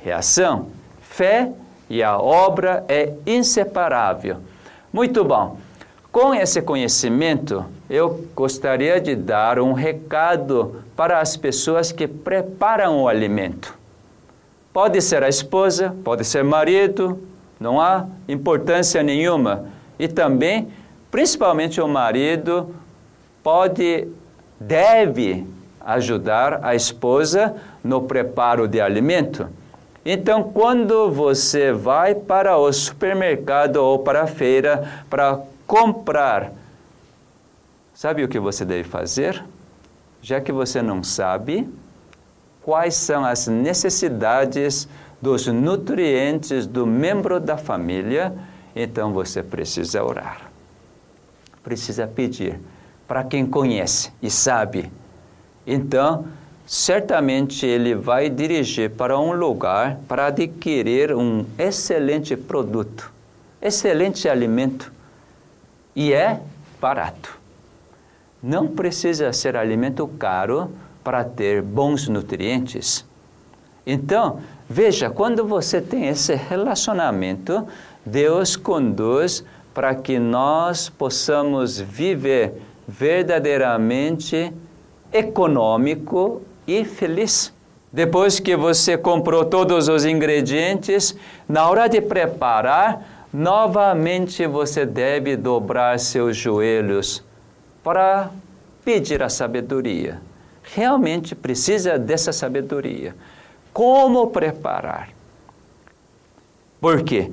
reação. 0.02 0.68
Fé 1.02 1.52
e 1.90 2.04
a 2.04 2.18
obra 2.18 2.86
é 2.88 3.14
inseparável. 3.26 4.38
Muito 4.94 5.24
bom. 5.24 5.58
Com 6.12 6.34
esse 6.34 6.62
conhecimento, 6.62 7.66
eu 7.90 8.26
gostaria 8.36 9.00
de 9.00 9.16
dar 9.16 9.60
um 9.60 9.74
recado 9.74 10.84
para 10.96 11.20
as 11.20 11.38
pessoas 11.38 11.92
que 11.92 12.08
preparam 12.08 13.04
o 13.04 13.08
alimento. 13.08 13.78
Pode 14.74 15.02
ser 15.02 15.24
a 15.24 15.30
esposa, 15.30 15.96
pode 16.04 16.24
ser 16.24 16.44
marido, 16.44 17.20
não 17.60 17.82
há 17.82 18.06
importância 18.28 19.04
nenhuma. 19.04 19.66
E 19.98 20.08
também, 20.08 20.70
principalmente 21.12 21.82
o 21.82 21.88
marido, 21.88 22.74
pode, 23.44 24.08
deve 24.60 25.46
ajudar 25.82 26.60
a 26.64 26.76
esposa 26.76 27.56
no 27.84 28.04
preparo 28.04 28.68
de 28.68 28.80
alimento. 28.80 29.48
Então, 30.12 30.42
quando 30.42 31.12
você 31.12 31.72
vai 31.72 32.16
para 32.16 32.58
o 32.58 32.74
supermercado 32.74 33.76
ou 33.76 34.00
para 34.00 34.24
a 34.24 34.26
feira 34.28 35.04
para 35.08 35.40
comprar, 35.68 36.52
sabe 37.94 38.24
o 38.24 38.28
que 38.28 38.40
você 38.40 38.66
deve 38.66 38.90
fazer? 38.90 39.46
Já 40.20 40.42
que 40.42 40.52
você 40.52 40.82
não 40.82 41.04
sabe 41.04 41.70
quais 42.64 42.96
são 42.96 43.24
as 43.24 43.48
necessidades 43.48 44.90
dos 45.22 45.46
nutrientes 45.46 46.66
do 46.66 46.88
membro 46.88 47.40
da 47.40 47.56
família, 47.56 48.34
então 48.76 49.14
você 49.14 49.44
precisa 49.44 50.04
orar. 50.04 50.50
Precisa 51.64 52.08
pedir 52.08 52.60
para 53.08 53.24
quem 53.24 53.46
conhece 53.46 54.12
e 54.24 54.32
sabe 54.32 54.92
então, 55.70 56.26
certamente 56.70 57.66
ele 57.66 57.96
vai 57.96 58.30
dirigir 58.30 58.92
para 58.92 59.18
um 59.18 59.32
lugar 59.32 59.98
para 60.08 60.28
adquirir 60.28 61.16
um 61.16 61.44
excelente 61.58 62.38
produto, 62.38 63.12
excelente 63.60 64.30
alimento. 64.30 64.94
E 65.96 66.14
é 66.14 66.40
barato. 66.80 67.40
Não 68.42 68.68
precisa 68.68 69.34
ser 69.34 69.56
alimento 69.56 70.08
caro 70.20 70.70
para 71.04 71.24
ter 71.24 71.64
bons 71.64 72.08
nutrientes. 72.08 73.04
Então, 73.84 74.40
veja, 74.70 75.10
quando 75.10 75.48
você 75.48 75.82
tem 75.82 76.08
esse 76.08 76.36
relacionamento, 76.36 77.68
Deus 78.06 78.56
conduz 78.56 79.44
para 79.74 79.96
que 79.96 80.20
nós 80.20 80.88
possamos 80.88 81.80
viver 81.80 82.62
verdadeiramente 82.88 84.54
econômico 85.12 86.44
e 86.70 86.86
feliz. 86.86 87.54
Depois 87.92 88.40
que 88.40 88.56
você 88.56 88.98
comprou 88.98 89.44
todos 89.44 89.88
os 89.88 90.06
ingredientes, 90.06 91.16
na 91.48 91.68
hora 91.68 91.88
de 91.88 92.00
preparar, 92.00 93.28
novamente 93.34 94.46
você 94.46 94.86
deve 94.86 95.36
dobrar 95.36 96.00
seus 96.00 96.38
joelhos 96.38 97.24
para 97.84 98.30
pedir 98.86 99.24
a 99.24 99.30
sabedoria. 99.30 100.22
Realmente 100.62 101.34
precisa 101.34 101.98
dessa 101.98 102.32
sabedoria. 102.32 103.16
Como 103.74 104.28
preparar? 104.28 105.10
Por 106.80 107.02
quê? 107.04 107.32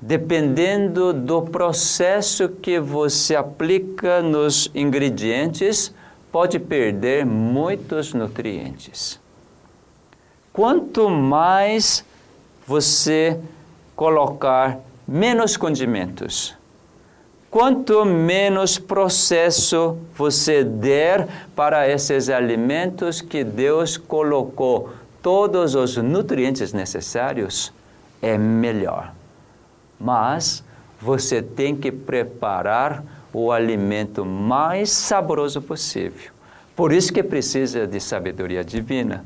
Dependendo 0.00 1.14
do 1.14 1.40
processo 1.40 2.46
que 2.48 2.78
você 2.78 3.34
aplica 3.34 4.20
nos 4.20 4.70
ingredientes, 4.74 5.94
pode 6.34 6.58
perder 6.58 7.24
muitos 7.24 8.12
nutrientes. 8.12 9.20
Quanto 10.52 11.08
mais 11.08 12.04
você 12.66 13.38
colocar 13.94 14.80
menos 15.06 15.56
condimentos, 15.56 16.56
quanto 17.48 18.04
menos 18.04 18.80
processo 18.80 19.96
você 20.16 20.64
der 20.64 21.28
para 21.54 21.88
esses 21.88 22.28
alimentos 22.28 23.20
que 23.20 23.44
Deus 23.44 23.96
colocou 23.96 24.90
todos 25.22 25.76
os 25.76 25.96
nutrientes 25.98 26.72
necessários, 26.72 27.72
é 28.20 28.36
melhor. 28.36 29.14
Mas 30.00 30.64
você 31.00 31.40
tem 31.40 31.76
que 31.76 31.92
preparar 31.92 33.04
o 33.34 33.50
alimento 33.50 34.24
mais 34.24 34.90
saboroso 34.90 35.60
possível. 35.60 36.30
Por 36.76 36.92
isso 36.92 37.12
que 37.12 37.22
precisa 37.22 37.86
de 37.86 38.00
sabedoria 38.00 38.64
divina. 38.64 39.24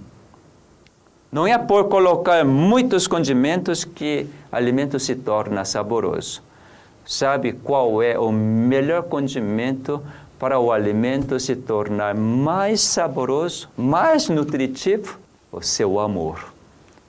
Não 1.31 1.47
é 1.47 1.59
por 1.59 1.89
colocar 1.89 2.43
muitos 2.45 3.07
condimentos 3.07 3.85
que 3.85 4.27
o 4.51 4.57
alimento 4.57 4.99
se 4.99 5.15
torna 5.15 5.65
saboroso. 5.65 6.43
Sabe 7.05 7.53
qual 7.53 8.03
é 8.03 8.19
o 8.19 8.33
melhor 8.33 9.03
condimento 9.05 10.03
para 10.39 10.59
o 10.59 10.73
alimento 10.73 11.39
se 11.39 11.55
tornar 11.55 12.15
mais 12.15 12.81
saboroso, 12.81 13.69
mais 13.77 14.29
nutritivo? 14.29 15.19
O 15.53 15.61
seu 15.61 16.01
amor, 16.01 16.53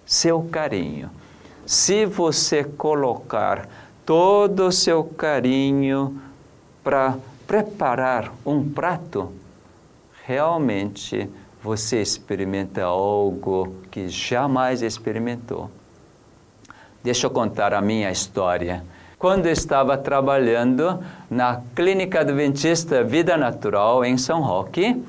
seu 0.06 0.42
carinho. 0.44 1.10
Se 1.66 2.06
você 2.06 2.64
colocar 2.64 3.70
todo 4.06 4.68
o 4.68 4.72
seu 4.72 5.04
carinho 5.04 6.20
para 6.84 7.18
preparar 7.48 8.32
um 8.46 8.70
prato, 8.70 9.32
realmente 10.26 11.30
você 11.62 12.02
experimenta 12.02 12.84
algo 12.84 13.76
que 13.92 14.08
jamais 14.08 14.82
experimentou. 14.82 15.70
Deixa 17.04 17.28
eu 17.28 17.32
contar 17.32 17.74
a 17.74 17.82
minha 17.82 18.12
história. 18.12 18.84
Quando 19.18 19.48
estava 19.48 19.98
trabalhando 19.98 21.04
na 21.30 21.62
Clínica 21.76 22.22
Adventista 22.22 23.04
Vida 23.04 23.36
Natural 23.36 24.06
em 24.06 24.18
São 24.18 24.42
Roque, 24.42 25.04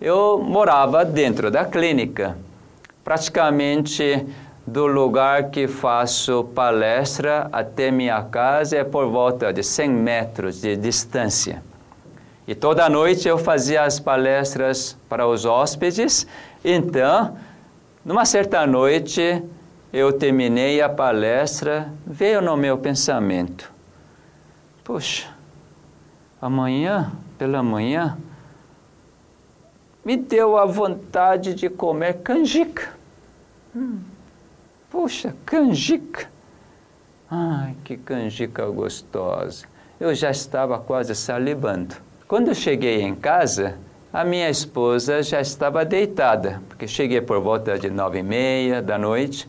eu 0.00 0.38
morava 0.38 1.04
dentro 1.04 1.50
da 1.50 1.64
clínica. 1.64 2.38
Praticamente 3.04 4.26
do 4.66 4.86
lugar 4.86 5.50
que 5.50 5.66
faço 5.66 6.44
palestra 6.54 7.48
até 7.52 7.90
minha 7.90 8.22
casa 8.22 8.76
é 8.76 8.84
por 8.84 9.06
volta 9.08 9.52
de 9.52 9.62
100 9.62 9.90
metros 9.90 10.60
de 10.60 10.76
distância. 10.76 11.62
E 12.46 12.54
toda 12.54 12.88
noite 12.88 13.28
eu 13.28 13.38
fazia 13.38 13.82
as 13.84 14.00
palestras 14.00 14.96
para 15.08 15.26
os 15.26 15.44
hóspedes. 15.44 16.26
Então, 16.64 17.36
numa 18.04 18.24
certa 18.24 18.66
noite, 18.66 19.42
eu 19.92 20.12
terminei 20.12 20.80
a 20.80 20.88
palestra, 20.88 21.92
veio 22.06 22.40
no 22.40 22.56
meu 22.56 22.76
pensamento: 22.78 23.72
Puxa, 24.82 25.28
amanhã, 26.40 27.12
pela 27.38 27.62
manhã, 27.62 28.18
me 30.04 30.16
deu 30.16 30.56
a 30.56 30.64
vontade 30.64 31.54
de 31.54 31.68
comer 31.68 32.14
canjica. 32.22 32.88
Hum. 33.74 34.09
Puxa, 34.90 35.36
canjica! 35.46 36.28
Ai, 37.30 37.76
que 37.84 37.96
canjica 37.96 38.66
gostosa! 38.66 39.64
Eu 40.00 40.12
já 40.16 40.32
estava 40.32 40.80
quase 40.80 41.14
salivando. 41.14 41.94
Quando 42.26 42.48
eu 42.48 42.54
cheguei 42.56 43.00
em 43.02 43.14
casa, 43.14 43.76
a 44.12 44.24
minha 44.24 44.50
esposa 44.50 45.22
já 45.22 45.40
estava 45.40 45.84
deitada, 45.84 46.60
porque 46.68 46.88
cheguei 46.88 47.20
por 47.20 47.40
volta 47.40 47.78
de 47.78 47.88
nove 47.88 48.18
e 48.18 48.22
meia 48.24 48.82
da 48.82 48.98
noite. 48.98 49.48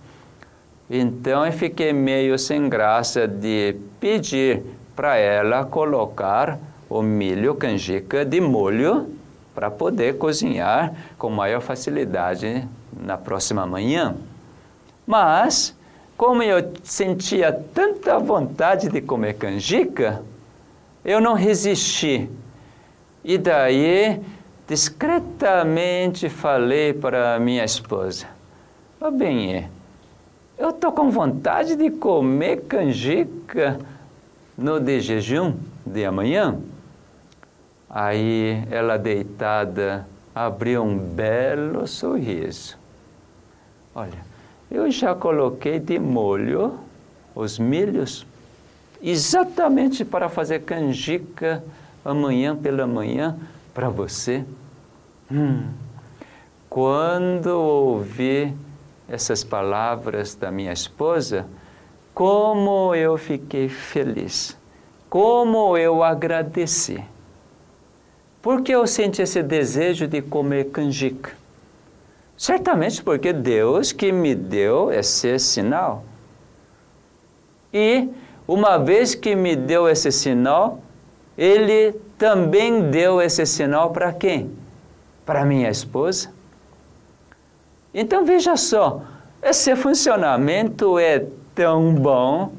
Então 0.87 1.43
eu 1.43 1.51
fiquei 1.51 1.91
meio 1.91 2.37
sem 2.37 2.69
graça 2.69 3.27
de 3.27 3.75
pedir 3.99 4.61
para 4.95 5.17
ela 5.17 5.65
colocar 5.65 6.59
o 6.87 7.01
milho 7.01 7.55
canjica 7.55 8.23
de 8.23 8.39
molho 8.39 9.09
para 9.55 9.71
poder 9.71 10.19
cozinhar 10.19 10.93
com 11.17 11.31
maior 11.31 11.61
facilidade 11.61 12.67
na 12.95 13.17
próxima 13.17 13.65
manhã. 13.65 14.15
Mas, 15.05 15.75
como 16.17 16.43
eu 16.43 16.71
sentia 16.83 17.51
tanta 17.51 18.17
vontade 18.19 18.89
de 18.89 19.01
comer 19.01 19.33
canjica, 19.33 20.23
eu 21.03 21.19
não 21.19 21.33
resisti 21.33 22.29
e 23.23 23.37
daí, 23.37 24.19
discretamente 24.67 26.27
falei 26.27 26.91
para 26.91 27.39
minha 27.39 27.63
esposa: 27.63 28.25
Ó 28.99 29.11
bem, 29.11 29.69
eu 30.57 30.71
estou 30.71 30.91
com 30.91 31.11
vontade 31.11 31.75
de 31.75 31.91
comer 31.91 32.63
canjica 32.63 33.79
no 34.57 34.79
de 34.79 34.99
jejum 34.99 35.55
de 35.85 36.03
amanhã. 36.03 36.59
Aí 37.87 38.63
ela 38.71 38.97
deitada 38.97 40.07
abriu 40.33 40.81
um 40.81 40.97
belo 40.97 41.85
sorriso. 41.85 42.77
Olha, 43.93 44.30
eu 44.71 44.89
já 44.89 45.13
coloquei 45.13 45.79
de 45.79 45.99
molho 45.99 46.79
os 47.35 47.59
milhos 47.59 48.25
exatamente 49.01 50.05
para 50.05 50.29
fazer 50.29 50.61
canjica 50.61 51.63
amanhã 52.05 52.55
pela 52.55 52.87
manhã 52.87 53.37
para 53.73 53.89
você? 53.89 54.45
Hum. 55.29 55.69
Quando 56.69 57.47
ouvi 57.47 58.53
essas 59.09 59.43
palavras 59.43 60.35
da 60.35 60.49
minha 60.49 60.71
esposa, 60.71 61.45
como 62.13 62.95
eu 62.95 63.17
fiquei 63.17 63.67
feliz, 63.67 64.57
como 65.09 65.77
eu 65.77 66.01
agradeci. 66.01 67.03
Porque 68.41 68.71
eu 68.73 68.87
senti 68.87 69.21
esse 69.21 69.43
desejo 69.43 70.07
de 70.07 70.21
comer 70.21 70.71
canjica? 70.71 71.40
Certamente 72.41 73.03
porque 73.03 73.31
Deus 73.31 73.91
que 73.91 74.11
me 74.11 74.33
deu 74.33 74.91
esse 74.91 75.37
sinal. 75.37 76.03
E 77.71 78.09
uma 78.47 78.79
vez 78.79 79.13
que 79.13 79.35
me 79.35 79.55
deu 79.55 79.87
esse 79.87 80.11
sinal, 80.11 80.79
ele 81.37 81.93
também 82.17 82.89
deu 82.89 83.21
esse 83.21 83.45
sinal 83.45 83.91
para 83.91 84.11
quem? 84.11 84.49
Para 85.23 85.45
minha 85.45 85.69
esposa. 85.69 86.33
Então 87.93 88.25
veja 88.25 88.57
só, 88.57 89.03
esse 89.39 89.75
funcionamento 89.75 90.97
é 90.97 91.27
tão 91.53 91.93
bom. 91.93 92.53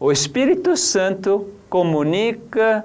O 0.00 0.10
Espírito 0.10 0.76
Santo 0.76 1.52
comunica 1.70 2.84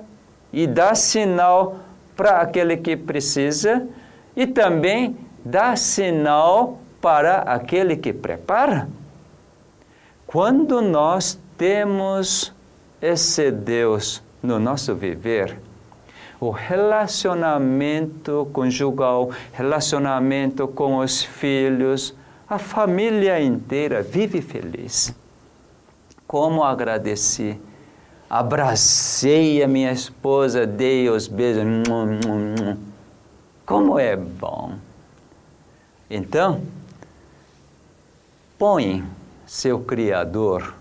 e 0.54 0.68
dá 0.68 0.94
sinal 0.94 1.80
para 2.16 2.40
aquele 2.40 2.78
que 2.78 2.96
precisa 2.96 3.88
e 4.36 4.46
também 4.46 5.18
dá 5.44 5.76
sinal 5.76 6.80
para 7.02 7.40
aquele 7.40 7.96
que 7.96 8.14
prepara. 8.14 8.90
Quando 10.28 10.82
nós 10.82 11.40
temos 11.58 12.54
esse 13.02 13.52
Deus 13.52 14.22
no 14.44 14.60
nosso 14.60 14.94
viver, 14.94 15.60
o 16.40 16.52
relacionamento 16.52 18.48
conjugal, 18.54 19.32
relacionamento 19.52 20.68
com 20.68 20.98
os 20.98 21.22
filhos, 21.22 22.14
a 22.48 22.58
família 22.58 23.42
inteira 23.42 24.02
vive 24.02 24.42
feliz. 24.42 25.14
Como 26.26 26.64
agradeci. 26.64 27.60
Abracei 28.30 29.64
a 29.64 29.68
minha 29.68 29.92
esposa, 29.92 30.66
dei 30.66 31.10
os 31.10 31.28
beijos. 31.28 31.64
Como 33.66 34.00
é 34.00 34.16
bom. 34.16 34.76
Então, 36.10 36.62
põe 38.58 39.04
seu 39.46 39.80
Criador 39.80 40.74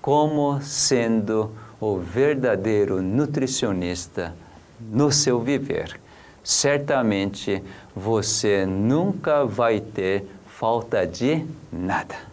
como 0.00 0.60
sendo 0.62 1.50
o 1.80 1.98
verdadeiro 1.98 3.02
nutricionista 3.02 4.34
no 4.80 5.10
seu 5.10 5.40
viver, 5.40 6.00
certamente 6.42 7.62
você 7.94 8.64
nunca 8.66 9.44
vai 9.44 9.80
ter 9.80 10.24
falta 10.46 11.06
de 11.06 11.44
nada. 11.72 12.31